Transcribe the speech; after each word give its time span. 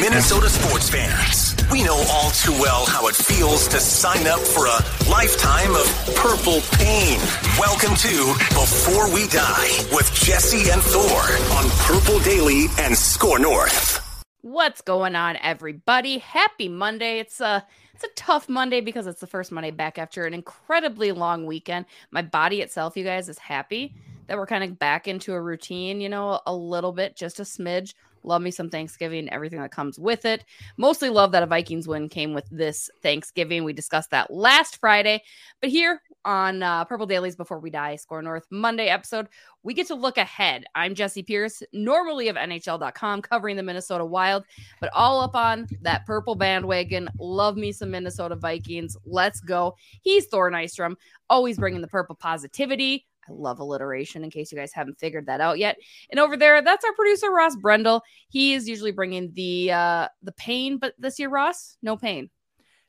Minnesota 0.00 0.48
sports 0.48 0.90
fans, 0.90 1.56
we 1.70 1.82
know 1.82 1.96
all 2.10 2.30
too 2.30 2.52
well 2.52 2.86
how 2.86 3.08
it 3.08 3.14
feels 3.14 3.68
to 3.68 3.80
sign 3.80 4.26
up 4.26 4.40
for 4.40 4.66
a 4.66 5.10
lifetime 5.10 5.74
of 5.74 5.86
purple 6.16 6.60
pain. 6.78 7.18
Welcome 7.58 7.94
to 7.96 8.34
Before 8.50 9.12
We 9.12 9.28
Die 9.28 9.68
with 9.92 10.12
Jesse 10.14 10.70
and 10.70 10.82
Thor 10.82 11.20
on 11.56 11.70
Purple 11.86 12.18
Daily 12.20 12.66
and 12.78 12.96
Score 12.96 13.38
North. 13.38 14.02
What's 14.42 14.80
going 14.80 15.16
on, 15.16 15.36
everybody? 15.42 16.18
Happy 16.18 16.68
Monday. 16.68 17.18
It's 17.18 17.40
a 17.40 17.66
it's 17.94 18.04
a 18.04 18.08
tough 18.14 18.48
Monday 18.48 18.80
because 18.80 19.06
it's 19.06 19.20
the 19.20 19.26
first 19.26 19.50
Monday 19.50 19.70
back 19.70 19.98
after 19.98 20.24
an 20.24 20.34
incredibly 20.34 21.12
long 21.12 21.46
weekend. 21.46 21.86
My 22.10 22.22
body 22.22 22.60
itself, 22.60 22.96
you 22.96 23.04
guys, 23.04 23.28
is 23.28 23.38
happy 23.38 23.94
that 24.26 24.36
we're 24.36 24.46
kind 24.46 24.64
of 24.64 24.78
back 24.78 25.08
into 25.08 25.32
a 25.32 25.40
routine, 25.40 26.00
you 26.00 26.08
know, 26.08 26.40
a 26.46 26.54
little 26.54 26.92
bit, 26.92 27.16
just 27.16 27.40
a 27.40 27.44
smidge. 27.44 27.94
Love 28.26 28.42
me 28.42 28.50
some 28.50 28.68
Thanksgiving, 28.68 29.32
everything 29.32 29.60
that 29.60 29.70
comes 29.70 29.98
with 29.98 30.24
it. 30.24 30.44
Mostly 30.76 31.08
love 31.08 31.32
that 31.32 31.44
a 31.44 31.46
Vikings 31.46 31.86
win 31.86 32.08
came 32.08 32.34
with 32.34 32.46
this 32.50 32.90
Thanksgiving. 33.02 33.62
We 33.62 33.72
discussed 33.72 34.10
that 34.10 34.32
last 34.32 34.78
Friday. 34.78 35.22
But 35.60 35.70
here 35.70 36.02
on 36.24 36.62
uh, 36.62 36.84
Purple 36.84 37.06
Dailies 37.06 37.36
Before 37.36 37.60
We 37.60 37.70
Die, 37.70 37.94
Score 37.96 38.20
North 38.20 38.44
Monday 38.50 38.88
episode, 38.88 39.28
we 39.62 39.74
get 39.74 39.86
to 39.86 39.94
look 39.94 40.18
ahead. 40.18 40.64
I'm 40.74 40.94
Jesse 40.94 41.22
Pierce, 41.22 41.62
normally 41.72 42.26
of 42.28 42.36
NHL.com, 42.36 43.22
covering 43.22 43.56
the 43.56 43.62
Minnesota 43.62 44.04
Wild, 44.04 44.44
but 44.80 44.90
all 44.92 45.20
up 45.20 45.36
on 45.36 45.68
that 45.82 46.04
purple 46.04 46.34
bandwagon. 46.34 47.08
Love 47.20 47.56
me 47.56 47.70
some 47.70 47.92
Minnesota 47.92 48.34
Vikings. 48.34 48.96
Let's 49.04 49.40
go. 49.40 49.76
He's 50.02 50.26
Thor 50.26 50.50
Nystrom, 50.50 50.96
always 51.30 51.58
bringing 51.58 51.80
the 51.80 51.88
purple 51.88 52.16
positivity 52.16 53.06
I 53.28 53.32
love 53.32 53.58
alliteration 53.58 54.24
in 54.24 54.30
case 54.30 54.52
you 54.52 54.58
guys 54.58 54.72
haven't 54.72 54.98
figured 54.98 55.26
that 55.26 55.40
out 55.40 55.58
yet. 55.58 55.76
And 56.10 56.20
over 56.20 56.36
there, 56.36 56.62
that's 56.62 56.84
our 56.84 56.92
producer 56.94 57.30
Ross 57.30 57.56
Brendel. 57.56 58.02
He 58.28 58.54
is 58.54 58.68
usually 58.68 58.92
bringing 58.92 59.32
the 59.34 59.72
uh 59.72 60.08
the 60.22 60.32
pain, 60.32 60.78
but 60.78 60.94
this 60.98 61.18
year 61.18 61.28
Ross, 61.28 61.76
no 61.82 61.96
pain. 61.96 62.30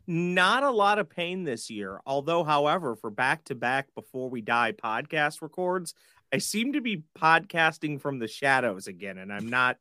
Not 0.10 0.64
a 0.64 0.72
lot 0.72 1.00
of 1.00 1.10
pain 1.10 1.44
this 1.44 1.70
year. 1.70 2.00
Although, 2.06 2.46
however, 2.46 2.96
for 2.96 3.10
back 3.10 3.44
to 3.46 3.56
back 3.56 3.94
before 3.94 4.30
we 4.30 4.42
die 4.42 4.72
podcast 4.72 5.42
records, 5.42 5.94
I 6.31 6.38
seem 6.38 6.74
to 6.74 6.81
be 6.81 7.03
podcasting 7.18 8.00
from 8.00 8.20
the 8.20 8.28
shadows 8.28 8.88
again, 8.88 9.18
and 9.18 9.34
I'm 9.34 9.50
not 9.50 9.78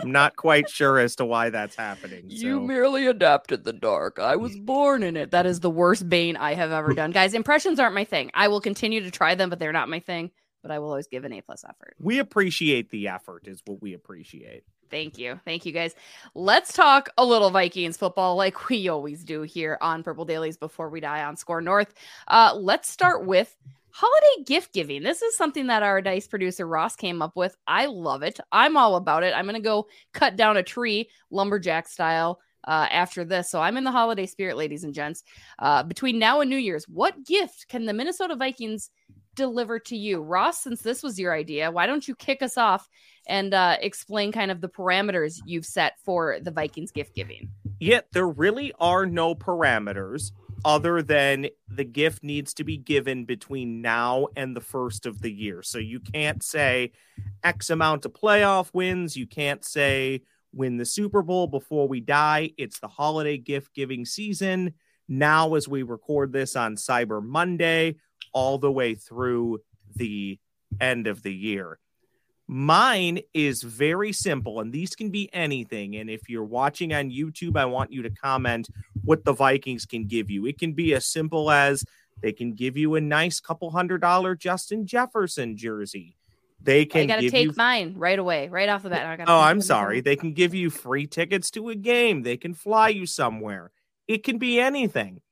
I'm 0.00 0.12
not 0.12 0.36
quite 0.36 0.70
sure 0.70 0.98
as 0.98 1.16
to 1.16 1.24
why 1.24 1.50
that's 1.50 1.74
happening. 1.74 2.30
So. 2.30 2.36
You 2.36 2.60
merely 2.60 3.06
adapted 3.06 3.64
the 3.64 3.72
dark. 3.72 4.18
I 4.18 4.36
was 4.36 4.56
born 4.56 5.02
in 5.02 5.16
it. 5.16 5.32
That 5.32 5.46
is 5.46 5.60
the 5.60 5.70
worst 5.70 6.08
bane 6.08 6.36
I 6.36 6.54
have 6.54 6.70
ever 6.70 6.94
done. 6.94 7.10
Guys, 7.10 7.34
impressions 7.34 7.80
aren't 7.80 7.94
my 7.94 8.04
thing. 8.04 8.30
I 8.34 8.48
will 8.48 8.60
continue 8.60 9.02
to 9.02 9.10
try 9.10 9.34
them, 9.34 9.50
but 9.50 9.58
they're 9.58 9.72
not 9.72 9.88
my 9.88 10.00
thing. 10.00 10.30
But 10.62 10.70
I 10.70 10.78
will 10.78 10.88
always 10.88 11.06
give 11.06 11.24
an 11.24 11.32
A 11.32 11.40
plus 11.40 11.64
effort. 11.64 11.94
We 12.00 12.18
appreciate 12.18 12.90
the 12.90 13.08
effort, 13.08 13.46
is 13.46 13.62
what 13.64 13.80
we 13.80 13.94
appreciate. 13.94 14.64
Thank 14.90 15.18
you. 15.18 15.38
Thank 15.44 15.66
you, 15.66 15.72
guys. 15.72 15.94
Let's 16.34 16.72
talk 16.72 17.10
a 17.18 17.24
little 17.24 17.50
Vikings 17.50 17.96
football 17.96 18.36
like 18.36 18.68
we 18.68 18.88
always 18.88 19.22
do 19.24 19.42
here 19.42 19.78
on 19.80 20.02
Purple 20.02 20.24
Dailies 20.24 20.56
before 20.56 20.88
we 20.88 21.00
die 21.00 21.22
on 21.24 21.36
Score 21.36 21.60
North. 21.60 21.94
Uh, 22.26 22.54
let's 22.56 22.88
start 22.88 23.24
with 23.26 23.56
holiday 23.90 24.44
gift 24.44 24.72
giving. 24.72 25.02
This 25.02 25.22
is 25.22 25.36
something 25.36 25.68
that 25.68 25.82
our 25.82 26.00
dice 26.00 26.26
producer 26.26 26.66
Ross 26.66 26.96
came 26.96 27.22
up 27.22 27.36
with. 27.36 27.56
I 27.66 27.86
love 27.86 28.22
it. 28.22 28.40
I'm 28.52 28.76
all 28.76 28.96
about 28.96 29.22
it. 29.22 29.34
I'm 29.34 29.44
going 29.44 29.54
to 29.54 29.60
go 29.60 29.88
cut 30.12 30.36
down 30.36 30.56
a 30.56 30.62
tree, 30.62 31.10
lumberjack 31.30 31.88
style. 31.88 32.40
Uh, 32.64 32.86
after 32.90 33.24
this. 33.24 33.48
So 33.50 33.60
I'm 33.62 33.78
in 33.78 33.84
the 33.84 33.92
holiday 33.92 34.26
spirit, 34.26 34.58
ladies 34.58 34.84
and 34.84 34.92
gents. 34.92 35.22
Uh, 35.58 35.84
between 35.84 36.18
now 36.18 36.40
and 36.40 36.50
New 36.50 36.58
Year's, 36.58 36.86
what 36.86 37.24
gift 37.24 37.66
can 37.68 37.86
the 37.86 37.94
Minnesota 37.94 38.36
Vikings 38.36 38.90
deliver 39.36 39.78
to 39.78 39.96
you? 39.96 40.20
Ross, 40.20 40.64
since 40.64 40.82
this 40.82 41.02
was 41.02 41.18
your 41.18 41.32
idea, 41.32 41.70
why 41.70 41.86
don't 41.86 42.06
you 42.06 42.14
kick 42.14 42.42
us 42.42 42.58
off 42.58 42.86
and 43.26 43.54
uh, 43.54 43.76
explain 43.80 44.32
kind 44.32 44.50
of 44.50 44.60
the 44.60 44.68
parameters 44.68 45.40
you've 45.46 45.64
set 45.64 45.94
for 46.04 46.40
the 46.42 46.50
Vikings 46.50 46.90
gift 46.90 47.14
giving? 47.14 47.48
Yet 47.80 48.08
there 48.12 48.28
really 48.28 48.74
are 48.80 49.06
no 49.06 49.34
parameters 49.34 50.32
other 50.64 51.02
than 51.02 51.48
the 51.68 51.84
gift 51.84 52.22
needs 52.22 52.54
to 52.54 52.64
be 52.64 52.76
given 52.76 53.24
between 53.24 53.80
now 53.80 54.28
and 54.36 54.56
the 54.56 54.60
first 54.60 55.06
of 55.06 55.20
the 55.20 55.32
year. 55.32 55.62
So 55.62 55.78
you 55.78 56.00
can't 56.00 56.42
say 56.42 56.92
X 57.42 57.70
amount 57.70 58.04
of 58.04 58.12
playoff 58.12 58.70
wins. 58.72 59.16
You 59.16 59.26
can't 59.26 59.64
say 59.64 60.22
win 60.52 60.76
the 60.76 60.86
Super 60.86 61.22
Bowl 61.22 61.46
before 61.46 61.88
we 61.88 62.00
die. 62.00 62.50
It's 62.58 62.80
the 62.80 62.88
holiday 62.88 63.38
gift 63.38 63.74
giving 63.74 64.04
season. 64.04 64.74
Now, 65.08 65.54
as 65.54 65.68
we 65.68 65.82
record 65.82 66.32
this 66.32 66.56
on 66.56 66.76
Cyber 66.76 67.22
Monday, 67.24 67.96
all 68.32 68.58
the 68.58 68.72
way 68.72 68.94
through 68.94 69.60
the 69.96 70.38
end 70.80 71.06
of 71.06 71.22
the 71.22 71.34
year. 71.34 71.78
Mine 72.50 73.20
is 73.34 73.62
very 73.62 74.10
simple, 74.10 74.60
and 74.60 74.72
these 74.72 74.94
can 74.94 75.10
be 75.10 75.28
anything. 75.34 75.96
And 75.96 76.08
if 76.08 76.30
you're 76.30 76.44
watching 76.44 76.94
on 76.94 77.10
YouTube, 77.10 77.58
I 77.58 77.66
want 77.66 77.92
you 77.92 78.02
to 78.02 78.10
comment 78.10 78.70
what 79.08 79.24
the 79.24 79.32
Vikings 79.32 79.86
can 79.86 80.04
give 80.06 80.30
you. 80.30 80.44
It 80.44 80.58
can 80.58 80.74
be 80.74 80.92
as 80.92 81.06
simple 81.06 81.50
as 81.50 81.82
they 82.20 82.30
can 82.30 82.52
give 82.52 82.76
you 82.76 82.94
a 82.94 83.00
nice 83.00 83.40
couple 83.40 83.70
hundred 83.70 84.02
dollar 84.02 84.34
Justin 84.34 84.86
Jefferson 84.86 85.56
jersey. 85.56 86.18
They 86.60 86.82
oh, 86.82 86.86
can. 86.86 87.02
I 87.02 87.06
got 87.06 87.20
to 87.20 87.30
take 87.30 87.46
you... 87.46 87.54
mine 87.56 87.94
right 87.96 88.18
away, 88.18 88.48
right 88.48 88.68
off 88.68 88.82
the 88.82 88.90
bat. 88.90 89.20
oh, 89.26 89.40
I'm 89.40 89.62
sorry. 89.62 90.02
They 90.02 90.14
can 90.14 90.34
give 90.34 90.52
you 90.54 90.68
free 90.68 91.06
tickets 91.06 91.50
to 91.52 91.70
a 91.70 91.74
game. 91.74 92.22
They 92.22 92.36
can 92.36 92.52
fly 92.52 92.90
you 92.90 93.06
somewhere. 93.06 93.70
It 94.06 94.24
can 94.24 94.36
be 94.36 94.60
anything. 94.60 95.22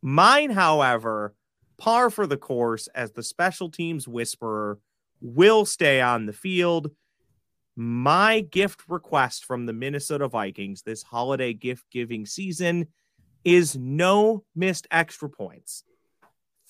Mine, 0.00 0.50
however, 0.50 1.34
par 1.76 2.10
for 2.10 2.28
the 2.28 2.36
course 2.36 2.86
as 2.94 3.12
the 3.12 3.22
special 3.24 3.68
teams 3.68 4.06
whisperer 4.06 4.78
will 5.20 5.64
stay 5.64 6.00
on 6.00 6.26
the 6.26 6.32
field. 6.32 6.92
My 7.74 8.42
gift 8.42 8.82
request 8.86 9.44
from 9.44 9.66
the 9.66 9.72
Minnesota 9.72 10.28
Vikings 10.28 10.82
this 10.82 11.02
holiday 11.02 11.52
gift 11.52 11.86
giving 11.90 12.26
season 12.26 12.86
is 13.44 13.76
no 13.76 14.44
missed 14.54 14.86
extra 14.90 15.28
points. 15.28 15.84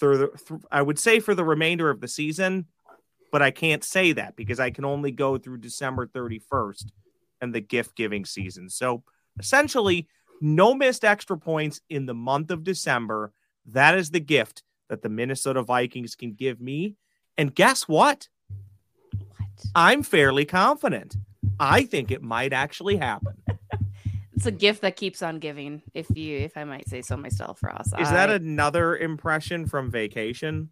Through 0.00 0.32
I 0.70 0.82
would 0.82 0.98
say 0.98 1.20
for 1.20 1.34
the 1.34 1.44
remainder 1.44 1.88
of 1.88 2.00
the 2.00 2.08
season, 2.08 2.66
but 3.30 3.42
I 3.42 3.50
can't 3.50 3.84
say 3.84 4.12
that 4.12 4.36
because 4.36 4.60
I 4.60 4.70
can 4.70 4.84
only 4.84 5.10
go 5.10 5.38
through 5.38 5.58
December 5.58 6.06
31st 6.06 6.86
and 7.40 7.54
the 7.54 7.60
gift 7.60 7.96
giving 7.96 8.24
season. 8.24 8.68
So 8.68 9.04
essentially, 9.38 10.08
no 10.40 10.74
missed 10.74 11.04
extra 11.04 11.38
points 11.38 11.80
in 11.88 12.06
the 12.06 12.14
month 12.14 12.50
of 12.50 12.64
December. 12.64 13.32
That 13.66 13.96
is 13.96 14.10
the 14.10 14.20
gift 14.20 14.62
that 14.88 15.02
the 15.02 15.08
Minnesota 15.08 15.62
Vikings 15.62 16.14
can 16.14 16.32
give 16.32 16.60
me. 16.60 16.96
And 17.38 17.54
guess 17.54 17.88
what? 17.88 18.28
I'm 19.74 20.02
fairly 20.02 20.44
confident. 20.44 21.16
I 21.58 21.84
think 21.84 22.10
it 22.10 22.22
might 22.22 22.52
actually 22.52 22.96
happen. 22.96 23.43
It's 24.36 24.46
a 24.46 24.50
gift 24.50 24.82
that 24.82 24.96
keeps 24.96 25.22
on 25.22 25.38
giving, 25.38 25.82
if 25.94 26.06
you 26.16 26.38
if 26.38 26.56
I 26.56 26.64
might 26.64 26.88
say 26.88 27.02
so 27.02 27.16
myself, 27.16 27.62
Ross. 27.62 27.86
Is 27.98 28.08
I, 28.08 28.26
that 28.26 28.30
another 28.30 28.96
impression 28.96 29.66
from 29.66 29.90
vacation? 29.90 30.70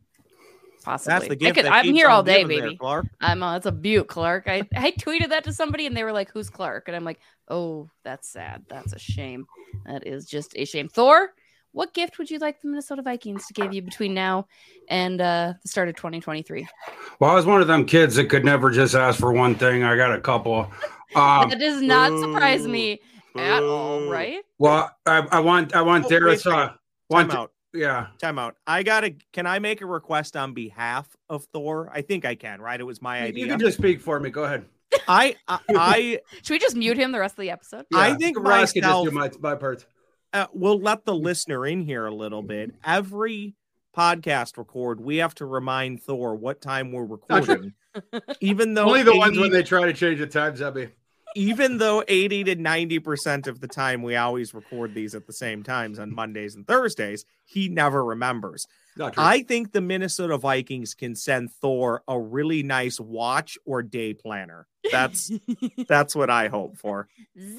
Possibly. 0.83 1.13
That's 1.13 1.29
the 1.29 1.37
gift 1.37 1.55
could, 1.57 1.67
I'm 1.67 1.93
here 1.93 2.09
all 2.09 2.23
day, 2.25 2.43
baby. 2.43 2.61
There, 2.61 2.77
Clark. 2.77 3.07
I'm 3.21 3.43
uh, 3.43 3.57
it's 3.57 3.67
a 3.67 3.73
butte, 3.73 4.09
Clark. 4.09 4.49
I, 4.49 4.69
I 4.75 4.91
tweeted 4.93 5.29
that 5.29 5.45
to 5.45 5.53
somebody 5.53 5.87
and 5.87 5.97
they 5.97 6.03
were 6.03 6.13
like, 6.13 6.31
Who's 6.33 6.51
Clark? 6.51 6.89
And 6.89 6.97
I'm 6.97 7.05
like, 7.05 7.21
Oh, 7.49 7.89
that's 8.03 8.29
sad. 8.29 8.65
That's 8.69 8.93
a 8.93 8.99
shame. 8.99 9.47
That 9.87 10.07
is 10.07 10.27
just 10.27 10.55
a 10.57 10.65
shame. 10.65 10.89
Thor, 10.89 11.35
what 11.71 11.95
gift 11.95 12.19
would 12.19 12.31
you 12.31 12.39
like 12.39 12.61
the 12.61 12.69
Minnesota 12.69 13.03
Vikings 13.03 13.47
to 13.47 13.53
give 13.55 13.73
you 13.73 13.81
between 13.81 14.13
now 14.13 14.47
and 14.89 15.21
uh, 15.21 15.55
the 15.63 15.69
start 15.69 15.89
of 15.89 15.97
2023? 15.97 16.67
Well, 17.21 17.31
I 17.31 17.35
was 17.35 17.47
one 17.47 17.61
of 17.61 17.69
them 17.69 17.87
kids 17.87 18.17
that 18.17 18.27
could 18.27 18.45
never 18.45 18.71
just 18.71 18.95
ask 18.95 19.21
for 19.21 19.33
one 19.33 19.55
thing. 19.55 19.85
I 19.85 19.97
got 19.97 20.13
a 20.13 20.21
couple. 20.21 20.71
Um, 21.15 21.49
that 21.49 21.59
does 21.59 21.81
not 21.81 22.19
surprise 22.19 22.67
me 22.67 23.01
at 23.37 23.63
all, 23.63 24.09
right? 24.09 24.43
Well, 24.59 24.91
I, 25.07 25.27
I 25.31 25.41
want 25.41 25.75
I 25.75 25.83
want 25.83 26.05
Oh, 26.05 26.09
wait, 26.09 26.19
Darius. 26.21 26.47
Uh, 26.47 26.73
want 27.11 27.31
Time 27.31 27.39
out. 27.41 27.53
yeah. 27.75 28.07
Time 28.21 28.39
out. 28.39 28.57
I 28.67 28.83
gotta. 28.83 29.15
Can 29.33 29.47
I 29.47 29.59
make 29.59 29.81
a 29.81 29.87
request 29.87 30.37
on 30.37 30.55
behalf 30.55 31.09
of 31.29 31.45
Thor? 31.53 31.91
I 31.93 32.03
think 32.03 32.25
I 32.25 32.35
can. 32.35 32.61
Right? 32.61 32.81
It 32.81 32.85
was 32.85 33.01
my 33.03 33.21
You, 33.21 33.25
idea. 33.29 33.45
you 33.45 33.51
can 33.51 33.61
just 33.61 33.79
speak 33.79 34.01
for 34.01 34.19
me. 34.21 34.31
Go 34.31 34.45
ahead. 34.45 34.65
I. 35.09 35.37
I. 35.49 35.59
I, 35.71 36.21
Should 36.43 36.51
we 36.55 36.59
just 36.59 36.77
mute 36.77 36.99
him 36.99 37.13
the 37.13 37.21
rest 37.21 37.35
of 37.35 37.43
the 37.43 37.51
episode? 37.51 37.87
I 37.95 38.15
think 38.15 38.39
Ross 38.39 38.73
can 38.73 38.83
just 38.83 38.91
myself- 38.91 39.09
do 39.09 39.11
my, 39.15 39.31
my 39.41 39.55
parts. 39.57 39.87
uh, 40.33 40.47
we'll 40.53 40.79
let 40.81 41.05
the 41.05 41.15
listener 41.15 41.67
in 41.67 41.81
here 41.83 42.07
a 42.07 42.15
little 42.15 42.43
bit. 42.43 42.75
Every 42.85 43.55
podcast 43.97 44.57
record, 44.57 45.01
we 45.01 45.19
have 45.19 45.35
to 45.37 45.45
remind 45.47 46.03
Thor 46.03 46.35
what 46.35 46.61
time 46.63 46.93
we're 46.93 47.05
recording. 47.05 47.75
even 48.41 48.73
though 48.73 48.87
Only 48.87 49.03
the 49.03 49.15
ones 49.17 49.33
80 49.33 49.41
when 49.43 49.51
they 49.51 49.63
try 49.63 49.85
to 49.85 49.93
change 49.93 50.19
the 50.19 50.27
time, 50.27 50.55
Zebby. 50.57 50.89
Even 51.35 51.79
though 51.79 52.05
80 52.07 52.45
to 52.45 52.55
90 52.57 52.99
percent 53.01 53.47
of 53.47 53.61
the 53.61 53.69
time 53.69 54.03
we 54.03 54.17
always 54.17 54.53
record 54.55 54.95
these 54.95 55.15
at 55.15 55.27
the 55.27 55.33
same 55.33 55.63
times 55.63 55.99
on 55.99 56.15
Mondays 56.15 56.55
and 56.55 56.67
Thursdays, 56.67 57.25
he 57.45 57.69
never 57.69 58.05
remembers. 58.05 58.67
I 59.17 59.43
think 59.43 59.73
the 59.73 59.81
Minnesota 59.81 60.37
Vikings 60.37 60.93
can 60.95 61.15
send 61.17 61.51
Thor 61.51 62.03
a 62.07 62.19
really 62.21 62.63
nice 62.63 63.01
watch 63.01 63.57
or 63.65 63.83
day 63.83 64.13
planner. 64.15 64.67
That's 64.91 65.31
that's 65.89 66.15
what 66.15 66.29
I 66.31 66.49
hope 66.49 66.77
for. 66.77 67.09
Zing. 67.39 67.59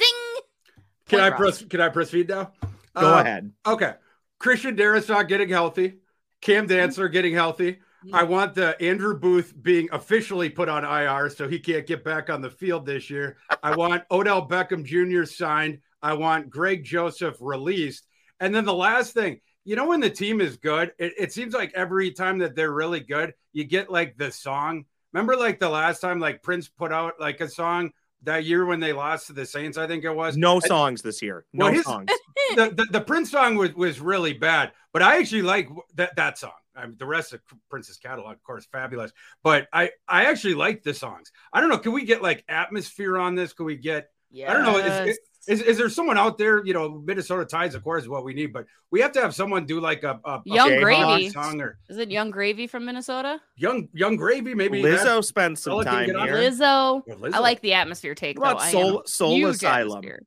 can 1.08 1.20
I 1.20 1.30
Point 1.30 1.40
press? 1.40 1.64
Can 1.66 1.82
I 1.82 1.90
press 1.90 2.10
feed 2.12 2.30
now? 2.30 2.52
Go 2.96 3.16
Uh, 3.16 3.20
ahead. 3.22 3.52
Okay. 3.66 3.94
Christian 4.40 4.76
Darrisaw 4.76 5.28
getting 5.28 5.50
healthy. 5.50 5.96
Cam 6.42 6.68
Dantzler 6.68 7.12
getting 7.12 7.34
healthy. 7.34 7.80
I 8.12 8.24
mm-hmm. 8.24 8.32
want 8.32 8.56
the 8.56 8.82
Andrew 8.82 9.18
Booth 9.18 9.54
being 9.62 9.88
officially 9.92 10.50
put 10.50 10.70
on 10.70 10.84
IR 10.84 11.30
so 11.30 11.48
he 11.48 11.60
can't 11.60 11.88
get 11.88 12.04
back 12.04 12.30
on 12.30 12.42
the 12.42 12.50
field 12.50 12.86
this 12.86 13.10
year. 13.10 13.38
I 13.62 13.76
want 13.76 14.04
Odell 14.12 14.48
Beckham 14.48 14.84
Jr. 14.84 15.26
signed. 15.26 15.80
I 16.02 16.14
want 16.14 16.50
Greg 16.50 16.84
Joseph 16.84 17.38
released. 17.40 18.06
And 18.40 18.54
then 18.54 18.66
the 18.66 18.74
last 18.74 19.14
thing, 19.14 19.40
you 19.64 19.76
know, 19.76 19.88
when 19.88 20.02
the 20.02 20.10
team 20.10 20.42
is 20.42 20.58
good, 20.58 20.92
it, 20.98 21.14
it 21.18 21.34
seems 21.34 21.54
like 21.54 21.72
every 21.76 22.12
time 22.12 22.40
that 22.40 22.56
they're 22.56 22.74
really 22.74 23.00
good, 23.00 23.34
you 23.54 23.64
get 23.64 23.90
like 23.90 24.18
the 24.18 24.32
song. 24.32 24.86
Remember, 25.14 25.38
like 25.38 25.60
the 25.60 25.70
last 25.70 26.02
time, 26.02 26.20
like 26.20 26.44
Prince 26.44 26.68
put 26.68 26.92
out 26.92 27.14
like 27.20 27.40
a 27.40 27.48
song 27.48 27.92
that 28.24 28.44
year 28.44 28.66
when 28.66 28.80
they 28.80 28.94
lost 28.94 29.28
to 29.28 29.34
the 29.34 29.46
Saints, 29.46 29.78
I 29.78 29.88
think 29.88 30.04
it 30.04 30.14
was. 30.14 30.36
No 30.36 30.60
songs 30.60 31.02
this 31.02 31.22
year. 31.22 31.46
No 31.54 31.66
Well, 31.66 31.74
his- 31.74 31.84
songs. 31.86 32.10
the, 32.56 32.74
the, 32.76 32.86
the 32.92 33.02
Prince 33.02 33.32
song 33.32 33.56
was, 33.56 33.74
was 33.74 34.00
really 34.00 34.34
bad, 34.34 34.72
but 34.92 35.02
I 35.02 35.20
actually 35.20 35.44
like 35.44 35.70
that 35.96 36.16
that 36.18 36.38
song. 36.38 36.52
I 36.76 36.86
mean, 36.86 36.96
the 36.98 37.06
rest 37.06 37.34
of 37.34 37.42
Prince's 37.70 37.98
catalog, 37.98 38.34
of 38.34 38.44
course, 38.44 38.66
fabulous. 38.72 39.12
But 39.44 39.68
I 39.72 39.92
I 40.08 40.26
actually 40.26 40.56
like 40.56 40.84
the 40.84 40.94
songs. 40.94 41.32
I 41.52 41.62
don't 41.62 41.70
know. 41.70 41.78
Can 41.78 41.92
we 41.94 42.06
get 42.06 42.22
like 42.22 42.44
atmosphere 42.50 43.18
on 43.18 43.36
this? 43.36 43.54
Can 43.54 43.66
we 43.66 43.78
get? 43.78 44.10
Yeah. 44.32 44.52
I 44.52 44.54
don't 44.54 44.64
know. 44.64 44.78
Is, 45.06 45.20
is, 45.46 45.62
is 45.62 45.78
there 45.78 45.90
someone 45.90 46.18
out 46.18 46.38
there? 46.38 46.66
You 46.66 46.74
know, 46.74 46.90
Minnesota 47.06 47.46
Tides, 47.46 47.76
of 47.76 47.84
course, 47.84 48.04
is 48.04 48.10
what 48.10 48.24
we 48.24 48.34
need. 48.34 48.54
But 48.54 48.66
we 48.92 49.02
have 49.02 49.12
to 49.12 49.22
have 49.22 49.36
someone 49.36 49.66
do 49.66 49.80
like 49.80 50.04
a, 50.04 50.20
a, 50.24 50.32
a 50.36 50.42
Young 50.46 50.70
Jayhawk 50.70 50.82
Gravy. 50.82 51.30
song 51.30 51.62
or 51.62 51.78
Is 51.90 51.98
it 51.98 52.10
Yung 52.10 52.32
Gravy 52.32 52.66
from 52.66 52.86
Minnesota? 52.86 53.40
young 53.58 53.90
young 53.94 54.16
gravy. 54.16 54.56
Maybe 54.56 54.82
Lizzo 54.82 55.24
spent 55.24 55.60
some 55.60 55.84
time 55.84 56.06
here. 56.10 56.16
Lizzo. 56.16 57.06
Lizzo. 57.08 57.34
I 57.34 57.40
like 57.40 57.62
the 57.62 57.74
atmosphere 57.74 58.16
take. 58.16 58.40
What 58.40 58.46
though. 58.46 58.52
about 58.54 58.62
I 58.64 58.68
am 58.68 58.72
Soul, 58.72 59.04
Soul 59.06 59.46
Asylum? 59.48 59.98
atmosphere. 59.98 60.24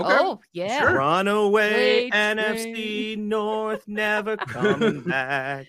Okay. 0.00 0.16
Oh 0.18 0.40
yeah. 0.52 0.80
Sure. 0.80 0.94
Run 0.96 1.28
away, 1.28 2.04
Wait, 2.04 2.12
NFC 2.12 3.16
North, 3.16 3.86
never 3.86 4.36
coming 4.36 5.00
back. 5.06 5.66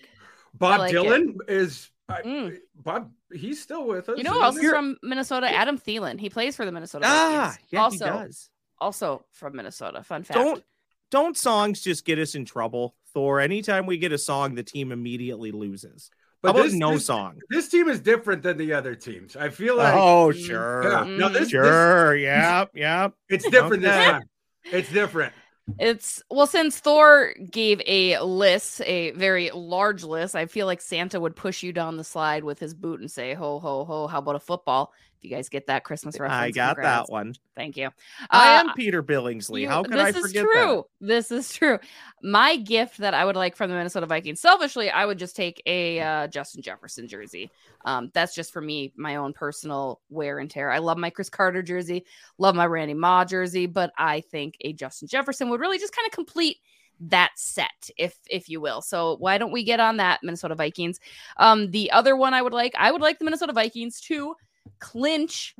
Bob 0.54 0.80
like. 0.80 0.94
Dylan 0.94 1.36
is 1.48 1.90
I, 2.08 2.22
Mm. 2.22 2.56
Bob. 2.74 3.10
He's 3.32 3.62
still 3.62 3.86
with 3.86 4.08
us. 4.10 4.18
You 4.18 4.24
know 4.24 4.32
who 4.32 4.36
isn't 4.38 4.44
else 4.44 4.58
he? 4.58 4.66
is 4.66 4.72
from 4.72 4.96
Minnesota? 5.02 5.48
Adam 5.50 5.78
Thielen. 5.78 6.20
He 6.20 6.28
plays 6.28 6.54
for 6.56 6.66
the 6.66 6.72
Minnesota 6.72 7.06
Ah, 7.08 7.56
yeah, 7.70 7.80
also, 7.82 8.04
he 8.04 8.10
does. 8.10 8.50
also 8.78 9.24
from 9.32 9.56
Minnesota. 9.56 10.02
Fun 10.02 10.22
fact. 10.22 10.38
Don't 10.38 10.62
don't 11.10 11.36
songs 11.36 11.80
just 11.80 12.04
get 12.04 12.18
us 12.18 12.34
in 12.34 12.44
trouble, 12.44 12.94
Thor? 13.14 13.40
Anytime 13.40 13.86
we 13.86 13.96
get 13.98 14.12
a 14.12 14.18
song, 14.18 14.54
the 14.54 14.62
team 14.62 14.92
immediately 14.92 15.50
loses. 15.52 16.10
But 16.42 16.48
How 16.48 16.54
about 16.54 16.62
this- 16.64 16.74
no 16.74 16.94
this- 16.94 17.06
song? 17.06 17.38
This 17.50 17.68
team 17.68 17.88
is 17.88 18.00
different 18.00 18.42
than 18.42 18.56
the 18.58 18.72
other 18.74 18.94
teams. 18.96 19.36
I 19.36 19.48
feel 19.48 19.76
like 19.76 19.94
oh, 19.94 20.32
Mm, 20.34 20.44
sure. 20.46 20.82
yeah, 20.84 21.04
no, 21.04 21.28
this, 21.28 21.40
this 21.42 21.50
Sure. 21.50 22.16
Yep. 22.16 22.70
Yep. 22.74 23.14
it's 23.28 23.48
different 23.48 23.82
this 23.82 23.94
time. 24.04 24.22
It's 24.64 24.90
different. 24.92 25.32
It's 25.78 26.20
well, 26.28 26.48
since 26.48 26.80
Thor 26.80 27.32
gave 27.50 27.80
a 27.86 28.18
list, 28.18 28.80
a 28.84 29.12
very 29.12 29.50
large 29.54 30.02
list, 30.02 30.34
I 30.34 30.46
feel 30.46 30.66
like 30.66 30.80
Santa 30.80 31.20
would 31.20 31.36
push 31.36 31.62
you 31.62 31.72
down 31.72 31.96
the 31.96 32.02
slide 32.04 32.42
with 32.42 32.58
his 32.58 32.74
boot 32.74 32.98
and 33.00 33.08
say, 33.08 33.34
"Ho 33.34 33.60
ho 33.60 33.84
ho! 33.84 34.08
How 34.08 34.18
about 34.18 34.34
a 34.34 34.40
football?" 34.40 34.92
If 35.22 35.30
you 35.30 35.36
guys 35.36 35.48
get 35.48 35.68
that 35.68 35.84
Christmas 35.84 36.18
reference, 36.18 36.32
I 36.42 36.50
got 36.50 36.74
congrats. 36.74 37.06
that 37.06 37.12
one. 37.12 37.34
Thank 37.54 37.76
you. 37.76 37.90
I 38.28 38.56
Uh, 38.56 38.60
am 38.60 38.74
Peter 38.74 39.04
Billingsley. 39.04 39.60
you- 39.60 39.68
How 39.68 39.84
could 39.84 39.96
I 39.96 40.10
forget? 40.10 40.14
this 40.22 40.24
is 40.24 40.32
true. 40.32 40.86
This 41.00 41.30
is 41.30 41.52
true. 41.54 41.78
My 42.24 42.56
gift 42.56 42.98
that 42.98 43.14
I 43.14 43.24
would 43.24 43.36
like 43.36 43.54
from 43.54 43.70
the 43.70 43.76
Minnesota 43.76 44.06
Vikings, 44.06 44.40
selfishly, 44.40 44.90
I 44.90 45.06
would 45.06 45.20
just 45.20 45.36
take 45.36 45.62
a 45.64 46.00
uh, 46.00 46.26
Justin 46.26 46.60
Jefferson 46.60 47.06
jersey. 47.06 47.52
Um, 47.84 48.10
that's 48.14 48.34
just 48.34 48.52
for 48.52 48.60
me, 48.60 48.92
my 48.96 49.14
own 49.14 49.32
personal 49.32 50.00
wear 50.08 50.40
and 50.40 50.50
tear. 50.50 50.70
I 50.72 50.78
love 50.78 50.98
my 50.98 51.10
Cris 51.10 51.30
Carter 51.30 51.62
jersey, 51.62 52.04
love 52.38 52.56
my 52.56 52.66
Randy 52.66 52.94
Moss 52.94 53.30
jersey, 53.30 53.66
but 53.66 53.92
I 53.96 54.22
think 54.22 54.56
a 54.62 54.72
Justin 54.72 55.06
Jefferson 55.06 55.50
would 55.50 55.60
really 55.60 55.78
just 55.78 55.94
kind 55.94 56.06
of 56.06 56.12
complete 56.12 56.56
that 56.98 57.30
set, 57.36 57.90
if 57.96 58.16
if 58.28 58.48
you 58.48 58.60
will. 58.60 58.80
So 58.82 59.16
why 59.18 59.38
don't 59.38 59.50
we 59.52 59.62
get 59.64 59.78
on 59.80 59.96
that, 59.98 60.20
Minnesota 60.24 60.54
Vikings? 60.56 60.98
Um, 61.36 61.70
the 61.70 61.90
other 61.92 62.16
one 62.16 62.34
I 62.34 62.42
would 62.42 62.52
like, 62.52 62.74
I 62.76 62.90
would 62.92 63.00
like 63.02 63.18
the 63.18 63.24
Minnesota 63.24 63.52
Vikings 63.52 64.00
to 64.02 64.34
clinch 64.80 65.54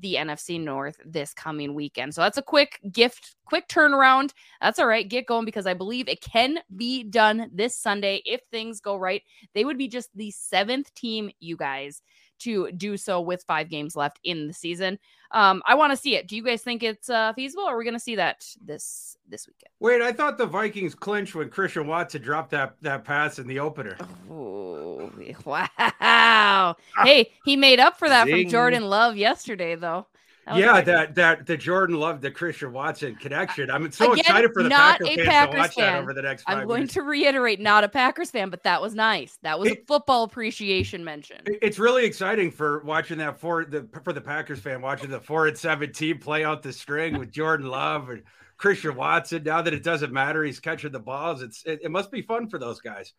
the 0.00 0.14
NFC 0.14 0.60
North 0.60 1.00
this 1.04 1.32
coming 1.32 1.74
weekend. 1.74 2.14
So 2.14 2.20
that's 2.22 2.38
a 2.38 2.42
quick 2.42 2.80
gift, 2.90 3.36
quick 3.44 3.68
turnaround. 3.68 4.32
That's 4.60 4.78
all 4.78 4.86
right. 4.86 5.08
Get 5.08 5.26
going 5.26 5.44
because 5.44 5.66
I 5.66 5.74
believe 5.74 6.08
it 6.08 6.20
can 6.20 6.58
be 6.76 7.04
done 7.04 7.50
this 7.52 7.78
Sunday 7.78 8.22
if 8.24 8.40
things 8.50 8.80
go 8.80 8.96
right. 8.96 9.22
They 9.54 9.64
would 9.64 9.78
be 9.78 9.88
just 9.88 10.10
the 10.14 10.30
seventh 10.32 10.92
team, 10.94 11.30
you 11.40 11.56
guys, 11.56 12.02
to 12.40 12.70
do 12.72 12.96
so 12.96 13.20
with 13.20 13.44
five 13.44 13.68
games 13.68 13.96
left 13.96 14.20
in 14.24 14.46
the 14.46 14.52
season. 14.52 14.98
Um, 15.30 15.62
I 15.66 15.74
want 15.74 15.92
to 15.92 15.96
see 15.96 16.14
it. 16.14 16.28
Do 16.28 16.36
you 16.36 16.42
guys 16.42 16.62
think 16.62 16.82
it's 16.82 17.10
uh, 17.10 17.32
feasible? 17.32 17.64
Or 17.64 17.74
are 17.74 17.78
we 17.78 17.84
going 17.84 17.94
to 17.94 18.00
see 18.00 18.14
that 18.16 18.46
this 18.64 19.16
this 19.28 19.46
weekend? 19.48 19.70
Wait, 19.80 20.00
I 20.00 20.12
thought 20.12 20.38
the 20.38 20.46
Vikings 20.46 20.94
clinched 20.94 21.34
when 21.34 21.50
Christian 21.50 21.86
Watson 21.86 22.22
dropped 22.22 22.50
that 22.50 22.76
that 22.82 23.04
pass 23.04 23.38
in 23.38 23.46
the 23.46 23.58
opener. 23.58 23.96
Oh, 24.30 25.10
wow. 25.44 26.76
hey, 27.02 27.32
he 27.44 27.56
made 27.56 27.80
up 27.80 27.98
for 27.98 28.08
that 28.08 28.26
Zing. 28.26 28.44
from 28.44 28.50
Jordan 28.50 28.84
Love 28.88 29.16
yesterday, 29.16 29.74
though. 29.74 30.06
That 30.46 30.56
yeah, 30.56 30.80
that 30.82 31.14
that 31.14 31.46
the 31.46 31.56
Jordan 31.56 31.96
Love 31.96 32.20
the 32.20 32.30
Christian 32.30 32.72
Watson 32.72 33.16
connection. 33.16 33.70
I'm 33.70 33.90
so 33.92 34.12
Again, 34.12 34.20
excited 34.20 34.52
for 34.52 34.62
the 34.62 34.68
not 34.68 35.00
Packer 35.00 35.04
a 35.04 35.16
fans 35.16 35.28
Packers 35.28 35.54
to 35.54 35.58
watch 35.58 35.74
that 35.76 35.98
over 36.02 36.12
the 36.12 36.22
next 36.22 36.42
5 36.42 36.58
I'm 36.58 36.66
going 36.66 36.82
years. 36.82 36.92
to 36.92 37.02
reiterate, 37.02 37.60
not 37.60 37.82
a 37.82 37.88
Packers 37.88 38.30
fan, 38.30 38.50
but 38.50 38.62
that 38.64 38.82
was 38.82 38.94
nice. 38.94 39.38
That 39.42 39.58
was 39.58 39.70
a 39.70 39.76
football 39.86 40.24
appreciation 40.24 41.02
mention. 41.02 41.38
It's 41.46 41.78
really 41.78 42.04
exciting 42.04 42.50
for 42.50 42.82
watching 42.84 43.18
that 43.18 43.40
for 43.40 43.64
the 43.64 43.88
for 44.02 44.12
the 44.12 44.20
Packers 44.20 44.60
fan 44.60 44.82
watching 44.82 45.10
the 45.10 45.20
four 45.20 45.46
and 45.46 45.56
seven 45.56 45.92
team 45.92 46.18
play 46.18 46.44
out 46.44 46.62
the 46.62 46.72
string 46.72 47.18
with 47.18 47.30
Jordan 47.30 47.68
Love 47.68 48.10
and 48.10 48.22
Christian 48.58 48.94
Watson. 48.96 49.44
Now 49.44 49.62
that 49.62 49.72
it 49.72 49.82
doesn't 49.82 50.12
matter, 50.12 50.44
he's 50.44 50.60
catching 50.60 50.92
the 50.92 51.00
balls. 51.00 51.40
It's 51.40 51.64
it, 51.64 51.80
it 51.84 51.90
must 51.90 52.10
be 52.10 52.20
fun 52.20 52.48
for 52.48 52.58
those 52.58 52.80
guys. 52.80 53.14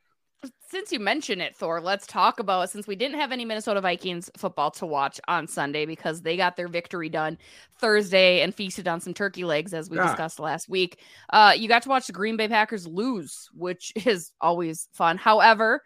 Since 0.70 0.92
you 0.92 1.00
mention 1.00 1.42
it, 1.42 1.56
Thor, 1.56 1.80
let's 1.80 2.06
talk 2.08 2.40
about 2.40 2.70
since 2.70 2.88
we 2.88 2.96
didn't 2.96 3.20
have 3.20 3.32
any 3.32 3.46
Minnesota 3.46 3.82
Vikings 3.82 4.30
football 4.38 4.72
to 4.72 4.86
watch 4.86 5.20
on 5.28 5.48
Sunday 5.48 5.86
because 5.86 6.22
they 6.22 6.36
got 6.38 6.56
their 6.56 6.68
victory 6.68 7.10
done 7.10 7.38
Thursday 7.80 8.42
and 8.42 8.54
feasted 8.54 8.88
on 8.88 9.00
some 9.00 9.14
turkey 9.14 9.44
legs 9.46 9.74
as 9.74 9.90
we 9.90 9.98
Yeah. 9.98 10.08
discussed 10.08 10.40
last 10.40 10.68
week. 10.68 11.00
Uh, 11.30 11.54
you 11.56 11.68
got 11.68 11.84
to 11.84 11.90
watch 11.90 12.08
the 12.08 12.14
Green 12.14 12.38
Bay 12.38 12.48
Packers 12.48 12.88
lose, 12.88 13.50
which 13.54 13.94
is 14.06 14.32
always 14.42 14.88
fun. 14.94 15.18
However, 15.18 15.82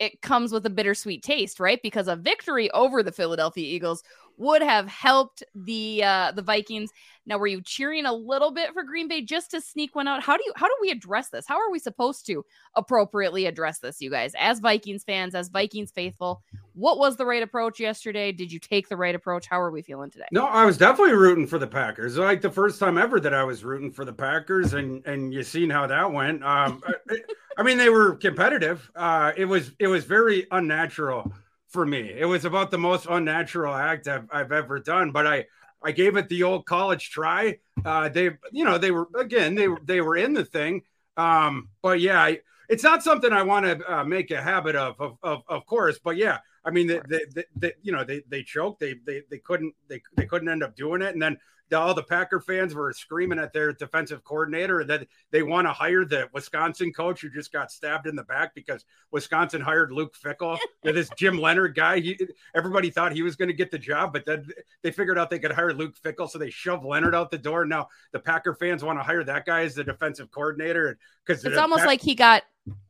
it 0.00 0.20
comes 0.22 0.50
with 0.52 0.66
a 0.66 0.70
bittersweet 0.70 1.22
taste, 1.22 1.60
right? 1.60 1.80
Because 1.82 2.08
a 2.08 2.16
victory 2.16 2.70
over 2.72 3.02
the 3.02 3.12
Philadelphia 3.12 3.64
Eagles 3.64 4.02
would 4.36 4.62
have 4.62 4.88
helped 4.88 5.42
the 5.54 6.02
uh, 6.02 6.32
the 6.32 6.42
Vikings. 6.42 6.90
Now, 7.26 7.38
were 7.38 7.46
you 7.46 7.62
cheering 7.62 8.04
a 8.04 8.12
little 8.12 8.50
bit 8.50 8.72
for 8.74 8.82
Green 8.82 9.08
Bay 9.08 9.22
just 9.22 9.50
to 9.52 9.60
sneak 9.60 9.94
one 9.94 10.06
out? 10.06 10.22
How 10.22 10.36
do 10.36 10.42
you 10.44 10.52
how 10.56 10.66
do 10.66 10.74
we 10.80 10.90
address 10.90 11.30
this? 11.30 11.46
How 11.46 11.56
are 11.56 11.70
we 11.70 11.78
supposed 11.78 12.26
to 12.26 12.44
appropriately 12.74 13.46
address 13.46 13.78
this, 13.78 14.00
you 14.00 14.10
guys, 14.10 14.32
as 14.38 14.60
Vikings 14.60 15.04
fans, 15.04 15.34
as 15.34 15.48
Vikings 15.48 15.90
faithful? 15.90 16.42
What 16.74 16.98
was 16.98 17.16
the 17.16 17.24
right 17.24 17.42
approach 17.42 17.78
yesterday? 17.78 18.32
Did 18.32 18.52
you 18.52 18.58
take 18.58 18.88
the 18.88 18.96
right 18.96 19.14
approach? 19.14 19.46
How 19.46 19.60
are 19.60 19.70
we 19.70 19.82
feeling 19.82 20.10
today? 20.10 20.26
No, 20.32 20.46
I 20.46 20.64
was 20.64 20.76
definitely 20.76 21.14
rooting 21.14 21.46
for 21.46 21.58
the 21.58 21.66
Packers. 21.66 22.18
Like 22.18 22.40
the 22.40 22.50
first 22.50 22.80
time 22.80 22.98
ever 22.98 23.20
that 23.20 23.32
I 23.32 23.44
was 23.44 23.64
rooting 23.64 23.92
for 23.92 24.04
the 24.04 24.12
Packers, 24.12 24.74
and 24.74 25.04
and 25.06 25.32
you 25.32 25.42
seen 25.42 25.70
how 25.70 25.86
that 25.86 26.12
went. 26.12 26.42
Um, 26.44 26.82
I, 26.86 27.16
I 27.56 27.62
mean, 27.62 27.78
they 27.78 27.88
were 27.88 28.16
competitive. 28.16 28.90
Uh, 28.96 29.32
it 29.36 29.44
was 29.44 29.72
it 29.78 29.86
was 29.86 30.04
very 30.04 30.46
unnatural 30.50 31.32
for 31.74 31.84
me. 31.84 32.14
It 32.16 32.24
was 32.24 32.46
about 32.46 32.70
the 32.70 32.78
most 32.78 33.06
unnatural 33.10 33.74
act 33.74 34.08
I've, 34.08 34.28
I've 34.32 34.52
ever 34.52 34.78
done. 34.78 35.12
But 35.12 35.26
I 35.26 35.44
I 35.82 35.92
gave 35.92 36.16
it 36.16 36.28
the 36.30 36.44
old 36.44 36.64
college 36.64 37.10
try. 37.10 37.58
Uh, 37.84 38.08
they 38.08 38.30
you 38.52 38.64
know 38.64 38.78
they 38.78 38.92
were 38.92 39.08
again 39.18 39.54
they 39.54 39.68
were 39.68 39.80
they 39.84 40.00
were 40.00 40.16
in 40.16 40.32
the 40.32 40.44
thing. 40.44 40.82
Um, 41.16 41.68
but 41.82 42.00
yeah, 42.00 42.20
I, 42.22 42.40
it's 42.68 42.82
not 42.82 43.02
something 43.02 43.32
I 43.32 43.42
want 43.42 43.66
to 43.66 43.74
uh, 43.92 44.04
make 44.04 44.30
a 44.30 44.42
habit 44.42 44.74
of, 44.74 45.00
of, 45.00 45.16
of, 45.22 45.42
of 45.48 45.66
course. 45.66 45.98
But 46.02 46.16
yeah, 46.16 46.38
I 46.64 46.70
mean, 46.70 46.86
they, 46.86 47.00
they, 47.08 47.20
they, 47.34 47.44
they, 47.54 47.72
you 47.82 47.92
know, 47.92 48.04
they, 48.04 48.22
they 48.28 48.42
choked. 48.42 48.80
They, 48.80 48.94
they, 49.06 49.22
they 49.30 49.38
couldn't, 49.38 49.74
they, 49.88 50.02
they 50.16 50.26
couldn't 50.26 50.48
end 50.48 50.64
up 50.64 50.74
doing 50.74 51.02
it. 51.02 51.12
And 51.12 51.22
then 51.22 51.38
the, 51.70 51.78
all 51.78 51.94
the 51.94 52.02
Packer 52.02 52.40
fans 52.40 52.74
were 52.74 52.92
screaming 52.92 53.38
at 53.38 53.52
their 53.52 53.72
defensive 53.72 54.22
coordinator 54.24 54.84
that 54.84 55.06
they 55.30 55.42
want 55.42 55.66
to 55.66 55.72
hire 55.72 56.04
the 56.04 56.28
Wisconsin 56.32 56.92
coach 56.92 57.22
who 57.22 57.30
just 57.30 57.52
got 57.52 57.72
stabbed 57.72 58.06
in 58.06 58.16
the 58.16 58.22
back 58.22 58.54
because 58.54 58.84
Wisconsin 59.10 59.60
hired 59.60 59.90
Luke 59.92 60.14
Fickell, 60.16 60.58
this 60.82 61.10
Jim 61.16 61.38
Leonhard 61.38 61.74
guy. 61.74 62.00
He, 62.00 62.18
everybody 62.54 62.90
thought 62.90 63.12
he 63.12 63.22
was 63.22 63.36
going 63.36 63.48
to 63.48 63.54
get 63.54 63.70
the 63.70 63.78
job, 63.78 64.12
but 64.12 64.24
then 64.24 64.46
they 64.82 64.90
figured 64.90 65.18
out 65.18 65.30
they 65.30 65.38
could 65.38 65.52
hire 65.52 65.72
Luke 65.72 65.94
Fickell, 66.02 66.28
so 66.28 66.38
they 66.38 66.50
shoved 66.50 66.84
Leonhard 66.84 67.14
out 67.14 67.30
the 67.30 67.38
door. 67.38 67.64
Now 67.64 67.88
the 68.12 68.20
Packer 68.20 68.54
fans 68.54 68.84
want 68.84 68.98
to 68.98 69.02
hire 69.02 69.24
that 69.24 69.46
guy 69.46 69.62
as 69.62 69.74
the 69.74 69.84
defensive 69.84 70.30
coordinator 70.30 70.98
because 71.24 71.44
it's 71.44 71.56
almost 71.56 71.80
Pack- 71.80 71.88
like 71.88 72.00
he 72.02 72.14
got 72.14 72.42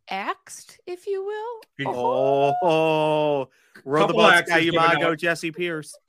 axed, 0.09 0.81
if 0.87 1.07
you 1.07 1.25
will. 1.25 1.95
Oh, 1.95 2.54
oh. 2.62 3.49
Robots 3.85 4.49
guy, 4.49 4.61
Umago, 4.61 5.16
Jesse 5.16 5.50
Pierce. 5.50 5.99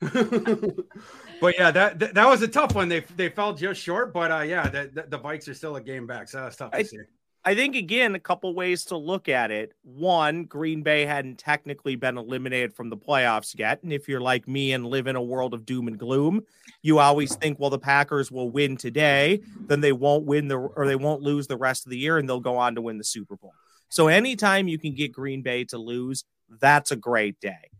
but 1.40 1.54
yeah, 1.58 1.70
that, 1.70 1.98
that, 1.98 2.14
that 2.14 2.26
was 2.28 2.42
a 2.42 2.48
tough 2.48 2.74
one. 2.74 2.88
They 2.88 3.00
they 3.16 3.28
fell 3.28 3.52
just 3.52 3.80
short, 3.80 4.12
but 4.12 4.30
uh, 4.30 4.40
yeah, 4.40 4.68
the, 4.68 4.90
the, 4.92 5.02
the 5.08 5.18
Vikes 5.18 5.48
are 5.48 5.54
still 5.54 5.76
a 5.76 5.80
game 5.80 6.06
back, 6.06 6.28
so 6.28 6.42
that's 6.42 6.56
tough 6.56 6.72
to 6.72 6.78
I, 6.78 6.82
see. 6.82 6.98
I 7.44 7.54
think 7.54 7.76
again, 7.76 8.16
a 8.16 8.20
couple 8.20 8.52
ways 8.54 8.84
to 8.86 8.96
look 8.96 9.28
at 9.28 9.52
it. 9.52 9.72
One, 9.82 10.44
Green 10.44 10.82
Bay 10.82 11.06
hadn't 11.06 11.38
technically 11.38 11.94
been 11.94 12.18
eliminated 12.18 12.74
from 12.74 12.90
the 12.90 12.96
playoffs 12.96 13.56
yet, 13.56 13.82
and 13.82 13.92
if 13.92 14.08
you're 14.08 14.20
like 14.20 14.48
me 14.48 14.72
and 14.72 14.86
live 14.86 15.06
in 15.06 15.16
a 15.16 15.22
world 15.22 15.54
of 15.54 15.64
doom 15.64 15.86
and 15.86 15.98
gloom, 15.98 16.42
you 16.82 16.98
always 16.98 17.36
think, 17.36 17.60
well, 17.60 17.70
the 17.70 17.78
Packers 17.78 18.32
will 18.32 18.50
win 18.50 18.76
today, 18.76 19.40
then 19.60 19.80
they 19.80 19.92
won't 19.92 20.24
win 20.24 20.48
the 20.48 20.56
or 20.56 20.86
they 20.86 20.96
won't 20.96 21.22
lose 21.22 21.46
the 21.46 21.56
rest 21.56 21.86
of 21.86 21.90
the 21.90 21.98
year, 21.98 22.18
and 22.18 22.28
they'll 22.28 22.40
go 22.40 22.56
on 22.56 22.74
to 22.74 22.82
win 22.82 22.98
the 22.98 23.04
Super 23.04 23.36
Bowl. 23.36 23.52
So 23.88 24.08
anytime 24.08 24.66
you 24.66 24.78
can 24.78 24.94
get 24.94 25.12
Green 25.12 25.42
Bay 25.42 25.64
to 25.66 25.78
lose, 25.78 26.24
that's 26.60 26.90
a 26.90 26.96
great 26.96 27.38
day 27.40 27.70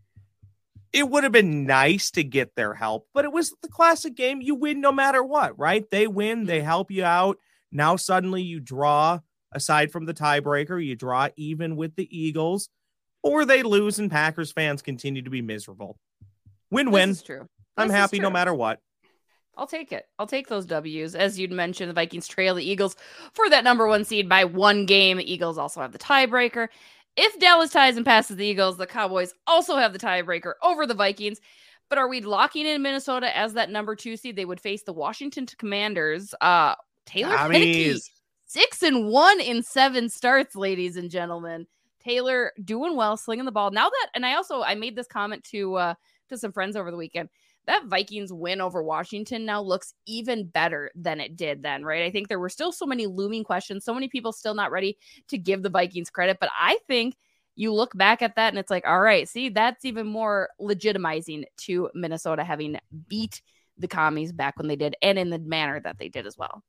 it 0.93 1.09
would 1.09 1.23
have 1.23 1.31
been 1.31 1.65
nice 1.65 2.11
to 2.11 2.23
get 2.23 2.55
their 2.55 2.73
help, 2.73 3.07
but 3.13 3.25
it 3.25 3.31
was 3.31 3.53
the 3.61 3.67
classic 3.67 4.15
game. 4.15 4.41
You 4.41 4.55
win 4.55 4.81
no 4.81 4.91
matter 4.91 5.23
what, 5.23 5.57
right? 5.57 5.89
They 5.91 6.07
win, 6.07 6.45
they 6.45 6.59
mm-hmm. 6.59 6.65
help 6.65 6.91
you 6.91 7.03
out. 7.03 7.37
Now 7.71 7.95
suddenly 7.95 8.41
you 8.41 8.59
draw, 8.59 9.19
aside 9.51 9.91
from 9.91 10.05
the 10.05 10.13
tiebreaker, 10.13 10.83
you 10.83 10.95
draw 10.95 11.29
even 11.35 11.75
with 11.75 11.95
the 11.95 12.07
Eagles, 12.17 12.69
or 13.23 13.45
they 13.45 13.63
lose 13.63 13.99
and 13.99 14.09
Packers 14.11 14.51
fans 14.51 14.81
continue 14.81 15.21
to 15.21 15.29
be 15.29 15.41
miserable. 15.41 15.97
Win 16.71 16.91
win. 16.91 17.15
True. 17.15 17.39
This 17.39 17.47
I'm 17.77 17.89
happy 17.89 18.19
no 18.19 18.29
matter 18.29 18.53
what. 18.53 18.79
I'll 19.57 19.67
take 19.67 19.91
it. 19.91 20.05
I'll 20.19 20.27
take 20.27 20.47
those 20.47 20.65
W's. 20.67 21.15
As 21.15 21.39
you'd 21.39 21.51
mentioned, 21.51 21.89
the 21.89 21.93
Vikings 21.93 22.27
trail 22.27 22.55
the 22.55 22.69
Eagles 22.69 22.95
for 23.33 23.49
that 23.49 23.63
number 23.63 23.87
one 23.87 24.05
seed 24.05 24.29
by 24.29 24.45
one 24.45 24.85
game. 24.85 25.17
The 25.17 25.31
Eagles 25.31 25.57
also 25.57 25.81
have 25.81 25.91
the 25.91 25.97
tiebreaker. 25.97 26.67
If 27.17 27.39
Dallas 27.39 27.71
ties 27.71 27.97
and 27.97 28.05
passes 28.05 28.37
the 28.37 28.45
Eagles, 28.45 28.77
the 28.77 28.85
Cowboys 28.85 29.33
also 29.47 29.75
have 29.75 29.91
the 29.91 29.99
tiebreaker 29.99 30.53
over 30.63 30.85
the 30.85 30.93
Vikings. 30.93 31.41
But 31.89 31.97
are 31.97 32.07
we 32.07 32.21
locking 32.21 32.67
in 32.67 32.81
Minnesota 32.81 33.35
as 33.35 33.53
that 33.53 33.71
number 33.71 33.95
two 33.95 34.17
seed? 34.17 34.35
They 34.35 34.45
would 34.45 34.61
face 34.61 34.83
the 34.83 34.93
Washington 34.93 35.47
Commanders. 35.57 36.35
Uh, 36.41 36.75
Taylor 37.05 37.35
Heinicke, 37.35 38.01
six 38.45 38.83
and 38.83 39.07
one 39.07 39.39
in 39.39 39.63
seven 39.63 40.09
starts, 40.09 40.55
ladies 40.55 40.97
and 40.97 41.09
gentlemen. 41.09 41.65
Taylor 41.99 42.53
doing 42.63 42.95
well, 42.95 43.17
slinging 43.17 43.45
the 43.45 43.51
ball. 43.51 43.71
Now 43.71 43.89
that, 43.89 44.07
and 44.13 44.25
I 44.25 44.35
also 44.35 44.61
I 44.61 44.75
made 44.75 44.95
this 44.95 45.07
comment 45.07 45.43
to 45.45 45.75
uh, 45.75 45.93
to 46.29 46.37
some 46.37 46.51
friends 46.51 46.75
over 46.75 46.91
the 46.91 46.97
weekend 46.97 47.29
that 47.67 47.85
Vikings 47.85 48.33
win 48.33 48.61
over 48.61 48.81
Washington 48.81 49.45
now 49.45 49.61
looks 49.61 49.93
even 50.05 50.47
better 50.47 50.89
than 50.95 51.19
it 51.19 51.35
did 51.35 51.61
then, 51.61 51.83
right? 51.83 52.03
I 52.03 52.11
think 52.11 52.27
there 52.27 52.39
were 52.39 52.49
still 52.49 52.71
so 52.71 52.85
many 52.85 53.05
looming 53.05 53.43
questions, 53.43 53.85
so 53.85 53.93
many 53.93 54.07
people 54.07 54.31
still 54.31 54.55
not 54.55 54.71
ready 54.71 54.97
to 55.27 55.37
give 55.37 55.61
the 55.61 55.69
Vikings 55.69 56.09
credit, 56.09 56.37
but 56.39 56.49
I 56.57 56.79
think 56.87 57.15
you 57.55 57.73
look 57.73 57.95
back 57.97 58.21
at 58.21 58.35
that 58.35 58.49
and 58.49 58.57
it's 58.57 58.69
like, 58.69 58.87
all 58.87 59.01
right, 59.01 59.27
see, 59.27 59.49
that's 59.49 59.83
even 59.83 60.07
more 60.07 60.49
legitimizing 60.61 61.43
to 61.57 61.89
Minnesota 61.93 62.43
having 62.43 62.79
beat 63.07 63.41
the 63.77 63.87
commies 63.87 64.31
back 64.31 64.57
when 64.57 64.67
they 64.67 64.75
did 64.75 64.95
and 65.01 65.19
in 65.19 65.29
the 65.29 65.39
manner 65.39 65.79
that 65.79 65.97
they 65.97 66.07
did 66.07 66.25
as 66.25 66.37
well. 66.37 66.63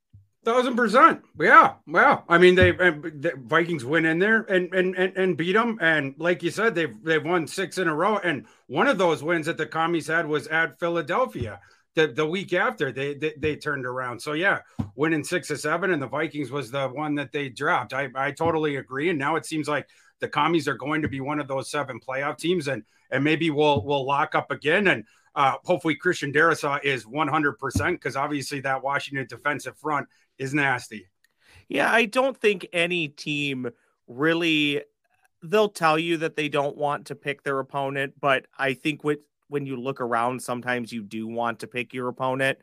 Thousand 0.45 0.77
percent. 0.77 1.21
Yeah. 1.37 1.73
Well, 1.85 2.23
I 2.29 2.37
mean, 2.37 2.55
they 2.55 2.71
the 2.71 3.33
Vikings 3.37 3.83
went 3.83 4.05
in 4.05 4.19
there 4.19 4.43
and, 4.43 4.73
and 4.73 4.95
and 4.95 5.17
and 5.17 5.37
beat 5.37 5.53
them. 5.53 5.77
And 5.81 6.15
like 6.17 6.41
you 6.41 6.49
said, 6.49 6.75
they've 6.75 6.95
they've 7.03 7.23
won 7.23 7.45
six 7.45 7.77
in 7.77 7.89
a 7.89 7.95
row. 7.95 8.19
And 8.19 8.45
one 8.67 8.87
of 8.87 8.97
those 8.97 9.21
wins 9.21 9.47
that 9.47 9.57
the 9.57 9.65
commies 9.65 10.07
had 10.07 10.25
was 10.25 10.47
at 10.47 10.79
Philadelphia. 10.79 11.59
The, 11.95 12.07
the 12.07 12.25
week 12.25 12.53
after 12.53 12.93
they, 12.93 13.15
they 13.15 13.33
they 13.37 13.55
turned 13.57 13.85
around. 13.85 14.21
So 14.21 14.31
yeah, 14.31 14.59
winning 14.95 15.25
six 15.25 15.51
or 15.51 15.57
seven, 15.57 15.91
and 15.91 16.01
the 16.01 16.07
Vikings 16.07 16.51
was 16.51 16.71
the 16.71 16.87
one 16.87 17.15
that 17.15 17.33
they 17.33 17.49
dropped. 17.49 17.93
I 17.93 18.07
I 18.15 18.31
totally 18.31 18.77
agree. 18.77 19.09
And 19.09 19.19
now 19.19 19.35
it 19.35 19.45
seems 19.45 19.67
like 19.67 19.89
the 20.19 20.29
commies 20.29 20.69
are 20.69 20.77
going 20.77 21.01
to 21.01 21.09
be 21.09 21.19
one 21.19 21.39
of 21.39 21.49
those 21.49 21.69
seven 21.69 21.99
playoff 21.99 22.37
teams, 22.37 22.69
and 22.69 22.83
and 23.11 23.25
maybe 23.25 23.49
we'll 23.49 23.83
we'll 23.83 24.05
lock 24.05 24.35
up 24.35 24.51
again. 24.51 24.87
And 24.87 25.03
uh, 25.35 25.55
hopefully 25.63 25.95
Christian 25.95 26.33
Darrisaw 26.33 26.83
is 26.83 27.05
100% 27.05 27.91
because 27.91 28.15
obviously 28.15 28.61
that 28.61 28.83
Washington 28.83 29.27
defensive 29.29 29.77
front 29.77 30.07
is 30.39 30.53
nasty. 30.53 31.07
Yeah, 31.67 31.91
I 31.91 32.05
don't 32.05 32.35
think 32.35 32.67
any 32.73 33.09
team 33.09 33.69
really 34.07 34.81
they'll 35.41 35.69
tell 35.69 35.97
you 35.97 36.17
that 36.17 36.35
they 36.35 36.49
don't 36.49 36.75
want 36.75 37.07
to 37.07 37.15
pick 37.15 37.43
their 37.43 37.59
opponent, 37.59 38.13
but 38.19 38.47
I 38.57 38.73
think 38.73 39.03
with 39.03 39.19
when 39.47 39.65
you 39.65 39.77
look 39.77 40.01
around, 40.01 40.41
sometimes 40.41 40.91
you 40.91 41.01
do 41.01 41.27
want 41.27 41.59
to 41.59 41.67
pick 41.67 41.93
your 41.93 42.07
opponent. 42.07 42.59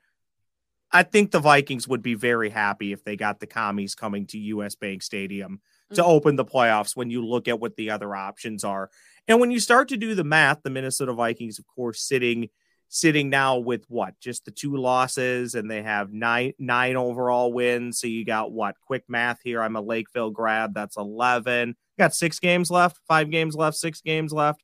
I 0.92 1.02
think 1.02 1.30
the 1.30 1.40
Vikings 1.40 1.88
would 1.88 2.02
be 2.02 2.14
very 2.14 2.48
happy 2.48 2.92
if 2.92 3.02
they 3.02 3.16
got 3.16 3.40
the 3.40 3.46
commies 3.46 3.94
coming 3.94 4.26
to 4.26 4.38
US 4.38 4.74
Bank 4.76 5.02
Stadium 5.02 5.60
to 5.90 6.02
mm-hmm. 6.02 6.10
open 6.10 6.36
the 6.36 6.44
playoffs 6.44 6.96
when 6.96 7.10
you 7.10 7.24
look 7.24 7.48
at 7.48 7.58
what 7.58 7.76
the 7.76 7.90
other 7.90 8.14
options 8.14 8.62
are. 8.62 8.90
And 9.26 9.40
when 9.40 9.50
you 9.50 9.58
start 9.58 9.88
to 9.88 9.96
do 9.96 10.14
the 10.14 10.24
math, 10.24 10.62
the 10.62 10.70
Minnesota 10.70 11.12
Vikings, 11.12 11.58
of 11.58 11.66
course, 11.66 12.00
sitting 12.02 12.50
sitting 12.88 13.30
now 13.30 13.58
with 13.58 13.84
what? 13.88 14.18
Just 14.20 14.44
the 14.44 14.50
two 14.50 14.76
losses 14.76 15.54
and 15.54 15.70
they 15.70 15.82
have 15.82 16.12
nine 16.12 16.52
nine 16.58 16.96
overall 16.96 17.52
wins. 17.52 18.00
So 18.00 18.06
you 18.06 18.24
got 18.24 18.52
what? 18.52 18.76
Quick 18.86 19.04
math 19.08 19.40
here. 19.42 19.62
I'm 19.62 19.76
a 19.76 19.80
lakeville 19.80 20.30
grab 20.30 20.74
that's 20.74 20.96
11 20.96 21.76
got 21.98 22.14
six 22.14 22.38
games 22.38 22.70
left. 22.70 23.00
Five 23.08 23.30
games 23.30 23.54
left. 23.54 23.76
Six 23.76 24.00
games 24.00 24.32
left. 24.32 24.62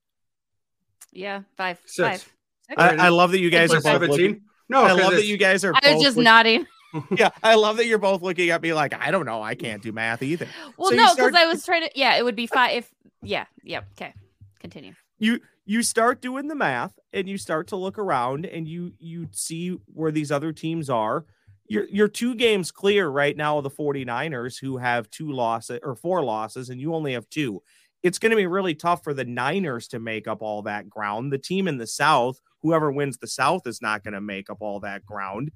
Yeah 1.13 1.43
five 1.57 1.79
six. 1.87 2.23
five. 2.23 2.33
I, 2.79 3.07
I, 3.07 3.09
love 3.11 3.33
that 3.33 3.41
you 3.41 3.51
guys 3.51 3.71
are 3.73 3.77
both 3.77 3.85
17 3.85 4.11
looking, 4.11 4.43
no 4.71 4.83
i 4.83 4.93
love 4.93 5.13
that 5.13 5.27
you 5.27 5.37
guys 5.37 5.63
are 5.63 5.75
i 5.75 5.93
was 5.93 6.03
just 6.03 6.17
looking, 6.17 6.25
nodding. 6.25 6.67
Yeah 7.19 7.29
i 7.43 7.55
love 7.55 7.77
that 7.77 7.87
you're 7.87 7.99
both 7.99 8.23
looking 8.23 8.49
at 8.49 8.63
me 8.63 8.73
like 8.73 8.95
i 8.95 9.11
don't 9.11 9.27
know. 9.27 9.43
I 9.43 9.55
can't 9.55 9.83
do 9.83 9.93
math 9.93 10.23
either. 10.23 10.47
Well 10.79 10.91
so 10.91 10.97
no 10.97 11.15
because 11.15 11.33
start... 11.33 11.35
i 11.35 11.47
was 11.47 11.65
trying 11.67 11.83
to 11.83 11.91
yeah 11.95 12.17
it 12.17 12.25
would 12.25 12.37
be 12.37 12.47
five 12.47 12.77
if 12.77 12.91
yeah 13.21 13.45
yeah 13.63 13.81
okay 13.99 14.15
continue. 14.61 14.95
You 15.19 15.41
you 15.65 15.83
start 15.83 16.21
doing 16.21 16.49
the 16.49 16.55
math 16.55 16.99
and 17.13 17.29
you 17.29 17.39
start 17.39 17.69
to 17.69 17.77
look 17.77 17.99
around 17.99 18.47
and 18.47 18.67
you 18.67 18.93
you 18.99 19.29
see 19.33 19.71
where 19.87 20.11
these 20.11 20.33
other 20.33 20.53
teams 20.53 20.91
are 20.91 21.25
you're 21.69 21.87
you're 21.89 22.09
two 22.09 22.35
games 22.35 22.71
clear 22.71 23.09
right 23.09 23.37
now 23.37 23.59
of 23.59 23.65
the 23.65 23.71
49ers 23.71 24.59
who 24.61 24.77
have 24.77 25.11
two 25.11 25.31
losses 25.31 25.81
or 25.83 25.95
four 25.95 26.23
losses 26.23 26.71
and 26.71 26.81
you 26.81 26.95
only 26.95 27.13
have 27.13 27.29
two. 27.31 27.63
It's 28.03 28.19
going 28.19 28.31
to 28.31 28.37
be 28.37 28.49
really 28.49 28.75
tough 28.75 29.05
for 29.05 29.15
the 29.15 29.25
Niners 29.25 29.87
to 29.89 30.01
make 30.01 30.27
up 30.27 30.43
all 30.43 30.63
that 30.63 30.91
ground. 30.91 31.33
The 31.33 31.39
team 31.39 31.69
in 31.69 31.79
the 31.79 31.87
south 31.87 32.41
whoever 32.63 32.93
wins 32.93 33.19
the 33.19 33.27
south 33.27 33.67
is 33.67 33.83
not 33.83 34.05
going 34.05 34.15
to 34.15 34.21
make 34.21 34.49
up 34.51 34.59
all 34.61 34.81
that 34.81 35.05
ground. 35.05 35.51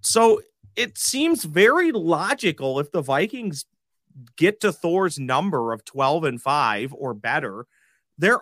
So 0.00 0.40
it 0.76 0.98
seems 0.98 1.44
very 1.44 1.90
logical 1.90 2.78
if 2.78 2.92
the 2.92 3.02
Vikings 3.02 3.64
get 4.36 4.60
to 4.60 4.72
Thor's 4.72 5.18
number 5.18 5.72
of 5.72 5.84
12 5.84 6.24
and 6.24 6.40
5 6.40 6.94
or 6.96 7.14
better 7.14 7.66
they're 8.18 8.40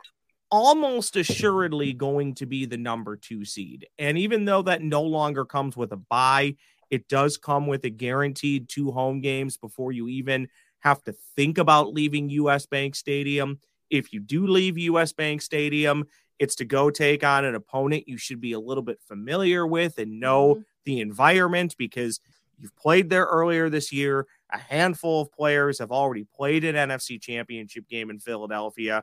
almost 0.52 1.16
assuredly 1.16 1.94
going 1.94 2.34
to 2.34 2.44
be 2.44 2.66
the 2.66 2.76
number 2.76 3.16
two 3.16 3.42
seed. 3.42 3.86
And 3.98 4.18
even 4.18 4.44
though 4.44 4.60
that 4.62 4.82
no 4.82 5.02
longer 5.02 5.46
comes 5.46 5.78
with 5.78 5.92
a 5.92 5.96
bye, 5.96 6.56
it 6.90 7.08
does 7.08 7.38
come 7.38 7.66
with 7.66 7.84
a 7.86 7.90
guaranteed 7.90 8.68
two 8.68 8.90
home 8.90 9.22
games 9.22 9.56
before 9.56 9.92
you 9.92 10.08
even 10.08 10.48
have 10.80 11.02
to 11.04 11.14
think 11.36 11.56
about 11.56 11.94
leaving 11.94 12.28
US 12.28 12.66
Bank 12.66 12.94
Stadium. 12.94 13.60
If 13.88 14.12
you 14.12 14.20
do 14.20 14.46
leave 14.46 14.76
US 14.76 15.14
Bank 15.14 15.40
Stadium, 15.40 16.04
it's 16.38 16.56
to 16.56 16.66
go 16.66 16.90
take 16.90 17.24
on 17.24 17.46
an 17.46 17.54
opponent 17.54 18.06
you 18.06 18.18
should 18.18 18.40
be 18.40 18.52
a 18.52 18.60
little 18.60 18.82
bit 18.82 19.00
familiar 19.08 19.66
with 19.66 19.96
and 19.96 20.20
know 20.20 20.56
mm-hmm. 20.56 20.62
the 20.84 21.00
environment 21.00 21.76
because 21.78 22.20
you've 22.58 22.76
played 22.76 23.08
there 23.08 23.24
earlier 23.24 23.70
this 23.70 23.90
year. 23.90 24.26
A 24.52 24.58
handful 24.58 25.22
of 25.22 25.32
players 25.32 25.78
have 25.78 25.92
already 25.92 26.26
played 26.36 26.62
an 26.64 26.74
NFC 26.74 27.18
championship 27.18 27.88
game 27.88 28.10
in 28.10 28.18
Philadelphia 28.18 29.02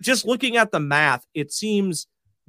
just 0.00 0.26
looking 0.26 0.56
at 0.56 0.72
the 0.72 0.80
math, 0.80 1.26
it 1.34 1.52
seems 1.52 2.06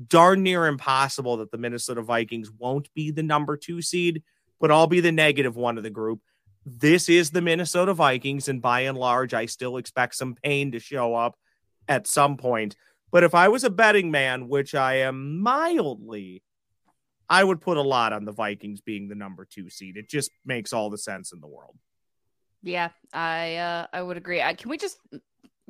darn 0.08 0.44
near 0.44 0.66
impossible 0.66 1.38
that 1.38 1.52
the 1.52 1.58
Minnesota 1.58 2.02
Vikings 2.02 2.52
won't 2.52 2.94
be 2.94 3.12
the 3.12 3.24
number 3.24 3.58
two 3.58 3.82
seed, 3.82 4.24
but 4.60 4.72
I'll 4.72 4.88
be 4.88 5.02
the 5.02 5.12
negative 5.12 5.56
one 5.56 5.78
of 5.78 5.84
the 5.84 5.90
group. 5.90 6.22
This 6.66 7.10
is 7.10 7.32
the 7.32 7.42
Minnesota 7.42 7.94
Vikings, 7.94 8.48
and 8.48 8.62
by 8.62 8.82
and 8.82 8.98
large, 8.98 9.34
I 9.34 9.46
still 9.46 9.78
expect 9.78 10.16
some 10.16 10.36
pain 10.36 10.72
to 10.72 10.80
show 10.80 11.16
up 11.16 11.36
at 11.88 12.08
some 12.08 12.38
point. 12.38 12.76
But 13.12 13.24
if 13.24 13.34
I 13.34 13.48
was 13.48 13.64
a 13.64 13.70
betting 13.70 14.12
man, 14.12 14.48
which 14.48 14.76
I 14.76 14.96
am 14.98 15.42
mildly, 15.42 16.44
I 17.30 17.44
would 17.44 17.62
put 17.62 17.78
a 17.78 17.82
lot 17.82 18.14
on 18.14 18.26
the 18.26 18.32
Vikings 18.32 18.82
being 18.82 19.08
the 19.08 19.16
number 19.16 19.46
two 19.46 19.70
seed. 19.70 19.98
It 19.98 20.10
just 20.10 20.32
makes 20.46 20.74
all 20.74 20.90
the 20.90 20.98
sense 20.98 21.32
in 21.32 21.40
the 21.40 21.48
world. 21.48 21.78
Yeah, 22.62 22.90
I 23.14 23.56
uh, 23.56 23.88
I 23.94 24.02
would 24.02 24.18
agree. 24.18 24.42
I, 24.42 24.54
can 24.54 24.70
we 24.70 24.78
just 24.78 24.98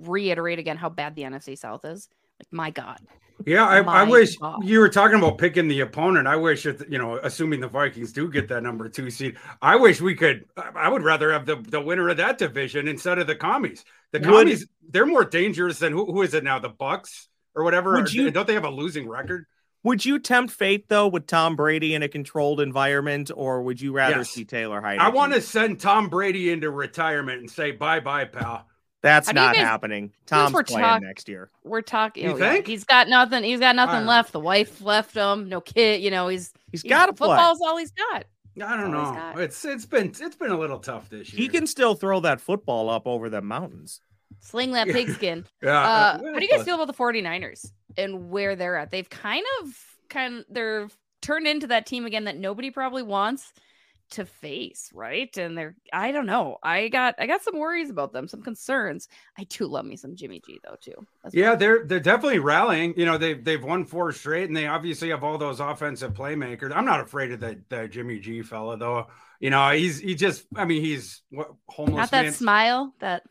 reiterate 0.02 0.60
again 0.60 0.78
how 0.78 0.90
bad 0.90 1.16
the 1.16 1.24
NFC 1.24 1.58
South 1.58 1.86
is? 1.86 2.10
Like, 2.40 2.48
my 2.52 2.72
God. 2.72 3.00
Yeah, 3.46 3.66
I, 3.66 3.80
I 3.80 4.04
wish 4.04 4.36
God. 4.36 4.66
you 4.66 4.80
were 4.80 4.90
talking 4.90 5.18
about 5.18 5.38
picking 5.38 5.70
the 5.70 5.80
opponent. 5.80 6.28
I 6.28 6.36
wish, 6.36 6.64
that, 6.64 6.92
you 6.92 6.98
know, 6.98 7.18
assuming 7.24 7.62
the 7.62 7.70
Vikings 7.70 8.12
do 8.12 8.30
get 8.30 8.50
that 8.50 8.64
number 8.64 8.90
two 8.90 9.10
seed, 9.10 9.38
I 9.62 9.78
wish 9.78 10.02
we 10.02 10.14
could. 10.16 10.44
I 10.58 10.72
I 10.76 10.90
would 10.90 11.04
rather 11.04 11.32
have 11.32 11.46
the, 11.46 11.56
the 11.56 11.80
winner 11.80 12.10
of 12.10 12.18
that 12.18 12.38
division 12.38 12.88
instead 12.90 13.18
of 13.18 13.28
the 13.28 13.36
commies. 13.36 13.86
The 14.12 14.20
Would- 14.20 14.26
commies, 14.28 14.68
they're 14.90 15.06
more 15.06 15.24
dangerous 15.24 15.80
than 15.80 15.94
who, 15.94 16.06
who 16.12 16.22
is 16.22 16.34
it 16.34 16.44
now? 16.44 16.60
The 16.60 16.70
Bucs 16.70 17.28
or 17.56 17.64
whatever. 17.64 17.94
Would 17.94 18.14
you- 18.14 18.30
Don't 18.30 18.46
they 18.48 18.56
have 18.56 18.66
a 18.66 18.70
losing 18.70 19.08
record? 19.08 19.46
Would 19.84 20.04
you 20.04 20.20
tempt 20.20 20.52
fate 20.54 20.90
though 20.90 21.08
with 21.08 21.26
Tom 21.26 21.56
Brady 21.56 21.96
in 21.96 22.04
a 22.04 22.10
controlled 22.10 22.60
environment, 22.60 23.32
or 23.34 23.62
would 23.62 23.80
you 23.80 23.94
rather 23.94 24.18
Yes. 24.18 24.32
see 24.32 24.44
Taylor 24.44 24.82
Heinicke? 24.82 25.00
I 25.00 25.08
want 25.10 25.32
to 25.32 25.40
send 25.40 25.80
Tom 25.80 26.10
Brady 26.10 26.52
into 26.52 26.70
retirement 26.70 27.40
and 27.40 27.50
say 27.50 27.72
bye 27.72 28.02
bye, 28.02 28.26
pal. 28.26 28.68
That's 29.02 29.28
How 29.28 29.34
not 29.34 29.56
guys- 29.56 29.64
happening. 29.64 30.10
since 30.10 30.30
Tom's 30.30 30.54
we're 30.54 30.64
playing 30.64 30.84
talk- 30.88 31.02
next 31.02 31.30
year. 31.30 31.50
We're 31.64 31.82
talking. 31.82 32.26
You 32.26 32.32
oh, 32.34 32.38
yeah, 32.38 32.52
think? 32.54 32.68
He's 32.68 32.84
got 32.84 33.08
nothing. 33.08 33.44
He's 33.44 33.60
got 33.60 33.76
nothing 33.76 34.00
don't 34.00 34.08
left. 34.08 34.34
The 34.34 34.40
wife 34.42 34.82
left 34.82 35.16
him. 35.16 35.48
No 35.48 35.62
kid. 35.62 36.02
You 36.02 36.12
know, 36.12 36.28
he's 36.28 36.52
He's 36.72 36.82
he's- 36.82 36.90
got 36.90 37.06
to 37.06 37.14
play. 37.14 37.30
Football's 37.30 37.60
all 37.62 37.78
he's 37.78 37.92
got. 37.92 38.26
I 38.62 38.76
don't 38.76 38.94
all 38.94 39.14
know. 39.14 39.34
It's 39.38 39.64
it's 39.64 39.86
been 39.86 40.08
it's 40.20 40.36
been 40.36 40.52
a 40.52 40.58
little 40.60 40.80
tough 40.80 41.10
this 41.10 41.32
year. 41.32 41.42
He 41.42 41.48
can 41.48 41.66
still 41.66 41.96
throw 41.96 42.20
that 42.22 42.42
football 42.42 42.90
up 42.90 43.08
over 43.08 43.30
the 43.30 43.42
mountains. 43.42 44.02
Sling 44.42 44.74
that 44.74 44.88
pigskin. 44.88 45.46
Yeah. 45.64 45.80
Uh, 45.80 45.84
uh, 45.84 46.34
how 46.34 46.40
do 46.40 46.46
you 46.46 46.50
guys 46.50 46.66
feel 46.66 46.76
about 46.76 46.88
the 46.88 46.94
49ers 46.94 47.72
and 47.98 48.30
where 48.30 48.56
they're 48.58 48.76
at? 48.76 48.92
They've 48.92 49.10
kind 49.10 49.46
of 49.62 49.74
kind 50.10 50.44
they're 50.50 50.90
turned 51.22 51.48
into 51.48 51.68
that 51.68 51.86
team 51.86 52.06
again 52.06 52.26
that 52.26 52.38
nobody 52.38 52.70
probably 52.70 53.04
wants 53.04 53.54
to 54.12 54.26
face, 54.26 54.90
right? 54.94 55.36
And 55.38 55.58
they're 55.58 55.76
I 55.94 56.12
don't 56.12 56.26
know. 56.26 56.58
I 56.64 56.88
got 56.88 57.16
I 57.20 57.28
got 57.28 57.44
some 57.44 57.58
worries 57.58 57.90
about 57.90 58.14
them, 58.14 58.28
some 58.28 58.42
concerns. 58.42 59.08
I 59.38 59.44
do 59.46 59.68
love 59.68 59.86
me 59.86 59.96
some 59.96 60.16
Jimmy 60.16 60.42
G 60.46 60.60
though 60.64 60.78
too. 60.80 61.06
Yeah, 61.32 61.50
well. 61.50 61.58
they're 61.58 61.86
they're 61.86 62.00
definitely 62.00 62.40
rallying. 62.40 62.94
You 62.98 63.06
know, 63.06 63.18
they've 63.18 63.44
they've 63.44 63.64
won 63.64 63.86
four 63.86 64.12
straight, 64.12 64.48
and 64.48 64.58
they 64.58 64.68
obviously 64.68 65.10
have 65.10 65.24
all 65.24 65.38
those 65.38 65.60
offensive 65.60 66.14
playmakers. 66.14 66.76
I'm 66.76 66.86
not 66.86 67.02
afraid 67.02 67.32
of 67.32 67.40
that 67.42 67.70
that 67.70 67.92
Jimmy 67.92 68.20
G 68.20 68.42
fella 68.42 68.78
though. 68.78 69.08
You 69.40 69.50
know, 69.50 69.72
he's 69.72 70.00
he 70.00 70.16
just 70.16 70.46
I 70.56 70.66
mean 70.66 70.82
he's 70.82 71.22
what 71.30 71.52
homeless 71.68 71.98
not 71.98 72.12
that 72.12 72.24
man. 72.24 72.34
smile, 72.34 72.94
that 73.00 73.24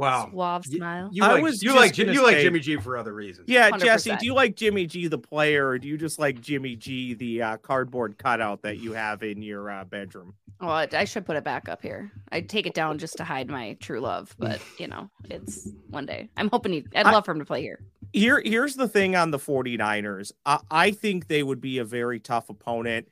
wow. 0.00 0.28
suave 0.30 0.64
smile. 0.66 1.10
You 1.12 1.24
I 1.24 1.34
like 1.34 1.42
was 1.42 1.62
you 1.62 1.74
like 1.74 1.92
Ji- 1.94 2.04
gonna 2.04 2.14
you 2.14 2.22
like 2.22 2.38
Jimmy 2.38 2.60
G 2.60 2.76
for 2.76 2.96
other 2.96 3.12
reasons. 3.12 3.48
Yeah, 3.48 3.70
Jesse, 3.78 4.10
100%. 4.10 4.18
do 4.18 4.26
you 4.26 4.34
like 4.34 4.56
Jimmy 4.56 4.86
G 4.86 5.06
the 5.08 5.18
player, 5.18 5.68
or 5.68 5.78
do 5.78 5.86
you 5.88 5.96
just 5.98 6.18
like 6.18 6.40
Jimmy 6.40 6.76
G 6.76 7.14
the 7.14 7.42
uh, 7.42 7.56
cardboard 7.58 8.18
cutout 8.18 8.62
that 8.62 8.78
you 8.78 8.92
have 8.92 9.22
in 9.22 9.42
your 9.42 9.70
uh, 9.70 9.84
bedroom? 9.84 10.34
Well, 10.60 10.70
I- 10.70 10.88
I 10.92 11.04
should 11.04 11.24
put 11.24 11.36
it 11.36 11.44
back 11.44 11.68
up 11.68 11.80
here. 11.82 12.10
I'd 12.32 12.48
take 12.48 12.66
it 12.66 12.74
down 12.74 12.98
just 12.98 13.16
to 13.18 13.24
hide 13.24 13.48
my 13.48 13.74
true 13.80 14.00
love, 14.00 14.34
but 14.38 14.60
you 14.78 14.86
know, 14.88 15.10
it's 15.28 15.68
one 15.88 16.06
day. 16.06 16.28
I'm 16.36 16.48
hoping 16.50 16.72
he. 16.72 16.84
I'd 16.94 17.06
I- 17.06 17.12
love 17.12 17.24
for 17.24 17.32
him 17.32 17.38
to 17.38 17.44
play 17.44 17.62
here. 17.62 17.80
Here, 18.12 18.42
here's 18.44 18.74
the 18.74 18.88
thing 18.88 19.14
on 19.14 19.30
the 19.30 19.38
49ers. 19.38 20.32
I, 20.44 20.58
I 20.70 20.90
think 20.90 21.28
they 21.28 21.44
would 21.44 21.60
be 21.60 21.78
a 21.78 21.84
very 21.84 22.18
tough 22.18 22.50
opponent. 22.50 23.06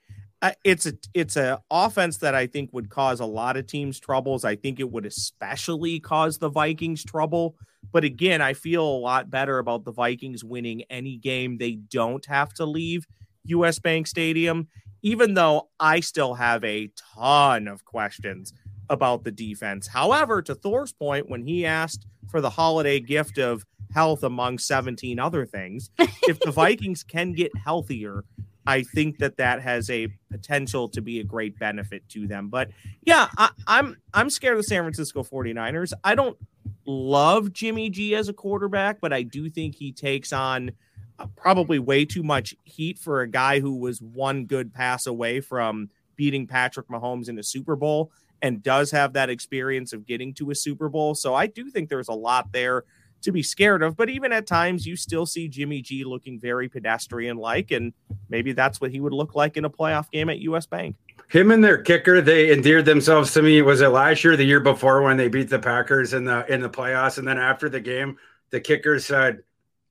It's 0.65 0.87
a 0.87 0.93
it's 1.15 1.37
a 1.37 1.61
offense 1.71 2.19
that 2.19 2.35
I 2.35 2.47
think 2.47 2.73
would 2.73 2.91
cause 2.91 3.19
a 3.19 3.27
lot 3.27 3.57
of 3.57 3.67
teams 3.67 3.99
troubles. 3.99 4.45
I 4.45 4.55
think 4.55 4.79
it 4.79 4.91
would 4.91 5.05
especially 5.05 5.99
cause 5.99 6.39
the 6.39 6.49
Vikings 6.49 7.05
trouble. 7.05 7.57
But 7.93 8.05
again, 8.05 8.41
I 8.41 8.53
feel 8.55 8.85
a 8.85 8.99
lot 8.99 9.31
better 9.31 9.59
about 9.59 9.85
the 9.85 9.93
Vikings 9.93 10.45
winning 10.45 10.83
any 10.91 11.17
game 11.17 11.59
they 11.59 11.73
don't 11.73 12.25
have 12.27 12.53
to 12.55 12.65
leave 12.65 13.07
US 13.45 13.79
Bank 13.79 14.07
Stadium, 14.07 14.69
even 15.03 15.35
though 15.35 15.69
I 15.81 16.01
still 16.01 16.35
have 16.35 16.63
a 16.65 16.91
ton 17.15 17.67
of 17.67 17.85
questions 17.85 18.53
about 18.91 19.25
the 19.25 19.33
defense. 19.33 19.89
However, 19.89 20.43
to 20.43 20.55
Thor's 20.55 20.93
point, 20.93 21.29
when 21.29 21.43
he 21.43 21.67
asked 21.67 22.07
for 22.31 22.41
the 22.41 22.51
holiday 22.51 23.01
gift 23.01 23.39
of 23.39 23.65
health 23.93 24.23
among 24.23 24.59
17 24.59 25.19
other 25.19 25.47
things, 25.47 25.91
if 25.99 26.39
the 26.41 26.51
Vikings 26.53 27.03
can 27.03 27.33
get 27.33 27.57
healthier, 27.57 28.25
I 28.69 28.83
think 28.83 29.17
that 29.21 29.39
that 29.39 29.63
has 29.63 29.89
a 29.89 30.09
potential 30.31 30.91
to 30.91 31.01
be 31.01 31.21
a 31.21 31.25
great 31.25 31.59
benefit 31.59 32.07
to 32.11 32.27
them. 32.27 32.51
But 32.51 32.69
yeah, 33.01 33.29
I, 33.39 33.49
I'm 33.67 33.97
I'm 34.13 34.29
scared 34.29 34.59
of 34.59 34.59
the 34.59 34.69
San 34.69 34.83
Francisco 34.83 35.23
49ers. 35.25 35.95
I 36.05 36.15
don't 36.15 36.37
love 36.85 37.55
Jimmy 37.55 37.89
G 37.89 38.15
as 38.15 38.29
a 38.29 38.35
quarterback, 38.35 39.01
but 39.01 39.11
I 39.11 39.23
do 39.23 39.49
think 39.49 39.75
he 39.75 39.91
takes 39.91 40.35
on 40.35 40.73
uh, 41.19 41.29
probably 41.35 41.79
way 41.79 42.05
too 42.05 42.23
much 42.23 42.55
heat 42.65 42.99
for 42.99 43.23
a 43.23 43.27
guy 43.27 43.59
who 43.59 43.75
was 43.75 44.03
one 44.03 44.45
good 44.45 44.75
pass 44.75 45.07
away 45.07 45.41
from 45.41 45.89
beating 46.17 46.47
Patrick 46.47 46.89
Mahomes 46.89 47.31
in 47.31 47.39
a 47.39 47.43
Super 47.43 47.75
Bowl 47.75 48.13
and 48.43 48.63
does 48.63 48.91
have 48.91 49.15
that 49.15 49.31
experience 49.31 49.95
of 49.95 50.05
getting 50.05 50.35
to 50.35 50.51
a 50.51 50.55
Super 50.55 50.91
Bowl. 50.91 51.15
So 51.15 51.35
I 51.35 51.47
do 51.47 51.71
think 51.71 51.89
there's 51.89 52.09
a 52.09 52.13
lot 52.13 52.53
there 52.53 52.85
to 53.23 53.33
be 53.33 53.43
scared 53.43 53.83
of. 53.83 53.97
But 53.97 54.09
even 54.11 54.33
at 54.33 54.47
times, 54.47 54.87
you 54.87 54.97
still 54.97 55.27
see 55.27 55.49
Jimmy 55.49 55.83
G 55.83 56.05
looking 56.05 56.39
very 56.39 56.69
pedestrian 56.69 57.37
like, 57.37 57.71
and 57.71 57.93
maybe 58.29 58.53
that's 58.53 58.81
what 58.81 58.91
he 58.91 59.01
would 59.01 59.13
look 59.13 59.35
like 59.35 59.57
in 59.57 59.65
a 59.65 59.71
playoff 59.71 60.11
game 60.11 60.31
at 60.31 60.39
US 60.41 60.67
Bank. 60.67 60.97
Him 61.29 61.51
and 61.51 61.63
their 61.63 61.79
kicker, 61.79 62.21
they 62.21 62.53
endeared 62.53 62.87
themselves 62.87 63.33
to 63.35 63.43
me. 63.43 63.61
Was 63.61 63.81
it 63.81 63.89
last 63.89 64.25
year, 64.25 64.37
the 64.37 64.45
year 64.45 64.61
before, 64.61 65.03
when 65.03 65.17
they 65.17 65.29
beat 65.29 65.51
the 65.51 65.59
Packers 65.59 66.15
in 66.15 66.25
the 66.25 66.51
in 66.53 66.61
the 66.61 66.71
playoffs? 66.71 67.19
And 67.19 67.29
then 67.29 67.39
after 67.39 67.69
the 67.69 67.81
game, 67.81 68.17
the 68.51 68.61
kicker 68.61 68.99
said, 68.99 69.43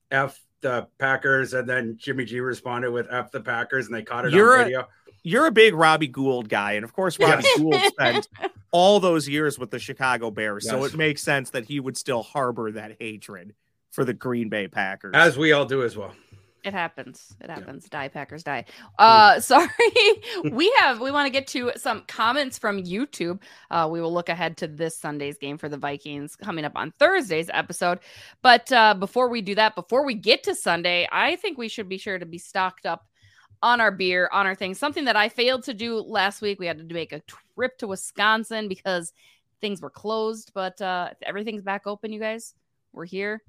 "F 0.10 0.40
the 0.62 0.88
Packers," 0.98 1.54
and 1.54 1.70
then 1.70 1.96
Jimmy 2.00 2.26
G 2.26 2.40
responded 2.40 2.92
with 2.92 3.08
"F 3.12 3.32
the 3.32 3.42
Packers," 3.42 3.86
and 3.86 3.96
they 3.96 4.02
caught 4.02 4.26
it 4.26 4.34
You're 4.34 4.58
on 4.58 4.64
video. 4.66 4.88
You're 5.24 5.48
a 5.48 5.52
big 5.52 5.74
Robbie 5.74 6.08
Gould 6.08 6.50
guy, 6.50 6.74
and 6.74 6.84
of 6.84 6.94
course, 6.94 7.20
Robbie 7.20 7.44
Yes. 7.44 7.60
Gould 7.60 7.76
spent 7.86 8.28
all 8.72 9.00
those 9.00 9.28
years 9.28 9.60
with 9.60 9.72
the 9.72 9.80
Chicago 9.80 10.32
Bears, 10.32 10.68
so 10.68 10.84
it 10.86 10.96
makes 10.96 11.22
sense 11.22 11.50
that 11.52 11.66
he 11.66 11.80
would 11.80 11.98
still 11.98 12.24
harbor 12.24 12.72
that 12.72 12.98
hatred 13.00 13.54
for 13.92 14.06
the 14.06 14.14
Green 14.14 14.50
Bay 14.50 14.68
Packers. 14.68 15.12
As 15.16 15.38
we 15.38 15.52
all 15.52 15.66
do 15.66 15.84
as 15.84 15.98
well. 15.98 16.14
It 16.64 16.74
happens. 16.74 17.34
It 17.40 17.50
happens. 17.50 17.88
Die 17.88 18.08
Packers 18.10 18.44
die. 18.44 18.66
Uh 19.00 19.40
sorry. 19.42 19.70
we 20.52 20.70
have 20.80 21.00
we 21.00 21.12
want 21.12 21.26
to 21.26 21.30
get 21.30 21.48
to 21.48 21.72
some 21.78 22.04
comments 22.08 22.58
from 22.58 22.84
YouTube. 22.84 23.40
Uh 23.72 23.88
we 23.90 24.02
will 24.02 24.14
look 24.14 24.28
ahead 24.28 24.58
to 24.58 24.68
this 24.68 24.98
Sunday's 24.98 25.38
game 25.38 25.58
for 25.58 25.70
the 25.70 25.78
Vikings 25.78 26.36
coming 26.36 26.66
up 26.66 26.74
on 26.76 26.92
Thursday's 27.00 27.50
episode. 27.54 28.00
But 28.42 28.70
uh 28.74 28.96
before 28.96 29.30
we 29.30 29.42
do 29.42 29.56
that, 29.56 29.76
before 29.76 30.06
we 30.06 30.14
get 30.14 30.44
to 30.44 30.56
Sunday, 30.56 31.08
I 31.10 31.38
think 31.38 31.58
we 31.58 31.70
should 31.70 31.88
be 31.88 31.98
sure 31.98 32.20
to 32.20 32.26
be 32.26 32.38
stocked 32.40 32.86
up 32.86 33.08
on 33.62 33.82
our 33.82 33.92
beer, 33.92 34.30
on 34.32 34.46
our 34.46 34.56
things. 34.56 34.78
Something 34.78 35.06
that 35.06 35.16
I 35.16 35.30
failed 35.30 35.64
to 35.64 35.74
do 35.74 36.00
last 36.00 36.42
week. 36.42 36.60
We 36.60 36.68
had 36.68 36.88
to 36.88 36.94
make 36.94 37.12
a 37.12 37.22
trip 37.56 37.78
to 37.80 37.88
Wisconsin 37.88 38.68
because 38.68 39.14
things 39.62 39.82
were 39.82 39.90
closed, 39.90 40.52
but 40.54 40.80
uh 40.82 41.10
everything's 41.22 41.64
back 41.64 41.88
open, 41.88 42.12
you 42.12 42.20
guys. 42.20 42.54
We're 42.94 43.06
here. 43.06 43.42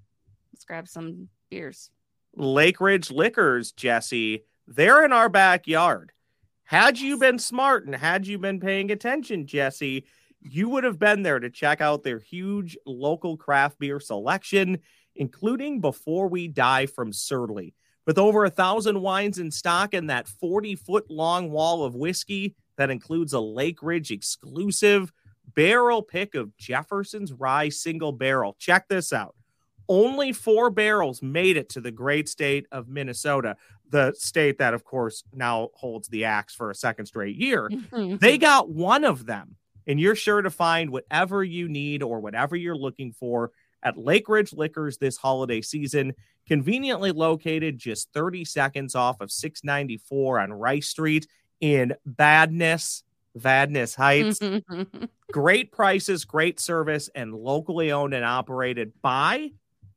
Let's 0.53 0.65
grab 0.65 0.89
some 0.89 1.29
beers. 1.51 1.91
Lake 2.35 2.81
Ridge 2.81 3.11
Liquors, 3.11 3.73
Jesse, 3.73 4.45
they're 4.67 5.05
in 5.05 5.13
our 5.13 5.29
backyard. 5.29 6.13
Had 6.65 6.99
you 6.99 7.17
been 7.19 7.39
smart 7.39 7.87
and 7.87 7.95
had 7.95 8.27
you 8.27 8.39
been 8.39 8.61
paying 8.61 8.91
attention, 8.91 9.47
Jesse, 9.47 10.05
you 10.41 10.69
would 10.69 10.85
have 10.85 10.99
been 10.99 11.23
there 11.23 11.39
to 11.41 11.51
check 11.51 11.81
out 11.81 12.03
their 12.03 12.19
huge 12.19 12.77
local 12.85 13.37
craft 13.37 13.79
beer 13.79 13.99
selection, 13.99 14.79
including 15.17 15.81
Before 15.81 16.29
We 16.29 16.49
Die 16.49 16.87
from 16.87 17.13
Surly. 17.13 17.75
With 18.09 18.19
over 18.19 18.47
a 18.47 18.51
thousand 18.51 19.03
wines 19.03 19.39
in 19.39 19.51
stock 19.51 19.93
and 19.93 20.09
that 20.09 20.27
40 20.27 20.77
foot 20.77 21.11
long 21.11 21.51
wall 21.51 21.85
of 21.85 21.95
whiskey 21.95 22.57
that 22.79 22.89
includes 22.89 23.35
a 23.35 23.41
Lake 23.41 23.83
Ridge 23.83 24.11
exclusive 24.11 25.13
barrel 25.55 26.03
pick 26.03 26.35
of 26.35 26.57
Jefferson's 26.57 27.35
Rye 27.35 27.69
single 27.69 28.13
barrel. 28.13 28.57
Check 28.59 28.89
this 28.89 29.13
out 29.13 29.35
only 29.89 30.33
four 30.33 30.71
barrels 30.71 31.23
made 31.23 31.57
it 31.57 31.69
to 31.71 31.81
the 31.81 31.91
great 31.91 32.29
state 32.29 32.67
of 32.71 32.89
Minnesota, 32.89 33.57
the 33.91 34.15
state 34.17 34.59
that, 34.59 34.75
of 34.75 34.85
course, 34.85 35.25
now 35.33 35.71
holds 35.75 36.09
the 36.09 36.25
axe 36.25 36.55
for 36.55 36.71
a 36.71 36.75
second 36.75 37.07
straight 37.07 37.37
year. 37.37 37.71
They 38.21 38.39
got 38.39 38.69
one 38.69 39.05
of 39.05 39.27
them, 39.27 39.57
and 39.87 39.99
you're 39.99 40.15
sure 40.15 40.43
to 40.43 40.51
find 40.51 40.91
whatever 40.91 41.43
you 41.43 41.69
need 41.69 42.03
or 42.03 42.21
whatever 42.21 42.55
you're 42.55 42.77
looking 42.77 43.13
for 43.13 43.51
at 43.83 43.99
Lake 43.99 44.29
Ridge 44.29 44.53
Liquors 44.53 44.99
this 44.99 45.17
holiday 45.17 45.61
season. 45.61 46.15
Conveniently 46.47 47.13
located 47.13 47.79
just 47.79 48.13
30 48.13 48.45
seconds 48.45 48.95
off 48.95 49.21
of 49.21 49.31
694 49.31 50.41
on 50.41 50.53
Rice 50.53 50.89
Street 50.89 51.27
in 51.61 51.95
Badness, 52.07 53.05
Vadnais 53.39 53.95
Heights 53.95 54.41
great 55.33 55.73
prices, 55.73 56.25
great 56.25 56.59
service, 56.61 57.09
and 57.15 57.35
locally 57.35 57.93
owned 57.93 58.15
and 58.15 58.25
operated 58.25 58.93
by 59.03 59.51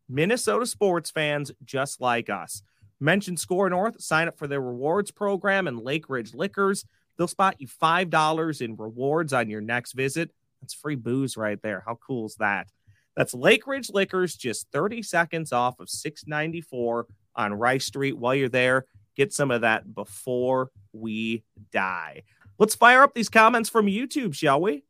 Minnesota 0.10 0.66
sports 0.66 1.10
fans 1.10 1.52
just 1.64 2.02
like 2.02 2.30
us. 2.30 2.62
Mention 3.00 3.38
Score 3.38 3.70
North, 3.70 4.02
sign 4.02 4.28
up 4.28 4.38
for 4.38 4.48
their 4.48 4.62
rewards 4.62 5.10
program 5.10 5.68
and 5.68 5.80
Lake 5.80 6.10
Ridge 6.10 6.34
Liquors. 6.34 6.86
They'll 7.18 7.28
spot 7.28 7.56
you 7.60 7.68
$5 7.68 8.62
in 8.62 8.76
rewards 8.76 9.34
on 9.34 9.50
your 9.50 9.62
next 9.62 9.94
visit. 9.94 10.32
That's 10.62 10.74
free 10.74 10.96
booze 10.96 11.38
right 11.38 11.60
there. 11.62 11.84
How 11.86 11.96
cool 11.96 12.28
is 12.28 12.36
that? 12.36 12.68
That's 13.16 13.34
Lake 13.34 13.68
Ridge 13.68 13.90
Liquors, 13.90 14.36
just 14.36 14.68
30 14.72 15.04
seconds 15.04 15.52
off 15.52 15.80
of 15.80 15.90
694 15.90 17.08
on 17.36 17.54
Rice 17.54 17.86
Street. 17.86 18.18
While 18.18 18.36
you're 18.36 18.50
there, 18.50 18.86
get 19.16 19.34
some 19.34 19.52
of 19.52 19.62
that 19.62 19.94
before 19.94 20.72
we 20.94 21.44
die. 21.72 22.24
Let's 22.58 22.76
fire 22.76 23.04
up 23.04 23.14
these 23.14 23.30
comments 23.30 23.70
from 23.70 23.88
YouTube, 23.88 24.34
shall 24.34 24.62
we? 24.62 24.84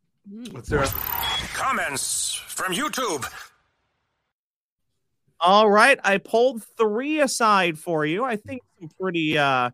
Let's 0.51 0.69
do 0.69 0.79
it. 0.79 0.89
comments 1.53 2.35
from 2.35 2.73
YouTube. 2.73 3.25
All 5.39 5.69
right, 5.69 5.99
I 6.03 6.19
pulled 6.19 6.63
three 6.77 7.21
aside 7.21 7.79
for 7.79 8.05
you. 8.05 8.23
I 8.23 8.35
think 8.35 8.61
some 8.79 8.89
pretty 8.99 9.39
uh, 9.39 9.71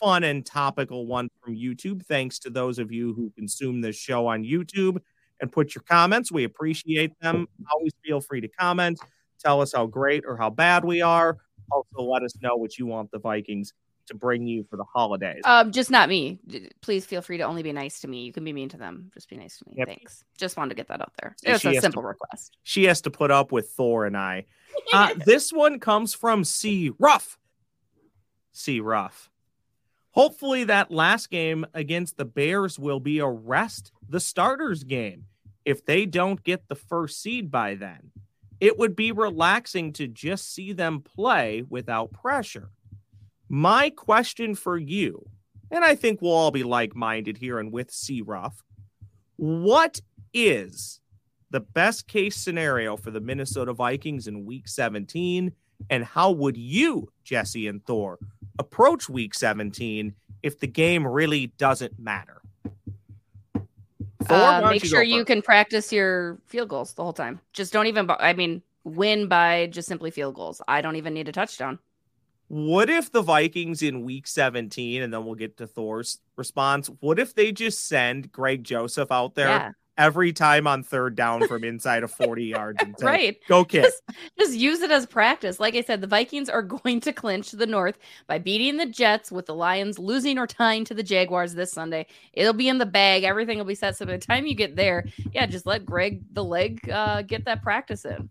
fun 0.00 0.24
and 0.24 0.44
topical 0.44 1.06
one 1.06 1.28
from 1.40 1.54
YouTube. 1.54 2.04
Thanks 2.04 2.40
to 2.40 2.50
those 2.50 2.80
of 2.80 2.90
you 2.90 3.14
who 3.14 3.30
consume 3.36 3.80
this 3.80 3.94
show 3.94 4.26
on 4.26 4.42
YouTube 4.42 5.00
and 5.40 5.50
put 5.50 5.74
your 5.74 5.82
comments. 5.82 6.32
We 6.32 6.44
appreciate 6.44 7.12
them. 7.20 7.48
Always 7.72 7.92
feel 8.04 8.20
free 8.20 8.40
to 8.40 8.48
comment. 8.48 8.98
Tell 9.38 9.60
us 9.60 9.72
how 9.74 9.86
great 9.86 10.24
or 10.26 10.36
how 10.36 10.50
bad 10.50 10.84
we 10.84 11.02
are. 11.02 11.38
Also, 11.70 12.02
let 12.02 12.22
us 12.22 12.34
know 12.40 12.56
what 12.56 12.78
you 12.78 12.86
want 12.86 13.10
the 13.10 13.18
Vikings 13.18 13.72
to 14.06 14.14
bring 14.14 14.46
you 14.46 14.64
for 14.68 14.76
the 14.76 14.84
holidays. 14.84 15.42
Um, 15.44 15.72
just 15.72 15.90
not 15.90 16.08
me. 16.08 16.38
Please 16.82 17.06
feel 17.06 17.22
free 17.22 17.38
to 17.38 17.44
only 17.44 17.62
be 17.62 17.72
nice 17.72 18.00
to 18.00 18.08
me. 18.08 18.24
You 18.24 18.32
can 18.32 18.44
be 18.44 18.52
mean 18.52 18.68
to 18.70 18.76
them. 18.76 19.10
Just 19.14 19.28
be 19.28 19.36
nice 19.36 19.58
to 19.58 19.64
me. 19.66 19.74
Yep. 19.78 19.88
Thanks. 19.88 20.24
Just 20.36 20.56
wanted 20.56 20.70
to 20.70 20.74
get 20.74 20.88
that 20.88 21.00
out 21.00 21.12
there. 21.20 21.34
It's 21.42 21.64
a 21.64 21.80
simple 21.80 22.02
to, 22.02 22.08
request. 22.08 22.58
She 22.62 22.84
has 22.84 23.00
to 23.02 23.10
put 23.10 23.30
up 23.30 23.52
with 23.52 23.70
Thor 23.70 24.06
and 24.06 24.16
I. 24.16 24.46
Uh, 24.92 25.14
this 25.24 25.52
one 25.52 25.78
comes 25.78 26.14
from 26.14 26.42
C 26.42 26.90
Rough. 26.98 27.38
C 28.52 28.80
Rough. 28.80 29.30
Hopefully, 30.10 30.64
that 30.64 30.90
last 30.90 31.30
game 31.30 31.64
against 31.74 32.16
the 32.16 32.24
Bears 32.24 32.76
will 32.78 33.00
be 33.00 33.20
a 33.20 33.26
rest 33.26 33.92
the 34.08 34.20
starters 34.20 34.84
game. 34.84 35.24
If 35.64 35.84
they 35.84 36.06
don't 36.06 36.42
get 36.42 36.68
the 36.68 36.74
first 36.74 37.22
seed 37.22 37.50
by 37.50 37.74
then, 37.74 38.10
it 38.60 38.78
would 38.78 38.94
be 38.94 39.12
relaxing 39.12 39.92
to 39.94 40.06
just 40.06 40.52
see 40.52 40.72
them 40.72 41.00
play 41.00 41.64
without 41.68 42.12
pressure. 42.12 42.70
My 43.48 43.90
question 43.90 44.54
for 44.54 44.78
you, 44.78 45.26
and 45.70 45.84
I 45.84 45.94
think 45.94 46.20
we'll 46.20 46.32
all 46.32 46.50
be 46.50 46.62
like 46.62 46.94
minded 46.94 47.36
here 47.38 47.58
and 47.58 47.72
with 47.72 47.90
C 47.90 48.22
Ruff, 48.22 48.62
what 49.36 50.00
is 50.32 51.00
the 51.50 51.60
best 51.60 52.06
case 52.06 52.36
scenario 52.36 52.96
for 52.96 53.10
the 53.10 53.20
Minnesota 53.20 53.72
Vikings 53.72 54.26
in 54.26 54.44
week 54.44 54.68
17? 54.68 55.52
And 55.90 56.04
how 56.04 56.30
would 56.30 56.56
you, 56.56 57.08
Jesse 57.24 57.68
and 57.68 57.84
Thor, 57.84 58.18
approach 58.58 59.08
week 59.08 59.34
17 59.34 60.14
if 60.42 60.58
the 60.58 60.66
game 60.66 61.06
really 61.06 61.48
doesn't 61.58 61.98
matter? 61.98 62.40
Uh, 64.28 64.68
make 64.68 64.84
sure 64.84 65.02
you 65.02 65.24
can 65.24 65.42
practice 65.42 65.92
your 65.92 66.38
field 66.46 66.68
goals 66.68 66.94
the 66.94 67.02
whole 67.02 67.12
time. 67.12 67.40
Just 67.52 67.72
don't 67.72 67.86
even, 67.86 68.08
I 68.18 68.32
mean, 68.32 68.62
win 68.84 69.28
by 69.28 69.66
just 69.68 69.88
simply 69.88 70.10
field 70.10 70.34
goals. 70.34 70.60
I 70.68 70.80
don't 70.80 70.96
even 70.96 71.14
need 71.14 71.28
a 71.28 71.32
touchdown. 71.32 71.78
What 72.48 72.90
if 72.90 73.10
the 73.10 73.22
Vikings 73.22 73.82
in 73.82 74.04
week 74.04 74.26
17, 74.26 75.02
and 75.02 75.12
then 75.12 75.24
we'll 75.24 75.34
get 75.34 75.56
to 75.56 75.66
Thor's 75.66 76.18
response? 76.36 76.90
What 77.00 77.18
if 77.18 77.34
they 77.34 77.52
just 77.52 77.88
send 77.88 78.30
Greg 78.30 78.64
Joseph 78.64 79.10
out 79.10 79.34
there 79.34 79.48
yeah. 79.48 79.70
Every 79.96 80.32
time 80.32 80.66
on 80.66 80.82
third 80.82 81.16
down 81.16 81.46
from 81.46 81.64
inside 81.64 82.02
of 82.02 82.10
40 82.10 82.44
yards? 82.44 82.82
And 82.82 82.94
say, 82.98 83.06
right. 83.06 83.36
Go 83.48 83.64
kiss. 83.64 83.84
Just, 83.84 84.38
just 84.38 84.54
use 84.54 84.80
it 84.80 84.90
as 84.90 85.06
practice. 85.06 85.60
Like 85.60 85.74
I 85.74 85.82
said, 85.82 86.00
the 86.00 86.06
Vikings 86.06 86.48
are 86.48 86.62
going 86.84 87.00
to 87.00 87.12
clinch 87.12 87.52
the 87.52 87.66
North 87.66 87.98
by 88.26 88.38
beating 88.38 88.76
the 88.76 88.86
Jets 88.86 89.30
with 89.32 89.46
the 89.46 89.54
Lions 89.54 89.98
losing 89.98 90.38
or 90.38 90.46
tying 90.46 90.84
to 90.86 90.94
the 90.94 91.02
Jaguars 91.02 91.54
this 91.54 91.72
Sunday. 91.72 92.06
It'll 92.32 92.52
be 92.52 92.68
in 92.68 92.78
the 92.78 92.86
bag. 92.86 93.24
Everything 93.24 93.58
will 93.58 93.64
be 93.64 93.74
set. 93.74 93.96
So 93.96 94.06
by 94.06 94.12
the 94.12 94.18
time 94.18 94.46
you 94.46 94.54
get 94.54 94.76
there, 94.76 95.04
yeah, 95.32 95.46
just 95.46 95.66
let 95.66 95.84
Greg 95.86 96.22
the 96.32 96.44
leg 96.44 96.88
uh, 96.90 97.22
get 97.22 97.44
that 97.44 97.62
practice 97.62 98.04
in. 98.04 98.28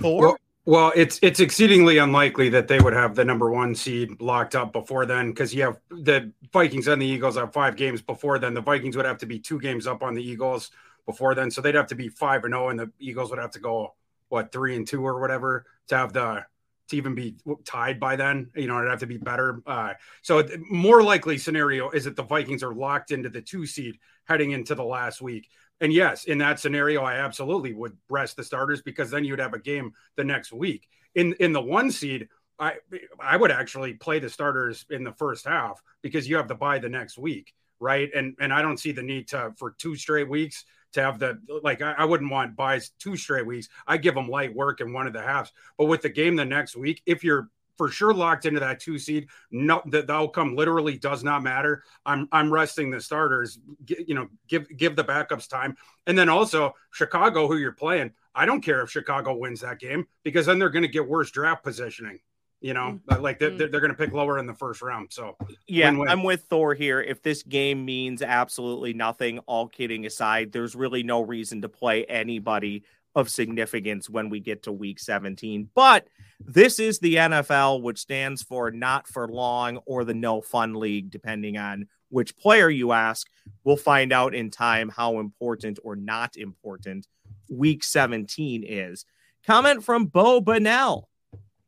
Thor? 0.00 0.22
Well, 0.22 0.38
well, 0.68 0.92
it's 0.94 1.18
it's 1.22 1.40
exceedingly 1.40 1.96
unlikely 1.96 2.50
that 2.50 2.68
they 2.68 2.78
would 2.78 2.92
have 2.92 3.14
the 3.14 3.24
number 3.24 3.50
one 3.50 3.74
seed 3.74 4.20
locked 4.20 4.54
up 4.54 4.70
before 4.70 5.06
then 5.06 5.30
because 5.30 5.54
you 5.54 5.62
have 5.62 5.80
the 5.88 6.30
Vikings 6.52 6.88
and 6.88 7.00
the 7.00 7.06
Eagles 7.06 7.38
have 7.38 7.54
five 7.54 7.74
games 7.74 8.02
before 8.02 8.38
then. 8.38 8.52
The 8.52 8.60
Vikings 8.60 8.94
would 8.94 9.06
have 9.06 9.16
to 9.20 9.26
be 9.26 9.38
two 9.38 9.58
games 9.58 9.86
up 9.86 10.02
on 10.02 10.12
the 10.12 10.22
Eagles 10.22 10.70
before 11.08 11.34
then, 11.34 11.50
so 11.50 11.62
they'd 11.62 11.74
have 11.74 11.86
to 11.86 11.94
be 11.94 12.10
five 12.10 12.44
and 12.44 12.52
zero, 12.52 12.66
oh, 12.66 12.68
and 12.68 12.78
the 12.78 12.92
Eagles 12.98 13.30
would 13.30 13.38
have 13.38 13.52
to 13.52 13.58
go 13.58 13.94
what 14.28 14.52
three 14.52 14.76
and 14.76 14.86
two 14.86 15.04
or 15.04 15.18
whatever 15.18 15.64
to 15.88 15.96
have 15.96 16.12
the 16.12 16.44
to 16.88 16.96
even 16.96 17.14
be 17.14 17.36
tied 17.64 17.98
by 17.98 18.14
then. 18.14 18.50
You 18.54 18.66
know, 18.66 18.78
it'd 18.78 18.90
have 18.90 19.00
to 19.00 19.06
be 19.06 19.16
better. 19.16 19.62
Uh, 19.66 19.94
so 20.20 20.46
more 20.70 21.02
likely 21.02 21.38
scenario 21.38 21.90
is 21.90 22.04
that 22.04 22.14
the 22.14 22.22
Vikings 22.22 22.62
are 22.62 22.74
locked 22.74 23.10
into 23.10 23.30
the 23.30 23.40
two 23.40 23.64
seed 23.64 23.98
heading 24.24 24.50
into 24.50 24.74
the 24.74 24.84
last 24.84 25.22
week. 25.22 25.48
And 25.80 25.92
yes, 25.92 26.24
in 26.24 26.38
that 26.38 26.60
scenario, 26.60 27.02
I 27.02 27.14
absolutely 27.14 27.72
would 27.72 27.96
rest 28.10 28.36
the 28.36 28.44
starters 28.44 28.82
because 28.82 29.10
then 29.10 29.24
you'd 29.24 29.38
have 29.38 29.54
a 29.54 29.58
game 29.58 29.92
the 30.16 30.24
next 30.24 30.52
week. 30.52 30.88
In 31.14 31.32
in 31.40 31.54
the 31.54 31.62
one 31.62 31.90
seed, 31.90 32.28
I 32.58 32.74
I 33.18 33.38
would 33.38 33.50
actually 33.50 33.94
play 33.94 34.18
the 34.18 34.28
starters 34.28 34.84
in 34.90 35.04
the 35.04 35.12
first 35.12 35.46
half 35.46 35.82
because 36.02 36.28
you 36.28 36.36
have 36.36 36.48
the 36.48 36.54
bye 36.54 36.78
the 36.78 36.88
next 36.88 37.16
week, 37.16 37.54
right? 37.80 38.10
And 38.14 38.36
and 38.40 38.52
I 38.52 38.60
don't 38.60 38.76
see 38.76 38.92
the 38.92 39.02
need 39.02 39.28
to 39.28 39.54
for 39.56 39.70
two 39.78 39.96
straight 39.96 40.28
weeks 40.28 40.64
to 40.92 41.02
have 41.02 41.18
the 41.18 41.38
like 41.62 41.82
I, 41.82 41.92
I 41.92 42.04
wouldn't 42.04 42.30
want 42.30 42.56
byes 42.56 42.90
two 42.98 43.16
straight 43.16 43.46
weeks. 43.46 43.68
I 43.86 43.96
give 43.96 44.14
them 44.14 44.28
light 44.28 44.54
work 44.54 44.80
in 44.80 44.92
one 44.92 45.06
of 45.06 45.12
the 45.12 45.22
halves. 45.22 45.52
But 45.76 45.86
with 45.86 46.02
the 46.02 46.08
game 46.08 46.36
the 46.36 46.44
next 46.44 46.76
week, 46.76 47.02
if 47.06 47.22
you're 47.22 47.50
for 47.78 47.88
sure 47.88 48.12
locked 48.12 48.44
into 48.44 48.60
that 48.60 48.80
two 48.80 48.98
seed. 48.98 49.28
No, 49.52 49.80
the, 49.86 50.02
the 50.02 50.12
outcome 50.12 50.56
literally 50.56 50.98
does 50.98 51.22
not 51.22 51.42
matter. 51.42 51.84
I'm 52.04 52.28
I'm 52.32 52.52
resting 52.52 52.90
the 52.90 53.00
starters. 53.00 53.58
you 53.86 54.14
know, 54.14 54.28
give 54.48 54.68
give 54.76 54.96
the 54.96 55.04
backups 55.04 55.48
time, 55.48 55.76
and 56.06 56.18
then 56.18 56.28
also 56.28 56.74
Chicago, 56.90 57.46
who 57.46 57.56
you're 57.56 57.72
playing. 57.72 58.12
I 58.34 58.44
don't 58.44 58.60
care 58.60 58.82
if 58.82 58.90
Chicago 58.90 59.34
wins 59.34 59.60
that 59.60 59.78
game 59.78 60.06
because 60.24 60.46
then 60.46 60.58
they're 60.58 60.68
going 60.68 60.82
to 60.82 60.88
get 60.88 61.08
worse 61.08 61.30
draft 61.30 61.62
positioning. 61.64 62.18
You 62.60 62.74
know, 62.74 62.98
mm-hmm. 63.08 63.22
like 63.22 63.38
they're, 63.38 63.50
they're 63.50 63.68
going 63.68 63.92
to 63.92 63.94
pick 63.94 64.12
lower 64.12 64.38
in 64.38 64.46
the 64.46 64.54
first 64.54 64.82
round. 64.82 65.12
So 65.12 65.36
yeah, 65.68 65.90
win-win. 65.90 66.08
I'm 66.08 66.22
with 66.24 66.42
Thor 66.44 66.74
here. 66.74 67.00
If 67.00 67.22
this 67.22 67.42
game 67.42 67.84
means 67.84 68.20
absolutely 68.20 68.92
nothing, 68.92 69.38
all 69.40 69.68
kidding 69.68 70.06
aside, 70.06 70.50
there's 70.50 70.74
really 70.74 71.02
no 71.02 71.20
reason 71.20 71.62
to 71.62 71.68
play 71.68 72.04
anybody 72.06 72.82
of 73.14 73.28
significance 73.28 74.08
when 74.08 74.28
we 74.28 74.40
get 74.40 74.62
to 74.64 74.72
week 74.72 74.98
17. 74.98 75.68
But 75.74 76.06
this 76.40 76.78
is 76.78 76.98
the 76.98 77.16
NFL, 77.16 77.82
which 77.82 77.98
stands 77.98 78.42
for 78.42 78.70
not 78.70 79.08
for 79.08 79.28
long 79.28 79.78
or 79.86 80.04
the 80.04 80.14
no 80.14 80.40
fun 80.40 80.74
league, 80.74 81.10
depending 81.10 81.58
on 81.58 81.88
which 82.10 82.36
player 82.36 82.70
you 82.70 82.92
ask. 82.92 83.28
We'll 83.64 83.76
find 83.76 84.12
out 84.12 84.34
in 84.34 84.50
time 84.50 84.88
how 84.88 85.18
important 85.18 85.78
or 85.82 85.96
not 85.96 86.36
important 86.36 87.06
week 87.48 87.82
17 87.82 88.64
is. 88.66 89.04
Comment 89.46 89.82
from 89.82 90.06
Bo 90.06 90.40
Bonnell. 90.40 91.08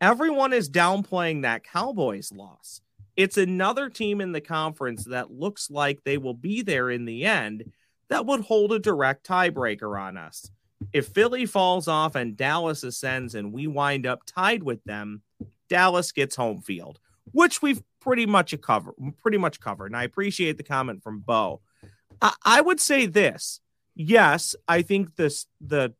Everyone 0.01 0.53
is 0.53 0.71
downplaying 0.71 1.43
that 1.43 1.65
Cowboys 1.65 2.33
loss. 2.33 2.81
It's 3.17 3.37
another 3.37 3.91
team 3.91 4.21
in 4.21 4.33
the 4.33 4.41
conference 4.41 5.05
that 5.05 5.31
looks 5.31 5.71
like 5.71 6.03
they 6.05 6.17
will 6.17 6.35
be 6.35 6.63
there 6.63 6.91
in 6.91 7.05
the 7.05 7.25
end 7.27 7.71
that 8.09 8.27
would 8.27 8.41
hold 8.41 8.73
a 8.73 8.79
direct 8.79 9.27
tiebreaker 9.27 10.01
on 10.01 10.17
us 10.17 10.51
if 10.93 11.09
Philly 11.09 11.47
falls 11.47 11.89
off 11.89 12.15
and 12.15 12.37
Dallas 12.37 12.83
ascends 12.83 13.35
and 13.35 13.53
we 13.53 13.67
wind 13.67 14.07
up 14.07 14.23
tied 14.27 14.63
with 14.63 14.83
them, 14.85 15.23
Dallas 15.69 16.13
gets 16.13 16.37
home 16.37 16.63
field, 16.63 16.99
which 17.33 17.63
we've 17.63 17.83
pretty 18.01 18.27
much 18.27 18.59
covered. 18.61 18.95
Pretty 19.23 19.39
much 19.39 19.61
covered. 19.61 19.87
And 19.87 19.97
I 19.97 20.05
appreciate 20.05 20.57
the 20.57 20.63
comment 20.63 21.03
from 21.03 21.21
Bo. 21.21 21.61
I, 22.21 22.35
I 22.45 22.61
would 22.61 22.81
say 22.81 23.07
this. 23.07 23.61
Yes, 23.95 24.55
I 24.67 24.83
think 24.83 25.17
this 25.17 25.47
the 25.61 25.95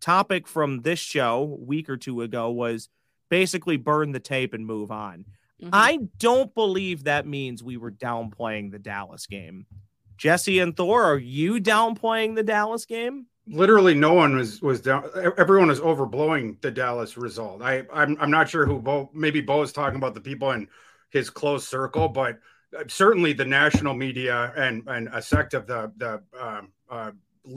topic 0.00 0.46
from 0.46 0.82
this 0.82 0.98
show 0.98 1.58
week 1.60 1.88
or 1.88 1.96
two 1.96 2.22
ago 2.22 2.50
was 2.50 2.88
basically 3.28 3.76
burn 3.76 4.12
the 4.12 4.20
tape 4.20 4.54
and 4.54 4.66
move 4.66 4.90
on. 4.90 5.24
Mm-hmm. 5.62 5.70
I 5.72 5.98
don't 6.18 6.54
believe 6.54 7.04
that 7.04 7.26
means 7.26 7.62
we 7.62 7.76
were 7.76 7.90
downplaying 7.90 8.70
the 8.70 8.78
Dallas 8.78 9.26
game. 9.26 9.66
Jesse 10.16 10.58
and 10.58 10.76
Thor, 10.76 11.02
are 11.04 11.18
you 11.18 11.60
downplaying 11.60 12.34
the 12.34 12.42
Dallas 12.42 12.84
game? 12.86 13.26
literally 13.50 13.94
no 13.94 14.12
one 14.12 14.36
was 14.36 14.60
was 14.60 14.80
down 14.80 15.08
everyone 15.36 15.68
was 15.68 15.80
overblowing 15.80 16.60
the 16.60 16.70
dallas 16.70 17.16
result 17.16 17.62
i 17.62 17.82
i'm, 17.92 18.16
I'm 18.20 18.30
not 18.30 18.48
sure 18.48 18.66
who 18.66 18.78
bo 18.80 19.10
maybe 19.14 19.40
bo 19.40 19.62
is 19.62 19.72
talking 19.72 19.96
about 19.96 20.14
the 20.14 20.20
people 20.20 20.50
in 20.52 20.68
his 21.10 21.30
close 21.30 21.66
circle 21.66 22.08
but 22.08 22.38
uh, 22.78 22.84
certainly 22.88 23.32
the 23.32 23.44
national 23.44 23.94
media 23.94 24.52
and 24.56 24.86
and 24.86 25.08
a 25.12 25.22
sect 25.22 25.54
of 25.54 25.66
the 25.66 25.90
the 25.96 26.22
um, 26.38 26.72
uh, 26.90 27.12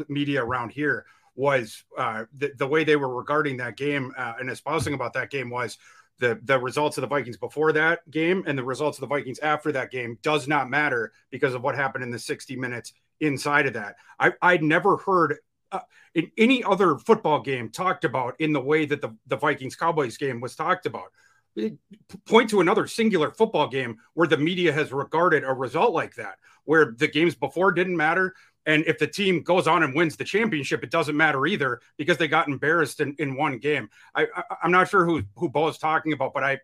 media 0.08 0.43
around 0.43 0.71
here 0.71 1.06
was 1.36 1.84
uh, 1.98 2.26
the, 2.38 2.52
the 2.58 2.67
way 2.67 2.84
they 2.84 2.96
were 2.96 3.13
regarding 3.13 3.58
that 3.58 3.78
game 3.78 4.12
uh, 4.17 4.34
and 4.39 4.50
espousing 4.50 4.94
about 4.94 5.13
that 5.13 5.30
game 5.30 5.50
was 5.50 5.78
the 6.20 6.39
the 6.44 6.58
results 6.58 6.98
of 6.98 7.02
the 7.02 7.08
Vikings 7.08 7.38
before 7.38 7.74
that 7.74 8.10
game 8.10 8.44
and 8.46 8.58
the 8.58 8.63
results 8.63 8.98
of 8.98 9.02
the 9.02 9.08
Vikings 9.08 9.39
after 9.39 9.72
that 9.72 9.91
game 9.91 10.17
does 10.22 10.48
not 10.48 10.70
matter 10.70 11.12
because 11.32 11.54
of 11.54 11.63
what 11.63 11.76
happened 11.76 12.04
in 12.04 12.12
the 12.12 12.20
60 12.20 12.56
minutes 12.56 12.94
inside 13.20 13.65
of 13.65 13.74
that. 13.74 13.96
I 14.20 14.34
I'd 14.41 14.63
never 14.63 14.98
heard 14.98 15.38
uh, 15.72 15.80
in 16.13 16.32
any 16.38 16.63
other 16.63 16.98
football 16.98 17.41
game 17.41 17.70
talked 17.70 18.06
about 18.06 18.36
in 18.39 18.54
the 18.54 18.62
way 18.62 18.86
that 18.86 19.02
the, 19.02 19.15
the 19.28 19.38
Vikings 19.38 19.76
Cowboys 19.76 20.17
game 20.17 20.41
was 20.41 20.56
talked 20.56 20.86
about. 20.86 21.12
Point 22.26 22.50
to 22.52 22.62
another 22.62 22.88
singular 22.88 23.32
football 23.32 23.67
game 23.67 23.98
where 24.13 24.28
the 24.28 24.38
media 24.38 24.72
has 24.72 24.94
regarded 24.94 25.44
a 25.44 25.54
result 25.54 25.94
like 25.94 26.15
that, 26.15 26.36
where 26.63 26.94
the 26.98 27.08
games 27.08 27.36
before 27.36 27.72
didn't 27.74 27.98
matter. 27.98 28.34
And 28.65 28.84
if 28.86 29.00
the 29.00 29.08
team 29.08 29.41
goes 29.41 29.67
on 29.67 29.84
and 29.84 29.95
wins 29.95 30.15
the 30.15 30.24
championship, 30.24 30.84
it 30.84 30.91
doesn't 30.91 31.17
matter 31.17 31.45
either 31.45 31.82
because 31.97 32.17
they 32.17 32.28
got 32.28 32.47
embarrassed 32.47 33.00
in, 33.00 33.15
in 33.17 33.36
one 33.36 33.58
game. 33.58 33.89
I, 34.13 34.28
I 34.36 34.43
am 34.63 34.71
not 34.71 34.89
sure 34.89 35.06
who 35.06 35.24
who 35.36 35.50
Bo 35.50 35.67
is 35.67 35.78
talking 35.78 36.13
about, 36.13 36.34
but 36.34 36.43
I 36.43 36.60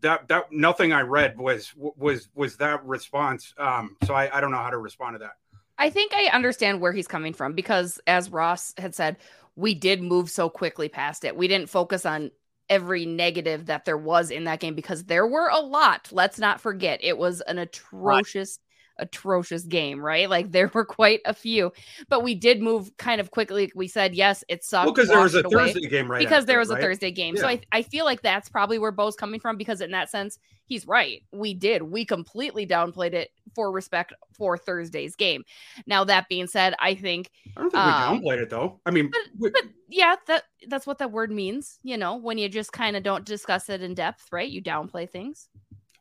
that 0.00 0.28
that 0.28 0.50
nothing 0.50 0.92
I 0.92 1.02
read 1.02 1.38
was 1.38 1.72
was 1.76 2.28
was 2.34 2.56
that 2.56 2.84
response. 2.84 3.54
Um, 3.58 3.96
so 4.04 4.14
I, 4.14 4.36
I 4.36 4.40
don't 4.40 4.50
know 4.50 4.58
how 4.58 4.70
to 4.70 4.78
respond 4.78 5.14
to 5.14 5.18
that. 5.20 5.32
I 5.78 5.90
think 5.90 6.12
I 6.12 6.26
understand 6.26 6.80
where 6.80 6.92
he's 6.92 7.06
coming 7.06 7.32
from 7.32 7.52
because, 7.52 8.00
as 8.06 8.30
Ross 8.30 8.74
had 8.78 8.94
said, 8.94 9.16
we 9.54 9.74
did 9.74 10.02
move 10.02 10.28
so 10.28 10.50
quickly 10.50 10.88
past 10.88 11.24
it. 11.24 11.36
We 11.36 11.46
didn't 11.46 11.68
focus 11.68 12.04
on 12.04 12.32
every 12.68 13.06
negative 13.06 13.66
that 13.66 13.84
there 13.84 13.96
was 13.96 14.30
in 14.30 14.44
that 14.44 14.60
game 14.60 14.74
because 14.74 15.04
there 15.04 15.26
were 15.26 15.48
a 15.48 15.60
lot. 15.60 16.08
Let's 16.12 16.38
not 16.38 16.60
forget, 16.60 17.00
it 17.02 17.16
was 17.16 17.40
an 17.42 17.58
atrocious 17.58 18.58
atrocious 18.98 19.62
game, 19.64 20.00
right? 20.00 20.28
Like 20.38 20.52
there 20.52 20.70
were 20.74 20.84
quite 20.84 21.20
a 21.24 21.32
few, 21.32 21.72
but 22.08 22.22
we 22.22 22.34
did 22.34 22.60
move 22.60 22.94
kind 22.98 23.20
of 23.20 23.30
quickly. 23.30 23.72
We 23.74 23.88
said, 23.88 24.14
yes, 24.14 24.44
it 24.48 24.62
sucked. 24.62 24.86
Well, 24.86 24.94
because 24.94 25.08
there 25.08 25.20
was 25.20 25.34
a 25.34 25.42
Thursday 25.42 25.88
game 25.88 26.10
right 26.10 26.18
because 26.20 26.44
there 26.44 26.60
after, 26.60 26.74
was 26.74 26.78
a? 26.78 26.82
Thursday 26.82 27.10
game. 27.10 27.36
So 27.36 27.46
I, 27.46 27.60
I 27.72 27.82
feel 27.82 28.04
like 28.04 28.20
that's 28.22 28.48
probably 28.48 28.78
where 28.78 28.92
Bo's 28.92 29.16
coming 29.16 29.40
from 29.40 29.56
because 29.56 29.80
in 29.80 29.90
that 29.92 30.10
sense, 30.10 30.38
he's 30.66 30.86
right. 30.86 31.22
We 31.32 31.54
did. 31.54 31.82
We 31.82 32.04
completely 32.04 32.66
downplayed 32.66 33.14
it 33.14 33.30
for 33.54 33.72
respect 33.72 34.12
for 34.32 34.58
Thursday's 34.58 35.16
game. 35.16 35.44
Now 35.86 36.04
that 36.04 36.28
being 36.28 36.46
said, 36.46 36.74
I 36.78 36.94
think 36.94 37.30
I 37.56 37.60
don't 37.62 37.70
think 37.70 37.82
um, 37.82 38.12
we 38.12 38.18
downplayed 38.18 38.42
it 38.42 38.50
though. 38.50 38.80
I 38.84 38.90
mean, 38.90 39.10
we- 39.38 39.50
but 39.50 39.62
yeah, 39.88 40.16
that 40.26 40.44
that's 40.68 40.86
what 40.86 40.98
that 40.98 41.10
word 41.10 41.30
means, 41.30 41.78
you 41.82 41.96
know, 41.96 42.16
when 42.16 42.38
you 42.38 42.48
just 42.48 42.72
kind 42.72 42.96
of 42.96 43.02
don't 43.02 43.24
discuss 43.24 43.68
it 43.68 43.82
in 43.82 43.94
depth, 43.94 44.26
right? 44.30 44.48
You 44.48 44.62
downplay 44.62 45.08
things. 45.08 45.48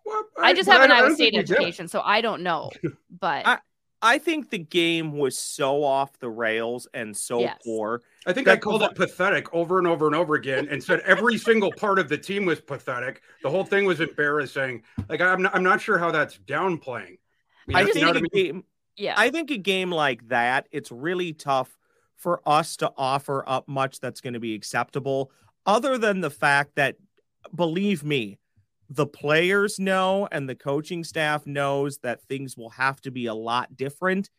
Well, 0.08 0.24
I 0.41 0.54
just 0.54 0.70
have 0.70 0.82
an 0.82 0.91
Iowa 0.91 1.13
State 1.13 1.34
think 1.34 1.46
did. 1.48 1.52
education, 1.56 1.88
so 1.88 2.02
I 2.04 2.22
don't 2.22 2.41
know. 2.41 2.72
But 3.20 3.46
I- 3.48 3.60
I 4.00 4.20
think 4.20 4.52
the 4.52 4.60
game 4.60 5.17
was 5.17 5.36
so 5.36 5.84
off 5.84 6.20
the 6.20 6.30
rails 6.30 6.88
and 6.93 7.17
so 7.17 7.39
Yes. 7.39 7.60
poor. 7.65 8.04
I 8.28 8.32
think 8.34 8.48
I 8.48 8.56
called 8.56 8.84
it 8.84 8.93
pathetic 8.93 9.52
over 9.56 9.80
and 9.80 9.88
over 9.88 10.06
and 10.06 10.15
over 10.15 10.36
again, 10.36 10.67
and 10.70 10.84
said 10.84 11.00
every 11.00 11.36
single 11.50 11.72
part 11.72 11.98
of 11.98 12.08
the 12.08 12.17
team 12.17 12.46
was 12.46 12.62
pathetic. 12.62 13.24
The 13.41 13.50
whole 13.50 13.63
thing 13.63 13.86
was 13.86 14.00
embarrassing. 14.00 14.84
Like 15.10 15.20
I'm, 15.20 15.41
not, 15.41 15.56
I'm 15.56 15.63
not 15.63 15.82
sure 15.82 15.98
how 15.98 16.12
that's 16.12 16.38
downplaying. 16.38 17.17
You 17.67 17.76
I 17.76 17.84
just 17.86 17.96
you 17.96 18.02
know 18.06 18.13
think 18.13 18.26
what 18.26 18.34
a 18.36 18.39
I 18.39 18.43
mean? 18.43 18.52
game. 18.54 18.63
yeah, 18.98 19.15
I 19.17 19.32
think 19.32 19.50
a 19.50 19.58
game 19.58 19.91
like 19.91 20.28
that, 20.28 20.67
it's 20.72 20.91
really 20.91 21.34
tough 21.34 21.76
for 22.17 22.41
us 22.46 22.78
to 22.78 22.91
offer 22.98 23.43
up 23.48 23.67
much 23.67 24.00
that's 24.00 24.22
going 24.22 24.36
to 24.36 24.39
be 24.39 24.54
acceptable, 24.54 25.32
other 25.65 25.98
than 25.98 26.22
the 26.22 26.30
fact 26.30 26.76
that, 26.76 26.98
believe 27.56 28.04
me, 28.04 28.38
the 28.89 29.06
players 29.08 29.80
know 29.80 30.28
and 30.32 30.47
the 30.47 30.56
coaching 30.56 31.04
staff 31.04 31.45
knows 31.45 31.97
that 32.00 32.21
things 32.23 32.56
will 32.56 32.69
have 32.71 33.02
to 33.02 33.12
be 33.12 33.26
a 33.26 33.34
lot 33.34 33.76
different 33.76 34.30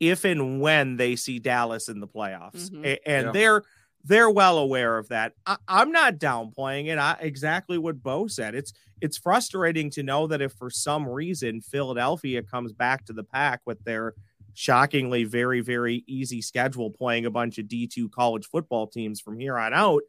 if 0.00 0.24
and 0.24 0.60
when 0.60 0.96
they 0.96 1.14
see 1.14 1.38
Dallas 1.38 1.88
in 1.88 2.00
the 2.00 2.08
playoffs, 2.08 2.70
Mhm. 2.70 2.84
A- 2.84 3.08
and 3.08 3.26
Yeah. 3.26 3.32
they're 3.32 3.62
they're 4.04 4.30
well 4.30 4.58
aware 4.58 4.98
of 4.98 5.06
that. 5.10 5.32
I, 5.46 5.56
I'm 5.68 5.92
not 5.92 6.18
downplaying 6.18 6.86
it. 6.88 6.98
I, 6.98 7.16
exactly 7.20 7.78
what 7.78 8.02
Bo 8.02 8.26
said. 8.26 8.56
It's 8.56 8.72
it's 9.00 9.16
frustrating 9.16 9.90
to 9.90 10.02
know 10.02 10.26
that 10.26 10.40
if 10.42 10.52
for 10.54 10.70
some 10.70 11.08
reason 11.08 11.60
Philadelphia 11.60 12.42
comes 12.42 12.72
back 12.72 13.04
to 13.04 13.12
the 13.12 13.22
pack 13.22 13.60
with 13.64 13.84
their 13.84 14.14
shockingly 14.54 15.22
very 15.24 15.60
very 15.60 16.02
easy 16.08 16.42
schedule 16.42 16.90
playing 16.90 17.24
a 17.26 17.30
bunch 17.30 17.58
of 17.58 17.66
D2 17.68 18.10
college 18.10 18.46
football 18.46 18.88
teams 18.88 19.20
from 19.20 19.38
here 19.38 19.56
on 19.56 19.72
out 19.72 20.02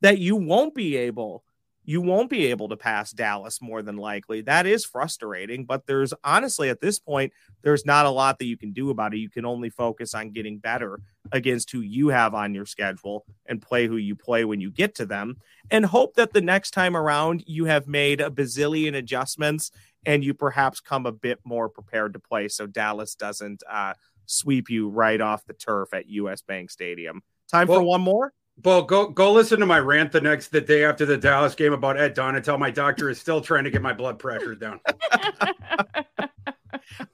that 0.00 0.18
you 0.18 0.34
won't 0.36 0.74
be 0.74 0.96
able 0.96 1.44
you 1.86 2.00
won't 2.00 2.28
be 2.28 2.46
able 2.46 2.68
to 2.68 2.76
pass 2.76 3.12
Dallas 3.12 3.62
more 3.62 3.80
than 3.80 3.96
likely. 3.96 4.40
That 4.40 4.66
is 4.66 4.84
frustrating, 4.84 5.64
but 5.64 5.86
there's 5.86 6.12
honestly 6.24 6.68
at 6.68 6.80
this 6.80 6.98
point 6.98 7.32
there's 7.62 7.86
not 7.86 8.06
a 8.06 8.10
lot 8.10 8.40
that 8.40 8.46
you 8.46 8.56
can 8.56 8.72
do 8.72 8.90
about 8.90 9.14
it. 9.14 9.18
You 9.18 9.30
can 9.30 9.46
only 9.46 9.70
focus 9.70 10.12
on 10.12 10.32
getting 10.32 10.58
better 10.58 11.00
against 11.30 11.70
who 11.70 11.80
you 11.80 12.08
have 12.08 12.34
on 12.34 12.54
your 12.54 12.66
schedule 12.66 13.24
and 13.46 13.62
play 13.62 13.86
who 13.86 13.96
you 13.96 14.16
play 14.16 14.44
when 14.44 14.60
you 14.60 14.70
get 14.70 14.96
to 14.96 15.06
them 15.06 15.36
and 15.70 15.86
hope 15.86 16.14
that 16.16 16.32
the 16.32 16.40
next 16.40 16.72
time 16.72 16.96
around 16.96 17.44
you 17.46 17.66
have 17.66 17.86
made 17.86 18.20
a 18.20 18.30
bazillion 18.30 18.96
adjustments 18.96 19.70
and 20.04 20.24
you 20.24 20.34
perhaps 20.34 20.80
come 20.80 21.06
a 21.06 21.12
bit 21.12 21.38
more 21.44 21.68
prepared 21.68 22.12
to 22.12 22.18
play 22.18 22.48
so 22.48 22.66
Dallas 22.66 23.14
doesn't 23.14 23.62
uh, 23.70 23.94
sweep 24.26 24.68
you 24.68 24.88
right 24.88 25.20
off 25.20 25.44
the 25.46 25.54
turf 25.54 25.94
at 25.94 26.08
US 26.08 26.42
Bank 26.42 26.70
Stadium. 26.70 27.22
Time 27.48 27.68
for 27.68 27.82
one 27.82 28.00
more? 28.00 28.32
Well, 28.64 28.82
go 28.82 29.08
go 29.08 29.32
listen 29.32 29.60
to 29.60 29.66
my 29.66 29.78
rant 29.78 30.12
the 30.12 30.20
next 30.20 30.48
the 30.48 30.60
day 30.60 30.84
after 30.84 31.06
the 31.06 31.16
Dallas 31.16 31.54
game 31.54 31.72
about 31.72 31.98
Ed 31.98 32.16
Donatell. 32.16 32.58
My 32.58 32.70
doctor 32.70 33.10
is 33.10 33.20
still 33.20 33.40
trying 33.40 33.64
to 33.64 33.70
get 33.70 33.82
my 33.82 33.92
blood 33.92 34.18
pressure 34.18 34.54
down. 34.54 34.80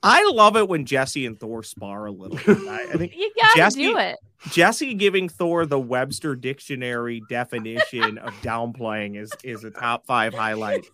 I 0.02 0.28
love 0.32 0.56
it 0.56 0.68
when 0.68 0.84
Jesse 0.84 1.26
and 1.26 1.38
Thor 1.38 1.62
spar 1.62 2.06
a 2.06 2.10
little 2.10 2.36
bit. 2.36 2.68
I, 2.68 2.88
I 2.92 2.96
think 2.96 3.14
you 3.16 3.32
gotta 3.40 3.56
Jesse- 3.56 3.82
do 3.82 3.96
it. 3.98 4.18
Jesse 4.50 4.94
giving 4.94 5.28
Thor 5.28 5.66
the 5.66 5.78
Webster 5.78 6.34
dictionary 6.34 7.22
definition 7.28 8.18
of 8.18 8.32
downplaying 8.42 9.20
is 9.20 9.32
is 9.44 9.64
a 9.64 9.70
top 9.70 10.06
five 10.06 10.34
highlight 10.34 10.86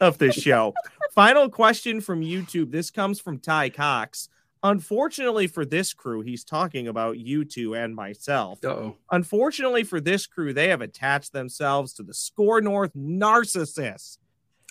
of 0.00 0.18
this 0.18 0.34
show. 0.34 0.74
Final 1.12 1.48
question 1.48 2.00
from 2.00 2.20
YouTube. 2.20 2.70
This 2.70 2.90
comes 2.90 3.20
from 3.20 3.38
Ty 3.38 3.70
Cox. 3.70 4.28
Unfortunately 4.64 5.46
for 5.46 5.66
this 5.66 5.92
crew, 5.92 6.22
he's 6.22 6.42
talking 6.42 6.88
about 6.88 7.18
you 7.18 7.44
two 7.44 7.74
and 7.74 7.94
myself. 7.94 8.64
Uh-oh. 8.64 8.96
Unfortunately 9.10 9.84
for 9.84 10.00
this 10.00 10.26
crew, 10.26 10.54
they 10.54 10.68
have 10.68 10.80
attached 10.80 11.34
themselves 11.34 11.92
to 11.92 12.02
the 12.02 12.14
Score 12.14 12.62
North 12.62 12.94
narcissist. 12.94 14.16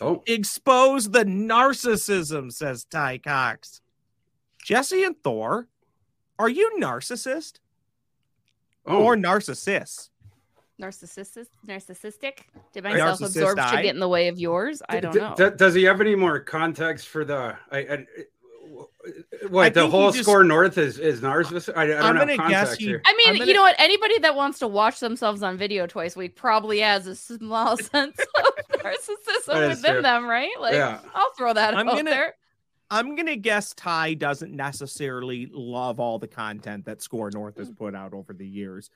Oh, 0.01 0.23
Expose 0.25 1.11
the 1.11 1.23
narcissism, 1.23 2.51
says 2.51 2.85
Ty 2.85 3.19
Cox. 3.19 3.81
Jesse 4.65 5.03
and 5.03 5.15
Thor, 5.23 5.67
are 6.39 6.49
you 6.49 6.71
narcissist 6.79 7.59
oh. 8.87 9.03
or 9.03 9.15
narcissists? 9.15 10.09
Narcissistic, 10.81 11.45
narcissistic. 11.67 12.39
Did 12.73 12.83
my 12.83 12.93
Narcissist 12.93 13.17
self-absorption 13.19 13.77
I? 13.77 13.83
get 13.83 13.93
in 13.93 13.99
the 13.99 14.09
way 14.09 14.27
of 14.27 14.39
yours? 14.39 14.81
I 14.89 14.99
don't 14.99 15.13
D- 15.13 15.19
know. 15.19 15.35
d- 15.37 15.55
does 15.55 15.75
he 15.75 15.83
have 15.83 16.01
any 16.01 16.15
more 16.15 16.39
context 16.39 17.09
for 17.09 17.23
the? 17.23 17.55
I, 17.71 17.77
I, 17.77 18.05
what 19.49 19.65
I 19.65 19.69
the 19.69 19.87
whole 19.89 20.11
he 20.11 20.17
just- 20.17 20.23
score 20.29 20.43
north 20.43 20.77
is 20.77 20.97
is 20.99 21.21
narcissist? 21.21 21.75
I, 21.75 21.83
I 21.83 21.85
don't 21.87 21.97
I'm 21.97 22.15
have 22.15 22.27
gonna 22.27 22.37
context 22.37 22.71
guess 22.71 22.77
he- 22.77 22.85
here. 22.87 23.01
I 23.05 23.13
mean, 23.15 23.29
I'm 23.29 23.35
gonna- 23.35 23.45
you 23.47 23.53
know 23.53 23.61
what? 23.61 23.75
Anybody 23.79 24.19
that 24.19 24.35
wants 24.35 24.59
to 24.59 24.67
watch 24.67 24.99
themselves 24.99 25.43
on 25.43 25.57
video 25.57 25.85
twice 25.87 26.15
a 26.15 26.19
week 26.19 26.35
probably 26.35 26.79
has 26.79 27.07
a 27.07 27.15
small 27.15 27.77
sense 27.91 28.17
of 28.19 28.79
narcissism 28.79 29.69
within 29.69 29.93
true. 29.93 30.01
them, 30.01 30.25
right? 30.27 30.49
Like, 30.59 30.73
Yeah. 30.73 30.99
I'll 31.13 31.31
throw 31.37 31.53
that 31.53 31.75
I'm 31.75 31.87
out 31.89 31.95
gonna- 31.97 32.09
there. 32.09 32.35
I'm 32.91 33.15
gonna 33.15 33.35
guess 33.35 33.73
Ty 33.73 34.13
doesn't 34.15 34.55
necessarily 34.55 35.49
love 35.51 35.99
all 35.99 36.19
the 36.19 36.27
content 36.27 36.85
that 36.85 37.01
Score 37.01 37.31
North 37.31 37.57
has 37.57 37.71
mm. 37.71 37.77
put 37.77 37.95
out 37.95 38.13
over 38.13 38.33
the 38.33 38.45
years, 38.47 38.91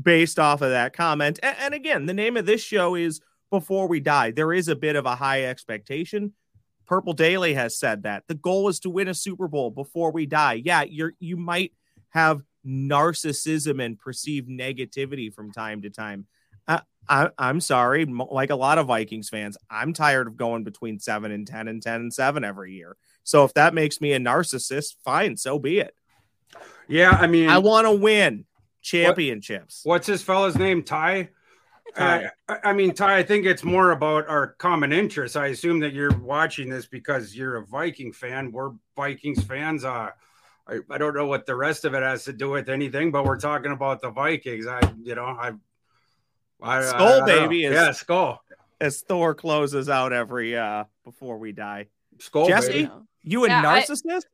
based 0.00 0.38
off 0.38 0.62
of 0.62 0.70
that 0.70 0.94
comment. 0.94 1.38
And, 1.42 1.56
and 1.58 1.74
again, 1.74 2.06
the 2.06 2.14
name 2.14 2.38
of 2.38 2.46
this 2.46 2.62
show 2.62 2.94
is 2.94 3.20
Before 3.50 3.86
We 3.88 4.00
Die. 4.00 4.30
There 4.30 4.54
is 4.54 4.68
a 4.68 4.76
bit 4.76 4.96
of 4.96 5.04
a 5.04 5.14
high 5.14 5.44
expectation. 5.44 6.32
Purple 6.86 7.12
Daily 7.12 7.54
has 7.54 7.78
said 7.78 8.02
that 8.02 8.24
the 8.28 8.34
goal 8.34 8.68
is 8.68 8.80
to 8.80 8.90
win 8.90 9.08
a 9.08 9.14
Super 9.14 9.48
Bowl 9.48 9.70
before 9.70 10.12
we 10.12 10.26
die. 10.26 10.54
Yeah, 10.64 10.82
you're 10.82 11.14
you 11.18 11.36
might 11.36 11.72
have 12.10 12.42
narcissism 12.66 13.82
and 13.84 13.98
perceived 13.98 14.48
negativity 14.48 15.32
from 15.32 15.52
time 15.52 15.82
to 15.82 15.90
time. 15.90 16.26
Uh, 16.68 16.80
I, 17.08 17.30
I'm 17.38 17.60
sorry, 17.60 18.04
like 18.04 18.50
a 18.50 18.56
lot 18.56 18.78
of 18.78 18.86
Vikings 18.86 19.28
fans, 19.28 19.56
I'm 19.70 19.92
tired 19.92 20.26
of 20.26 20.36
going 20.36 20.64
between 20.64 21.00
seven 21.00 21.32
and 21.32 21.46
ten 21.46 21.68
and 21.68 21.82
ten 21.82 22.00
and 22.00 22.12
seven 22.12 22.44
every 22.44 22.72
year. 22.72 22.96
So 23.24 23.44
if 23.44 23.54
that 23.54 23.74
makes 23.74 24.00
me 24.00 24.12
a 24.12 24.18
narcissist, 24.18 24.96
fine, 25.04 25.36
so 25.36 25.58
be 25.58 25.78
it. 25.78 25.94
Yeah, 26.88 27.10
I 27.10 27.26
mean, 27.26 27.48
I 27.48 27.58
want 27.58 27.86
to 27.86 27.92
win 27.92 28.44
championships. 28.82 29.80
what's 29.84 30.06
this 30.06 30.22
fella's 30.22 30.56
name? 30.56 30.82
Ty. 30.82 31.30
Ty. 31.96 32.24
Uh, 32.24 32.28
I 32.64 32.70
I 32.70 32.72
mean, 32.72 32.92
Ty. 32.94 33.18
I 33.18 33.22
think 33.22 33.46
it's 33.46 33.64
more 33.64 33.90
about 33.92 34.28
our 34.28 34.48
common 34.58 34.92
interests. 34.92 35.36
I 35.36 35.48
assume 35.48 35.80
that 35.80 35.92
you're 35.92 36.16
watching 36.18 36.68
this 36.68 36.86
because 36.86 37.34
you're 37.36 37.56
a 37.56 37.66
Viking 37.66 38.12
fan. 38.12 38.52
We're 38.52 38.70
Vikings 38.96 39.42
fans. 39.44 39.84
Uh, 39.84 40.10
I, 40.68 40.78
I 40.90 40.98
don't 40.98 41.14
know 41.14 41.26
what 41.26 41.44
the 41.46 41.56
rest 41.56 41.84
of 41.84 41.94
it 41.94 42.02
has 42.02 42.24
to 42.24 42.32
do 42.32 42.50
with 42.50 42.68
anything, 42.68 43.10
but 43.10 43.24
we're 43.24 43.38
talking 43.40 43.72
about 43.72 44.00
the 44.00 44.10
Vikings. 44.10 44.66
I, 44.66 44.80
you 45.02 45.14
know, 45.14 45.24
I, 45.24 45.52
I 46.62 46.78
I- 46.78 46.82
Skull 46.82 47.06
I 47.06 47.16
don't 47.18 47.26
baby 47.26 47.64
is- 47.64 47.74
yeah, 47.74 47.90
skull, 47.92 48.42
As 48.80 49.00
Thor 49.02 49.34
closes 49.34 49.88
out 49.88 50.12
every 50.12 50.56
uh 50.56 50.84
before 51.04 51.38
we 51.38 51.52
die. 51.52 51.88
skull, 52.20 52.46
Jesse? 52.48 52.72
baby. 52.84 52.90
You 53.24 53.44
a 53.44 53.48
Yeah, 53.48 53.62
narcissist? 53.62 54.24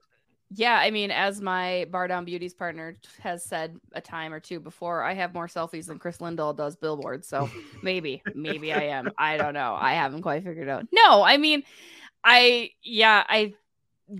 Yeah, 0.50 0.78
I 0.78 0.90
mean, 0.90 1.10
as 1.10 1.40
my 1.42 1.86
Bar 1.90 2.08
Down 2.08 2.24
Beauties 2.24 2.54
partner 2.54 2.96
has 3.20 3.44
said 3.44 3.76
a 3.92 4.00
time 4.00 4.32
or 4.32 4.40
two 4.40 4.60
before, 4.60 5.02
I 5.02 5.12
have 5.12 5.34
more 5.34 5.46
selfies 5.46 5.86
than 5.86 5.98
Chris 5.98 6.18
Lindahl 6.18 6.56
does 6.56 6.74
billboards. 6.74 7.28
So 7.28 7.50
maybe, 7.82 8.22
maybe 8.34 8.72
I 8.72 8.84
am. 8.84 9.10
I 9.18 9.36
don't 9.36 9.52
know. 9.52 9.76
I 9.78 9.92
haven't 9.92 10.22
quite 10.22 10.44
figured 10.44 10.68
out. 10.68 10.86
No, 10.90 11.22
I 11.22 11.36
mean, 11.36 11.64
I 12.24 12.70
yeah, 12.82 13.24
I 13.28 13.54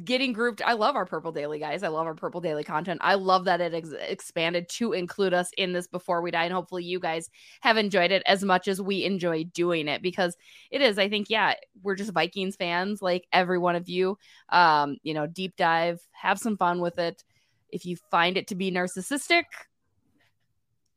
getting 0.04 0.32
grouped. 0.32 0.60
I 0.64 0.74
love 0.74 0.96
our 0.96 1.06
Purple 1.06 1.32
Daily 1.32 1.58
guys. 1.58 1.82
I 1.82 1.88
love 1.88 2.06
our 2.06 2.14
Purple 2.14 2.40
Daily 2.40 2.64
content. 2.64 3.00
I 3.02 3.14
love 3.14 3.46
that 3.46 3.60
it 3.60 3.74
ex- 3.74 3.94
expanded 4.00 4.68
to 4.70 4.92
include 4.92 5.32
us 5.32 5.50
in 5.56 5.72
this 5.72 5.86
before 5.86 6.20
we 6.20 6.30
die, 6.30 6.44
and 6.44 6.52
hopefully 6.52 6.84
you 6.84 7.00
guys 7.00 7.30
have 7.62 7.76
enjoyed 7.76 8.10
it 8.10 8.22
as 8.26 8.44
much 8.44 8.68
as 8.68 8.80
we 8.80 9.04
enjoy 9.04 9.44
doing 9.44 9.88
it 9.88 10.02
because 10.02 10.36
it 10.70 10.80
is. 10.82 10.98
I 10.98 11.08
think 11.08 11.30
yeah, 11.30 11.54
we're 11.82 11.94
just 11.94 12.12
Vikings 12.12 12.56
fans, 12.56 13.00
like 13.00 13.26
every 13.32 13.58
one 13.58 13.76
of 13.76 13.88
you. 13.88 14.18
Um, 14.50 14.98
you 15.02 15.14
know, 15.14 15.26
deep 15.26 15.56
dive, 15.56 16.00
have 16.12 16.38
some 16.38 16.56
fun 16.56 16.80
with 16.80 16.98
it. 16.98 17.24
If 17.70 17.86
you 17.86 17.96
find 18.10 18.36
it 18.36 18.48
to 18.48 18.54
be 18.54 18.70
narcissistic, 18.70 19.44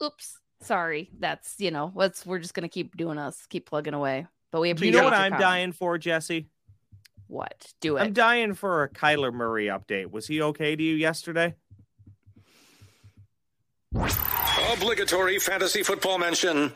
oops, 0.04 0.40
sorry. 0.62 1.10
That's 1.20 1.56
you 1.60 1.72
know, 1.72 1.92
let's 1.96 2.26
we're 2.26 2.40
just 2.40 2.54
gonna 2.54 2.70
keep 2.70 2.98
doing 2.98 3.18
us, 3.18 3.46
keep 3.50 3.68
plugging 3.68 3.94
away. 3.94 4.28
But 4.52 4.62
we 4.62 4.68
Do 4.68 4.72
appreciate 4.74 4.94
you 4.94 4.98
know 5.00 5.04
what 5.06 5.14
I'm 5.14 5.32
comment. 5.32 5.42
dying 5.42 5.72
for, 5.72 5.98
Jesse? 5.98 6.48
what? 7.32 7.74
Do 7.80 7.98
it. 7.98 8.02
I'm 8.02 8.14
dying 8.14 8.54
for 8.54 8.84
a 8.84 8.90
Kyler 8.90 9.34
Murray 9.34 9.68
update. 9.68 10.12
Was 10.12 10.28
he 10.28 10.42
okay 10.42 10.76
to 10.76 10.84
you 10.84 10.96
yesterday? 10.96 11.56
Obligatory 14.74 15.40
fantasy 15.40 15.82
football 15.84 16.18
mention. 16.18 16.74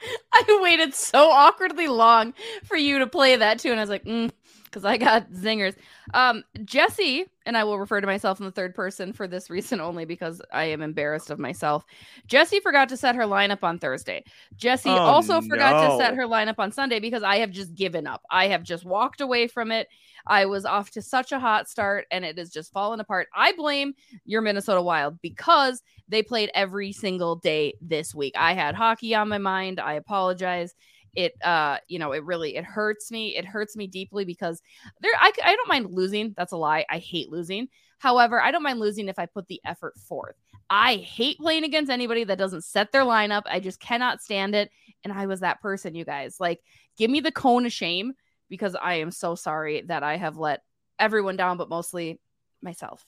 I 0.32 0.60
waited 0.62 0.94
so 0.94 1.30
awkwardly 1.30 1.88
long 1.88 2.34
for 2.64 2.76
you 2.76 3.00
to 3.00 3.06
play 3.06 3.36
that 3.36 3.58
too, 3.58 3.70
and 3.70 3.80
I 3.80 3.82
was 3.82 3.90
like, 3.90 4.04
mm, 4.04 4.30
because 4.70 4.84
I 4.84 4.96
got 4.96 5.30
zingers. 5.32 5.74
Um, 6.14 6.44
Jesse, 6.64 7.26
and 7.44 7.56
I 7.56 7.64
will 7.64 7.78
refer 7.78 8.00
to 8.00 8.06
myself 8.06 8.38
in 8.38 8.46
the 8.46 8.52
third 8.52 8.74
person 8.74 9.12
for 9.12 9.26
this 9.26 9.50
reason 9.50 9.80
only 9.80 10.04
because 10.04 10.40
I 10.52 10.64
am 10.64 10.82
embarrassed 10.82 11.30
of 11.30 11.38
myself. 11.38 11.84
Jesse 12.26 12.60
forgot 12.60 12.88
to 12.90 12.96
set 12.96 13.16
her 13.16 13.24
lineup 13.24 13.62
on 13.62 13.78
Thursday. 13.78 14.24
Jesse 14.56 14.90
Oh, 14.90 14.96
also 14.96 15.40
forgot 15.40 15.88
to 15.88 15.96
set 15.96 16.14
her 16.14 16.24
lineup 16.24 16.58
on 16.58 16.70
Sunday 16.70 17.00
because 17.00 17.22
I 17.22 17.38
have 17.38 17.50
just 17.50 17.74
given 17.74 18.06
up. 18.06 18.22
I 18.30 18.48
have 18.48 18.62
just 18.62 18.84
walked 18.84 19.20
away 19.20 19.48
from 19.48 19.72
it. 19.72 19.88
I 20.26 20.46
was 20.46 20.64
off 20.64 20.90
to 20.92 21.02
such 21.02 21.32
a 21.32 21.40
hot 21.40 21.68
start 21.68 22.06
and 22.10 22.24
it 22.24 22.38
has 22.38 22.50
just 22.50 22.72
fallen 22.72 23.00
apart. 23.00 23.28
I 23.34 23.52
blame 23.52 23.94
your 24.24 24.42
Minnesota 24.42 24.82
Wild 24.82 25.20
because 25.22 25.82
they 26.08 26.22
played 26.22 26.50
every 26.54 26.92
single 26.92 27.36
day 27.36 27.74
this 27.80 28.14
week. 28.14 28.34
I 28.36 28.52
had 28.52 28.74
hockey 28.74 29.14
on 29.14 29.28
my 29.28 29.38
mind. 29.38 29.80
I 29.80 29.94
apologize 29.94 30.74
it 31.14 31.34
uh 31.42 31.78
you 31.88 31.98
know 31.98 32.12
it 32.12 32.24
really 32.24 32.56
it 32.56 32.64
hurts 32.64 33.10
me 33.10 33.36
it 33.36 33.44
hurts 33.44 33.76
me 33.76 33.86
deeply 33.86 34.24
because 34.24 34.62
there 35.00 35.12
I, 35.18 35.32
I 35.44 35.56
don't 35.56 35.68
mind 35.68 35.90
losing 35.90 36.34
that's 36.36 36.52
a 36.52 36.56
lie 36.56 36.84
i 36.88 36.98
hate 36.98 37.30
losing 37.30 37.68
however 37.98 38.40
i 38.40 38.50
don't 38.50 38.62
mind 38.62 38.80
losing 38.80 39.08
if 39.08 39.18
i 39.18 39.26
put 39.26 39.46
the 39.48 39.60
effort 39.64 39.98
forth 39.98 40.36
i 40.68 40.96
hate 40.96 41.38
playing 41.38 41.64
against 41.64 41.90
anybody 41.90 42.24
that 42.24 42.38
doesn't 42.38 42.64
set 42.64 42.92
their 42.92 43.04
lineup 43.04 43.42
i 43.46 43.60
just 43.60 43.80
cannot 43.80 44.22
stand 44.22 44.54
it 44.54 44.70
and 45.04 45.12
i 45.12 45.26
was 45.26 45.40
that 45.40 45.60
person 45.60 45.94
you 45.94 46.04
guys 46.04 46.36
like 46.38 46.60
give 46.96 47.10
me 47.10 47.20
the 47.20 47.32
cone 47.32 47.66
of 47.66 47.72
shame 47.72 48.12
because 48.48 48.76
i 48.80 48.94
am 48.94 49.10
so 49.10 49.34
sorry 49.34 49.82
that 49.82 50.02
i 50.02 50.16
have 50.16 50.36
let 50.36 50.62
everyone 50.98 51.36
down 51.36 51.56
but 51.56 51.68
mostly 51.68 52.20
myself 52.62 53.04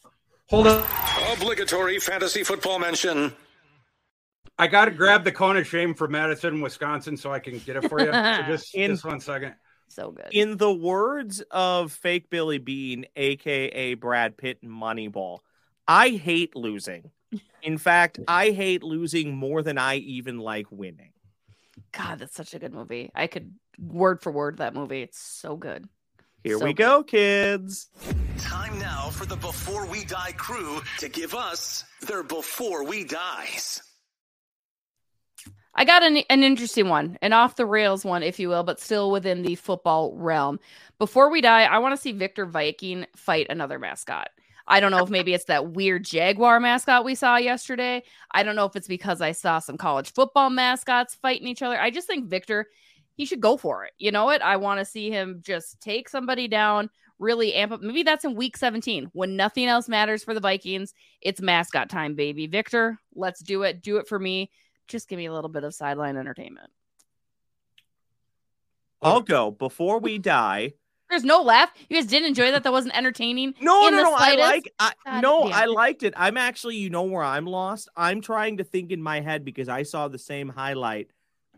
Hold 0.50 0.66
on. 0.66 0.84
Obligatory 1.32 1.98
fantasy 1.98 2.44
football 2.44 2.78
mention. 2.78 3.34
I 4.62 4.66
got 4.68 4.84
to 4.86 4.90
grab 4.92 5.24
the 5.24 5.32
cone 5.32 5.56
of 5.56 5.66
shame 5.66 5.92
for 5.94 6.06
Madison, 6.08 6.60
Wisconsin, 6.60 7.16
so 7.16 7.32
I 7.32 7.38
can 7.40 7.58
get 7.58 7.76
it 7.76 7.88
for 7.88 7.98
you. 8.00 8.06
So 8.12 8.42
just, 8.46 8.74
In- 8.74 8.90
just 8.92 9.04
one 9.04 9.20
second. 9.20 9.54
so 9.88 10.12
good 10.12 10.28
In 10.30 10.56
the 10.56 10.72
words 10.72 11.42
of 11.50 11.92
fake 11.92 12.30
Billy 12.30 12.58
Beane, 12.58 13.06
aka 13.16 13.94
Brad 13.94 14.36
Pitt 14.36 14.58
in 14.62 14.68
Moneyball, 14.68 15.38
I 15.88 16.10
hate 16.10 16.54
losing. 16.54 17.10
In 17.62 17.78
fact, 17.78 18.20
I 18.28 18.50
hate 18.50 18.82
losing 18.82 19.34
more 19.36 19.62
than 19.62 19.78
I 19.78 19.96
even 19.96 20.38
like 20.38 20.66
winning. 20.70 21.12
god 21.92 22.18
that's 22.20 22.34
such 22.34 22.54
a 22.54 22.58
good 22.58 22.72
movie 22.72 23.10
i 23.14 23.26
could 23.26 23.54
word 23.78 24.20
for 24.22 24.30
word 24.30 24.58
that 24.58 24.74
movie 24.74 25.02
it's 25.02 25.18
so 25.18 25.56
good 25.56 25.88
Here 26.44 26.58
So 26.58 26.64
we 26.64 26.72
good. 26.74 26.82
go, 26.84 27.02
kids. 27.02 27.88
Time 28.38 28.78
now 28.78 29.10
for 29.10 29.26
the 29.26 29.36
Before 29.36 29.86
We 29.86 30.04
Die 30.04 30.32
crew 30.36 30.80
to 30.98 31.08
give 31.08 31.34
us 31.34 31.84
their 32.06 32.22
Before 32.22 32.84
We 32.84 33.04
Dies. 33.04 33.80
I 35.74 35.84
got 35.84 36.02
an, 36.02 36.18
an 36.28 36.42
interesting 36.42 36.88
one, 36.88 37.18
an 37.22 37.32
off 37.32 37.56
the 37.56 37.64
rails 37.64 38.04
one, 38.04 38.22
if 38.22 38.38
you 38.38 38.48
will, 38.48 38.62
but 38.62 38.80
still 38.80 39.10
within 39.10 39.42
the 39.42 39.54
football 39.54 40.14
realm. 40.14 40.60
Before 40.98 41.30
we 41.30 41.40
die, 41.40 41.64
I 41.64 41.78
want 41.78 41.94
to 41.96 42.00
see 42.00 42.12
Victor 42.12 42.44
Viking 42.44 43.06
fight 43.16 43.46
another 43.48 43.78
mascot. 43.78 44.28
I 44.68 44.80
don't 44.80 44.90
know 44.90 45.02
if 45.02 45.10
maybe 45.10 45.34
it's 45.34 45.46
that 45.46 45.72
weird 45.72 46.04
Jaguar 46.04 46.60
mascot 46.60 47.04
we 47.04 47.14
saw 47.14 47.36
yesterday. 47.36 48.02
I 48.30 48.42
don't 48.42 48.54
know 48.54 48.66
if 48.66 48.76
it's 48.76 48.86
because 48.86 49.20
I 49.20 49.32
saw 49.32 49.58
some 49.58 49.76
college 49.76 50.12
football 50.12 50.50
mascots 50.50 51.14
fighting 51.14 51.48
each 51.48 51.62
other. 51.62 51.80
I 51.80 51.90
just 51.90 52.06
think 52.06 52.28
Victor, 52.28 52.68
he 53.14 53.24
should 53.24 53.40
go 53.40 53.56
for 53.56 53.84
it. 53.84 53.92
You 53.98 54.12
know 54.12 54.24
what? 54.24 54.42
I 54.42 54.56
want 54.58 54.78
to 54.78 54.84
see 54.84 55.10
him 55.10 55.40
just 55.44 55.80
take 55.80 56.08
somebody 56.08 56.48
down, 56.48 56.90
really 57.18 57.54
amp 57.54 57.72
up. 57.72 57.80
Maybe 57.80 58.02
that's 58.02 58.24
in 58.24 58.34
week 58.34 58.56
17 58.56 59.10
when 59.14 59.36
nothing 59.36 59.66
else 59.66 59.88
matters 59.88 60.22
for 60.22 60.34
the 60.34 60.40
Vikings. 60.40 60.94
It's 61.22 61.40
mascot 61.40 61.88
time, 61.88 62.14
baby. 62.14 62.46
Victor, 62.46 62.98
let's 63.14 63.42
do 63.42 63.62
it. 63.62 63.82
Do 63.82 63.96
it 63.96 64.06
for 64.06 64.18
me 64.18 64.50
just 64.88 65.08
give 65.08 65.16
me 65.16 65.26
a 65.26 65.32
little 65.32 65.50
bit 65.50 65.64
of 65.64 65.74
sideline 65.74 66.16
entertainment. 66.16 66.70
I'll 69.00 69.20
go 69.22 69.50
before 69.50 69.98
we 69.98 70.18
die. 70.18 70.74
There's 71.10 71.24
no 71.24 71.42
laugh. 71.42 71.70
You 71.90 71.96
guys 71.96 72.06
didn't 72.06 72.28
enjoy 72.28 72.52
that. 72.52 72.62
That 72.62 72.72
wasn't 72.72 72.96
entertaining. 72.96 73.54
No, 73.60 73.86
in 73.88 73.94
no, 73.94 73.98
the 73.98 74.02
no. 74.04 74.14
I 74.16 74.34
like. 74.36 74.72
I, 74.78 74.92
God 75.04 75.20
no, 75.22 75.42
damn 75.44 75.52
I 75.52 75.64
liked 75.66 76.02
it. 76.04 76.14
I'm 76.16 76.36
actually, 76.36 76.76
you 76.76 76.88
know, 76.88 77.02
where 77.02 77.22
I'm 77.24 77.44
lost. 77.46 77.88
I'm 77.96 78.20
trying 78.20 78.58
to 78.58 78.64
think 78.64 78.92
in 78.92 79.02
my 79.02 79.20
head 79.20 79.44
because 79.44 79.68
I 79.68 79.82
saw 79.82 80.08
the 80.08 80.18
same 80.18 80.48
highlight 80.48 81.08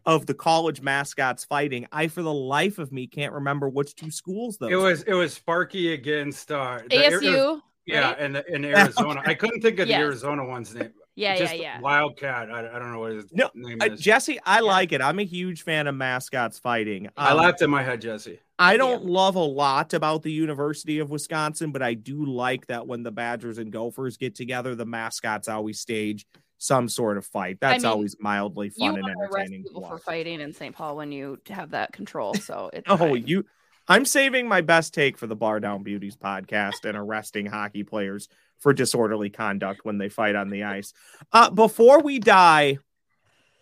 of 0.07 0.27
the 0.27 0.35
college 0.35 0.81
mascots 0.81 1.45
fighting. 1.45 1.87
I, 1.93 2.09
for 2.09 2.23
the 2.23 2.33
life 2.33 2.79
of 2.79 2.91
me, 2.93 3.07
can't 3.07 3.33
remember 3.33 3.69
which 3.69 3.95
two 3.95 4.11
schools 4.11 4.57
those. 4.57 4.73
It 4.73 4.77
was 4.77 5.03
it 5.05 5.15
was 5.15 5.33
Sparky 5.35 5.93
against 5.93 6.51
uh, 6.51 6.81
the 6.91 6.97
Air- 6.97 7.21
ASU. 7.21 7.61
yeah, 7.87 8.09
right? 8.09 8.19
and 8.19 8.37
in 8.49 8.65
Arizona. 8.77 9.23
I 9.25 9.35
couldn't 9.35 9.61
think 9.61 9.79
of 9.79 9.87
Yes. 9.89 9.99
the 9.99 10.03
Arizona 10.05 10.45
one's 10.45 10.75
name. 10.75 10.93
Yeah, 11.17 11.37
Just 11.37 11.55
yeah, 11.57 11.63
yeah. 11.63 11.81
Wildcat. 11.81 12.51
I, 12.51 12.61
I 12.75 12.79
don't 12.79 12.93
know 12.93 12.99
what 13.01 13.13
his 13.13 13.27
No, 13.33 13.51
name 13.55 13.79
Uh, 13.81 13.87
is. 13.87 14.01
Jesse, 14.01 14.39
I 14.45 14.61
like 14.61 14.93
it. 14.93 15.01
I'm 15.01 15.19
a 15.21 15.25
huge 15.25 15.63
fan 15.63 15.87
of 15.87 15.95
mascots 15.95 16.59
fighting. 16.59 17.09
I 17.17 17.31
Um, 17.31 17.39
laughed 17.39 17.63
in 17.63 17.71
my 17.71 17.83
head, 17.83 18.01
Jesse. 18.01 18.41
I 18.59 18.77
don't 18.77 19.05
love 19.05 19.37
a 19.37 19.41
lot 19.41 19.95
about 19.95 20.23
the 20.23 20.33
University 20.33 20.99
of 20.99 21.11
Wisconsin, 21.11 21.73
but 21.73 21.83
I 21.83 21.95
do 21.95 22.25
like 22.25 22.67
that 22.67 22.87
when 22.87 23.03
the 23.03 23.11
Badgers 23.13 23.59
and 23.59 23.73
Gophers 23.73 24.17
get 24.17 24.35
together, 24.35 24.75
the 24.75 24.87
mascots 24.87 25.49
always 25.49 25.81
stage 25.81 26.27
some 26.59 26.89
sort 26.89 27.19
of 27.19 27.27
fight. 27.27 27.59
That's 27.61 27.83
mean, 27.85 27.93
always 27.93 28.17
mildly 28.21 28.73
You 28.77 28.87
fun 28.87 28.95
and 28.97 29.03
want 29.03 29.15
to 29.15 29.21
arrest 29.23 29.37
entertaining. 29.37 29.65
people 29.65 29.83
for 29.87 29.99
fighting 29.99 30.41
in 30.41 30.53
St. 30.53 30.75
Paul 30.75 30.97
when 30.97 31.13
you 31.13 31.39
have 31.49 31.71
that 31.71 31.93
control. 31.93 32.33
So 32.41 32.71
it's 32.73 32.87
Oh, 32.89 32.97
fine. 32.97 33.27
you! 33.27 33.45
I'm 33.87 34.05
saving 34.05 34.49
my 34.49 34.63
best 34.63 34.95
take 34.95 35.19
for 35.19 35.27
the 35.27 35.37
Bar 35.37 35.61
Down 35.61 35.83
Beauties 35.83 36.17
podcast 36.17 36.85
and 36.85 36.97
arresting 36.97 37.47
hockey 37.47 37.83
players 37.85 38.29
for 38.59 38.73
disorderly 38.73 39.31
conduct 39.31 39.85
when 39.85 39.99
they 39.99 40.09
fight 40.09 40.35
on 40.35 40.51
the 40.51 40.65
ice. 40.65 40.93
Uh, 41.33 41.51
before 41.51 42.01
we 42.03 42.19
die, 42.19 42.79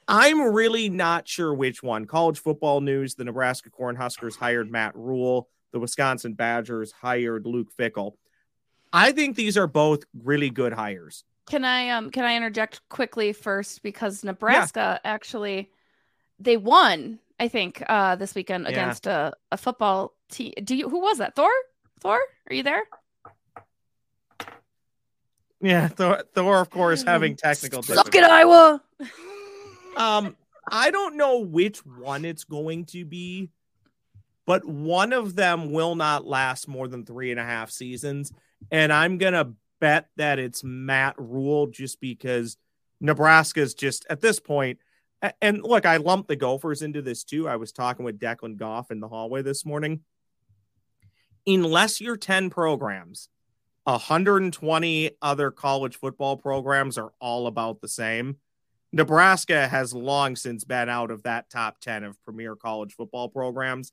I'm 0.08 0.40
really 0.40 0.88
not 0.88 1.28
sure 1.28 1.54
which 1.54 1.82
one. 1.82 2.04
College 2.06 2.38
football 2.38 2.80
news: 2.80 3.14
the 3.14 3.24
Nebraska 3.24 3.70
Cornhuskers 3.70 4.36
hired 4.36 4.70
Matt 4.70 4.96
Rhule. 4.96 5.48
The 5.72 5.78
Wisconsin 5.80 6.34
Badgers 6.34 6.92
hired 6.92 7.46
Luke 7.46 7.68
Fickell. 7.76 8.12
I 8.92 9.12
think 9.12 9.36
these 9.36 9.56
are 9.56 9.66
both 9.66 10.04
really 10.22 10.50
good 10.50 10.72
hires. 10.74 11.24
Can 11.46 11.64
I 11.64 11.90
um 11.90 12.10
can 12.10 12.24
I 12.24 12.36
interject 12.36 12.80
quickly 12.88 13.32
first 13.32 13.82
because 13.82 14.22
Nebraska 14.22 15.00
actually 15.04 15.70
they 16.38 16.56
won 16.56 17.18
I 17.40 17.48
think 17.48 17.82
uh 17.88 18.16
this 18.16 18.34
weekend 18.34 18.64
Yeah. 18.64 18.70
against 18.70 19.06
a, 19.06 19.32
a 19.50 19.56
football 19.56 20.14
team. 20.30 20.52
Do 20.62 20.76
you 20.76 20.88
who 20.90 21.00
was 21.00 21.18
that? 21.18 21.34
Thor? 21.34 21.50
Thor? 22.00 22.20
Are 22.50 22.54
you 22.54 22.62
there? 22.62 22.82
Yeah, 25.62 25.86
Thor, 25.88 26.22
Thor 26.34 26.60
of 26.60 26.70
course, 26.70 27.02
having 27.02 27.36
technical 27.36 27.82
Suck 27.82 28.10
difficulties. 28.10 28.22
it, 28.22 28.30
Iowa. 28.30 28.82
Um, 29.96 30.36
I 30.70 30.90
don't 30.90 31.16
know 31.16 31.38
which 31.38 31.86
one 31.86 32.24
it's 32.24 32.44
going 32.44 32.86
to 32.86 33.04
be, 33.04 33.50
but 34.44 34.64
one 34.64 35.12
of 35.12 35.36
them 35.36 35.70
will 35.70 35.94
not 35.94 36.26
last 36.26 36.66
more 36.66 36.88
than 36.88 37.06
three 37.06 37.30
and 37.30 37.38
a 37.38 37.44
half 37.44 37.70
seasons. 37.70 38.32
And 38.70 38.92
I'm 38.92 39.18
gonna 39.18 39.52
bet 39.80 40.08
that 40.16 40.38
it's 40.38 40.64
Matt 40.64 41.14
Rhule 41.16 41.68
just 41.68 42.00
because 42.00 42.56
Nebraska's 43.00 43.74
just 43.74 44.04
at 44.10 44.20
this 44.20 44.40
point. 44.40 44.78
And 45.40 45.62
look, 45.62 45.86
I 45.86 45.98
lumped 45.98 46.28
the 46.28 46.36
Gophers 46.36 46.82
into 46.82 47.02
this 47.02 47.22
too. 47.22 47.48
I 47.48 47.56
was 47.56 47.70
talking 47.70 48.04
with 48.04 48.18
Declan 48.18 48.56
Goff 48.56 48.90
in 48.90 48.98
the 48.98 49.08
hallway 49.08 49.42
this 49.42 49.64
morning. 49.64 50.00
Unless 51.46 52.00
you're 52.00 52.16
10 52.16 52.50
programs, 52.50 53.28
120 53.84 55.10
other 55.20 55.50
college 55.50 55.96
football 55.98 56.36
programs 56.36 56.98
are 56.98 57.12
all 57.20 57.46
about 57.46 57.80
the 57.80 57.88
same. 57.88 58.36
Nebraska 58.92 59.66
has 59.68 59.94
long 59.94 60.36
since 60.36 60.64
been 60.64 60.88
out 60.88 61.10
of 61.10 61.22
that 61.22 61.48
top 61.50 61.78
10 61.80 62.04
of 62.04 62.22
premier 62.24 62.54
college 62.54 62.94
football 62.94 63.28
programs. 63.28 63.90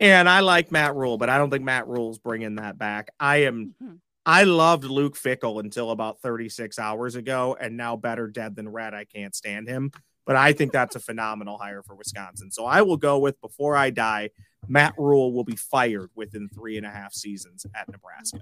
And 0.00 0.28
I 0.28 0.40
like 0.40 0.72
Matt 0.72 0.96
Rhule, 0.96 1.18
but 1.18 1.30
I 1.30 1.38
don't 1.38 1.50
think 1.50 1.64
Matt 1.64 1.86
Rhule's 1.86 2.18
bringing 2.18 2.56
that 2.56 2.76
back. 2.76 3.10
I 3.20 3.44
am, 3.44 3.74
Mhm. 3.82 4.00
I 4.26 4.42
loved 4.44 4.84
Luke 4.84 5.16
Fickell 5.16 5.60
until 5.60 5.90
about 5.90 6.20
36 6.20 6.78
hours 6.78 7.14
ago, 7.14 7.56
and 7.60 7.76
now 7.76 7.94
better 7.96 8.26
dead 8.26 8.56
than 8.56 8.68
red. 8.68 8.92
I 8.92 9.04
can't 9.04 9.34
stand 9.34 9.68
him, 9.68 9.92
but 10.26 10.34
I 10.34 10.52
think 10.52 10.72
that's 10.72 10.96
a 10.96 11.00
phenomenal 11.08 11.58
hire 11.58 11.82
for 11.82 11.94
Wisconsin. 11.94 12.50
So 12.50 12.64
I 12.66 12.82
will 12.82 12.96
go 12.96 13.18
with 13.20 13.40
before 13.40 13.76
I 13.76 13.90
die, 13.90 14.30
Matt 14.66 14.94
Rhule 14.98 15.32
will 15.32 15.44
be 15.44 15.56
fired 15.56 16.10
within 16.16 16.48
three 16.48 16.76
and 16.76 16.86
a 16.86 16.90
half 16.90 17.12
seasons 17.12 17.66
at 17.74 17.88
Nebraska. 17.88 18.40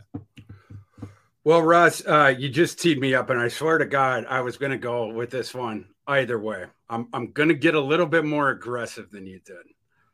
Well, 1.45 1.63
Russ, 1.63 2.07
uh, 2.07 2.35
you 2.39 2.49
just 2.49 2.81
teed 2.81 3.01
me 3.01 3.15
up, 3.15 3.29
and 3.31 3.41
I 3.41 3.49
swear 3.49 3.79
to 3.79 3.85
God, 3.85 4.27
I 4.29 4.43
was 4.43 4.57
going 4.57 4.71
to 4.71 4.79
go 4.79 5.09
with 5.09 5.31
this 5.31 5.53
one 5.53 5.87
either 6.07 6.39
way. 6.39 6.67
I'm 6.89 7.09
I'm 7.13 7.33
going 7.33 7.49
to 7.49 7.55
get 7.55 7.75
a 7.75 7.81
little 7.81 8.07
bit 8.07 8.25
more 8.25 8.51
aggressive 8.51 9.11
than 9.11 9.27
you 9.27 9.41
did. 9.45 9.57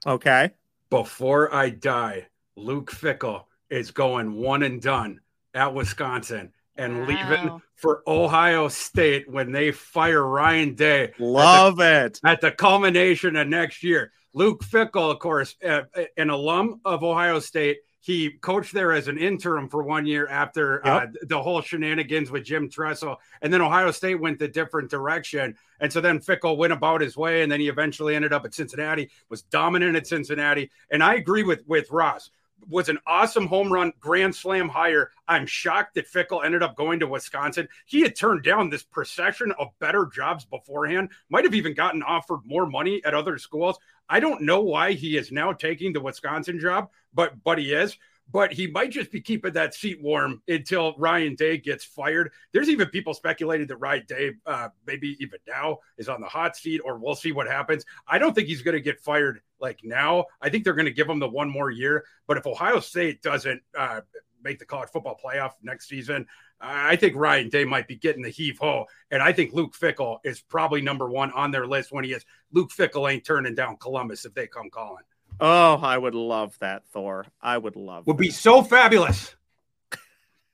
Okay. 0.07 0.53
Before 0.91 1.55
I 1.55 1.71
die, 1.71 2.29
Luke 2.57 2.91
Fickell 2.91 3.45
is 3.69 3.91
going 3.91 4.33
one 4.33 4.63
and 4.63 4.81
done 4.81 5.21
at 5.53 5.75
Wisconsin 5.75 6.53
and 6.77 7.07
leaving 7.07 7.61
for 7.75 8.03
Ohio 8.07 8.69
State 8.69 9.31
when 9.31 9.53
they 9.53 9.73
fire 9.73 10.23
Ryan 10.23 10.75
Day 10.75 11.13
Love 11.19 11.81
it. 11.81 12.21
at 12.25 12.41
the 12.41 12.53
culmination 12.53 13.37
of 13.37 13.49
next 13.49 13.83
year. 13.83 14.13
Luke 14.33 14.63
Fickell, 14.65 15.11
of 15.11 15.19
course, 15.19 15.57
uh, 15.67 15.83
an 16.17 16.31
alum 16.31 16.81
of 16.85 17.03
Ohio 17.03 17.41
State, 17.41 17.79
He 18.09 18.31
coached 18.31 18.73
there 18.73 18.95
as 18.95 19.07
an 19.07 19.19
interim 19.19 19.69
for 19.69 19.83
one 19.83 20.07
year 20.07 20.27
after 20.29 20.81
uh, 20.87 21.09
the 21.25 21.43
whole 21.43 21.61
shenanigans 21.61 22.31
with 22.31 22.43
Jim 22.43 22.71
Tressel. 22.71 23.17
And 23.43 23.53
then 23.53 23.61
Ohio 23.61 23.91
State 23.91 24.19
went 24.19 24.39
the 24.39 24.49
different 24.49 24.91
direction. 24.91 25.55
And 25.79 25.93
so 25.93 26.01
then 26.01 26.19
Fickell 26.19 26.57
went 26.57 26.73
about 26.73 27.03
his 27.03 27.19
way. 27.19 27.43
And 27.43 27.53
then 27.53 27.61
he 27.61 27.69
eventually 27.69 28.17
ended 28.17 28.33
up 28.33 28.47
at 28.47 28.55
Cincinnati, 28.55 29.11
was 29.29 29.43
dominant 29.43 29.95
at 29.95 30.07
Cincinnati. 30.07 30.71
And 30.91 31.03
I 31.03 31.17
agree 31.17 31.43
with, 31.43 31.61
with 31.67 31.91
Ross 31.91 32.31
was 32.67 32.89
an 32.89 32.99
awesome 33.07 33.47
home 33.47 33.73
run 33.73 33.93
grand 34.01 34.35
slam 34.35 34.69
hire. 34.69 35.11
I'm 35.29 35.47
shocked 35.47 35.95
that 35.95 36.11
Fickell 36.11 36.45
ended 36.45 36.63
up 36.63 36.77
going 36.77 37.01
to 37.01 37.07
Wisconsin. 37.07 37.69
He 37.87 38.01
had 38.01 38.17
turned 38.17 38.43
down 38.43 38.71
this 38.71 38.83
procession 38.83 39.53
of 39.59 39.69
better 39.81 40.07
jobs 40.07 40.45
beforehand, 40.45 41.11
might 41.29 41.45
have 41.45 41.55
even 41.55 41.75
gotten 41.75 42.03
offered 42.03 42.41
more 42.45 42.67
money 42.67 43.03
at 43.05 43.15
other 43.15 43.39
schools. 43.39 43.79
I 44.09 44.21
don't 44.21 44.43
know 44.43 44.63
why 44.63 44.93
he 44.93 45.17
is 45.17 45.31
now 45.31 45.53
taking 45.53 45.93
the 45.93 46.01
Wisconsin 46.01 46.59
job, 46.59 46.89
but 47.19 47.43
but 47.43 47.59
he 47.59 47.73
is. 47.73 47.99
But 48.31 48.53
he 48.53 48.67
might 48.69 48.91
just 48.91 49.11
be 49.11 49.21
keeping 49.21 49.55
that 49.55 49.75
seat 49.75 50.01
warm 50.03 50.43
until 50.47 50.95
Ryan 50.99 51.35
Day 51.35 51.57
gets 51.57 51.83
fired. 51.83 52.31
There's 52.53 52.69
even 52.69 52.89
people 52.89 53.15
speculating 53.15 53.67
that 53.69 53.79
Ryan 53.79 54.05
Day, 54.07 54.33
uh, 54.47 54.69
maybe 54.87 55.17
even 55.19 55.41
now, 55.49 55.79
is 55.97 56.11
on 56.11 56.21
the 56.21 56.29
hot 56.29 56.55
seat, 56.55 56.83
or 56.85 56.99
we'll 56.99 57.17
see 57.17 57.33
what 57.33 57.49
happens. 57.49 57.85
I 58.07 58.19
don't 58.19 58.35
think 58.35 58.47
he's 58.47 58.61
going 58.63 58.77
to 58.77 58.83
get 58.83 59.01
fired 59.01 59.41
like 59.61 59.81
now. 59.83 60.27
I 60.43 60.51
think 60.51 60.63
they're 60.63 60.75
going 60.75 60.85
to 60.85 60.93
give 60.93 61.09
him 61.09 61.19
the 61.19 61.29
one 61.29 61.49
more 61.49 61.71
year. 61.71 62.05
But 62.27 62.37
if 62.37 62.47
Ohio 62.47 62.81
State 62.81 63.23
doesn't 63.23 63.63
uh, 63.77 64.03
make 64.45 64.59
the 64.59 64.67
college 64.67 64.91
football 64.91 65.19
playoff 65.25 65.53
next 65.63 65.89
season, 65.89 66.27
I 66.61 66.97
think 66.97 67.17
Ryan 67.17 67.49
Day 67.49 67.65
might 67.65 67.89
be 67.89 67.97
getting 67.97 68.23
the 68.23 68.29
heave 68.29 68.59
ho. 68.59 68.85
And 69.11 69.23
I 69.23 69.33
think 69.33 69.55
Luke 69.55 69.75
Fickell 69.75 70.19
is 70.23 70.41
probably 70.41 70.83
number 70.83 71.09
one 71.09 71.33
on 71.33 71.51
their 71.51 71.67
list 71.67 71.91
when 71.91 72.05
he 72.05 72.13
is. 72.13 72.25
Luke 72.53 72.71
Fickell 72.71 73.11
ain't 73.11 73.25
turning 73.25 73.55
down 73.55 73.79
Columbus 73.79 74.27
if 74.27 74.35
they 74.35 74.47
come 74.47 74.69
calling. 74.71 75.05
Oh, 75.41 75.75
I 75.83 75.97
would 75.97 76.15
love 76.15 76.57
that, 76.61 76.83
Thor. 76.93 77.27
I 77.41 77.57
would 77.59 77.77
love 77.77 78.03
it. 78.03 78.07
Would 78.09 78.17
that. 78.17 78.23
be 78.23 78.31
so 78.31 78.63
fabulous. 78.63 79.35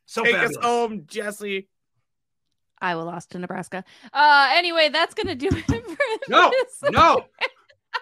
So 0.07 0.23
Take 0.23 0.35
fabulous. 0.35 0.57
us 0.59 0.65
home, 0.65 1.05
Jesse. 1.07 1.69
Iowa 2.81 3.03
lost 3.03 3.31
to 3.31 3.39
Nebraska. 3.39 3.83
Uh, 4.13 4.49
anyway, 4.53 4.91
that's 4.93 5.15
gonna 5.15 5.35
do 5.35 5.49
it 5.53 5.65
for 5.65 5.77
No, 6.29 6.51
this. 6.51 6.91
no. 6.93 7.25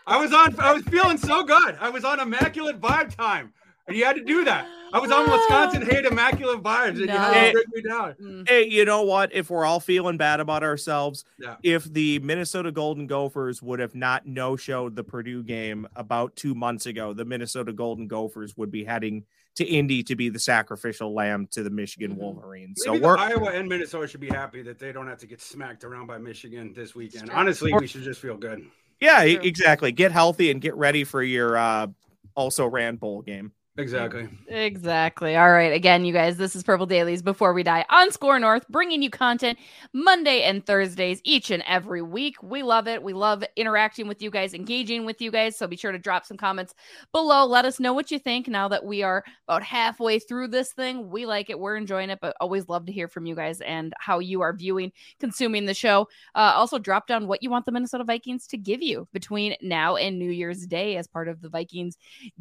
I 0.06 0.16
was 0.20 0.32
on. 0.32 0.58
I 0.58 0.72
was 0.74 0.82
feeling 0.84 1.18
so 1.18 1.44
good. 1.44 1.76
I 1.80 1.88
was 1.90 2.04
on 2.04 2.18
immaculate 2.18 2.80
vibe 2.80 3.14
time, 3.14 3.52
and 3.88 3.96
you 3.96 4.04
had 4.04 4.16
to 4.16 4.24
do 4.24 4.44
that. 4.44 4.66
I 4.92 4.98
was 4.98 5.10
on 5.10 5.30
Wisconsin 5.30 5.82
hate 5.82 6.04
immaculate 6.04 6.62
vibes, 6.62 6.88
and 6.88 6.98
you 7.00 7.08
had 7.08 7.32
No. 7.54 7.60
to 7.60 7.66
bring 7.72 7.82
me 7.84 7.88
down. 7.90 8.14
Mm. 8.20 8.48
Hey, 8.48 8.68
you 8.68 8.84
know 8.84 9.02
what? 9.02 9.32
If 9.32 9.48
we're 9.48 9.64
all 9.64 9.80
feeling 9.80 10.18
bad 10.18 10.38
about 10.40 10.62
ourselves, 10.62 11.24
Yeah. 11.38 11.56
if 11.62 11.84
the 11.84 12.18
Minnesota 12.18 12.70
Golden 12.70 13.06
Gophers 13.06 13.62
would 13.62 13.78
have 13.80 13.94
not 13.94 14.26
no 14.26 14.54
showed 14.56 14.94
the 14.94 15.02
Purdue 15.02 15.42
game 15.42 15.88
about 15.96 16.36
two 16.36 16.54
months 16.54 16.84
ago, 16.86 17.14
the 17.14 17.24
Minnesota 17.24 17.72
Golden 17.72 18.06
Gophers 18.06 18.54
would 18.58 18.70
be 18.70 18.84
heading 18.84 19.24
to 19.54 19.64
Indy 19.64 20.02
to 20.02 20.14
be 20.16 20.28
the 20.28 20.38
sacrificial 20.38 21.14
lamb 21.14 21.46
to 21.52 21.62
the 21.62 21.70
Michigan 21.70 22.12
Mhm. 22.14 22.18
Wolverines. 22.18 22.82
Maybe 22.86 22.96
So 22.96 23.00
the 23.00 23.06
we're 23.06 23.16
Iowa 23.18 23.50
and 23.52 23.68
Minnesota 23.68 24.06
should 24.06 24.20
be 24.20 24.28
happy 24.28 24.60
that 24.62 24.78
they 24.78 24.92
don't 24.92 25.06
have 25.08 25.18
to 25.18 25.26
get 25.26 25.40
smacked 25.40 25.84
around 25.84 26.06
by 26.06 26.18
Michigan 26.18 26.72
this 26.74 26.94
weekend. 26.94 27.30
Honestly, 27.30 27.72
we 27.78 27.86
should 27.86 28.02
just 28.02 28.20
feel 28.20 28.36
good. 28.36 28.64
yeah, 29.00 29.22
exactly. 29.22 29.90
Get 29.92 30.12
healthy 30.12 30.50
and 30.50 30.60
get 30.60 30.74
ready 30.74 31.04
for 31.04 31.22
your 31.22 31.56
uh 31.56 31.86
also 32.34 32.66
ran 32.66 32.96
bowl 32.96 33.20
game. 33.22 33.52
Exactly. 33.78 34.28
Exactly. 34.48 35.34
All 35.34 35.50
right. 35.50 35.72
Again, 35.72 36.04
you 36.04 36.12
guys, 36.12 36.36
this 36.36 36.54
is 36.54 36.62
Purple 36.62 36.84
Dailies 36.84 37.22
Before 37.22 37.54
We 37.54 37.62
Die 37.62 37.86
on 37.88 38.10
SKOR 38.12 38.38
North, 38.38 38.68
bringing 38.68 39.00
you 39.00 39.08
content 39.08 39.58
Monday 39.94 40.42
and 40.42 40.64
Thursdays 40.66 41.22
each 41.24 41.50
and 41.50 41.62
every 41.66 42.02
week. 42.02 42.36
We 42.42 42.62
love 42.62 42.86
it. 42.86 43.02
We 43.02 43.14
love 43.14 43.42
interacting 43.56 44.08
with 44.08 44.20
you 44.20 44.30
guys, 44.30 44.52
engaging 44.52 45.06
with 45.06 45.22
you 45.22 45.30
guys. 45.30 45.56
So 45.56 45.66
be 45.66 45.78
sure 45.78 45.90
to 45.90 45.98
drop 45.98 46.26
some 46.26 46.36
comments 46.36 46.74
below. 47.12 47.46
Let 47.46 47.64
us 47.64 47.80
know 47.80 47.94
what 47.94 48.10
you 48.10 48.18
think 48.18 48.46
now 48.46 48.68
that 48.68 48.84
we 48.84 49.02
are 49.02 49.24
about 49.48 49.62
halfway 49.62 50.18
through 50.18 50.48
this 50.48 50.74
thing. 50.74 51.08
We 51.08 51.24
like 51.24 51.48
it. 51.48 51.58
We're 51.58 51.76
enjoying 51.76 52.10
it, 52.10 52.18
but 52.20 52.36
always 52.42 52.68
love 52.68 52.84
to 52.86 52.92
hear 52.92 53.08
from 53.08 53.24
you 53.24 53.34
guys 53.34 53.62
and 53.62 53.94
how 53.98 54.18
you 54.18 54.42
are 54.42 54.52
viewing, 54.52 54.92
consuming 55.18 55.64
the 55.64 55.72
show. 55.72 56.08
Uh, 56.34 56.52
also, 56.54 56.78
drop 56.78 57.06
down 57.06 57.26
what 57.26 57.42
you 57.42 57.48
want 57.48 57.64
the 57.64 57.72
Minnesota 57.72 58.04
Vikings 58.04 58.46
to 58.48 58.58
give 58.58 58.82
you 58.82 59.08
between 59.14 59.56
now 59.62 59.96
and 59.96 60.18
New 60.18 60.30
Year's 60.30 60.66
Day 60.66 60.98
as 60.98 61.06
part 61.06 61.28
of 61.28 61.40
the 61.40 61.48
Vikings 61.48 61.96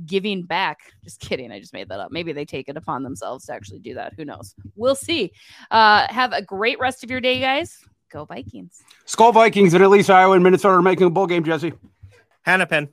giving 0.06 0.44
back. 0.44 0.92
Just 1.06 1.21
kidding. 1.22 1.52
I 1.52 1.60
just 1.60 1.74
made 1.74 1.88
that 1.90 2.00
up. 2.00 2.12
Maybe 2.12 2.34
they 2.34 2.44
take 2.44 2.68
it 2.68 2.76
upon 2.76 3.04
themselves 3.04 3.46
to 3.46 3.54
actually 3.54 3.80
do 3.80 3.94
that. 3.94 4.14
Who 4.16 4.26
knows? 4.26 4.54
We'll 4.76 4.96
see. 4.96 5.32
Uh, 5.70 6.08
have 6.10 6.34
a 6.34 6.42
great 6.42 6.80
rest 6.80 7.04
of 7.04 7.10
your 7.10 7.22
day, 7.22 7.40
guys. 7.40 7.78
Go 8.12 8.26
Vikings. 8.26 8.84
Skol 9.08 9.34
Vikings 9.34 9.74
and 9.74 9.82
at 9.82 9.90
least 9.90 10.10
Iowa 10.10 10.34
and 10.34 10.44
Minnesota 10.44 10.76
are 10.76 10.82
making 10.82 11.08
a 11.08 11.10
bowl 11.10 11.28
game, 11.28 11.46
Jesse. 11.46 11.72
Hannah 12.42 12.66
Penn. 12.66 12.90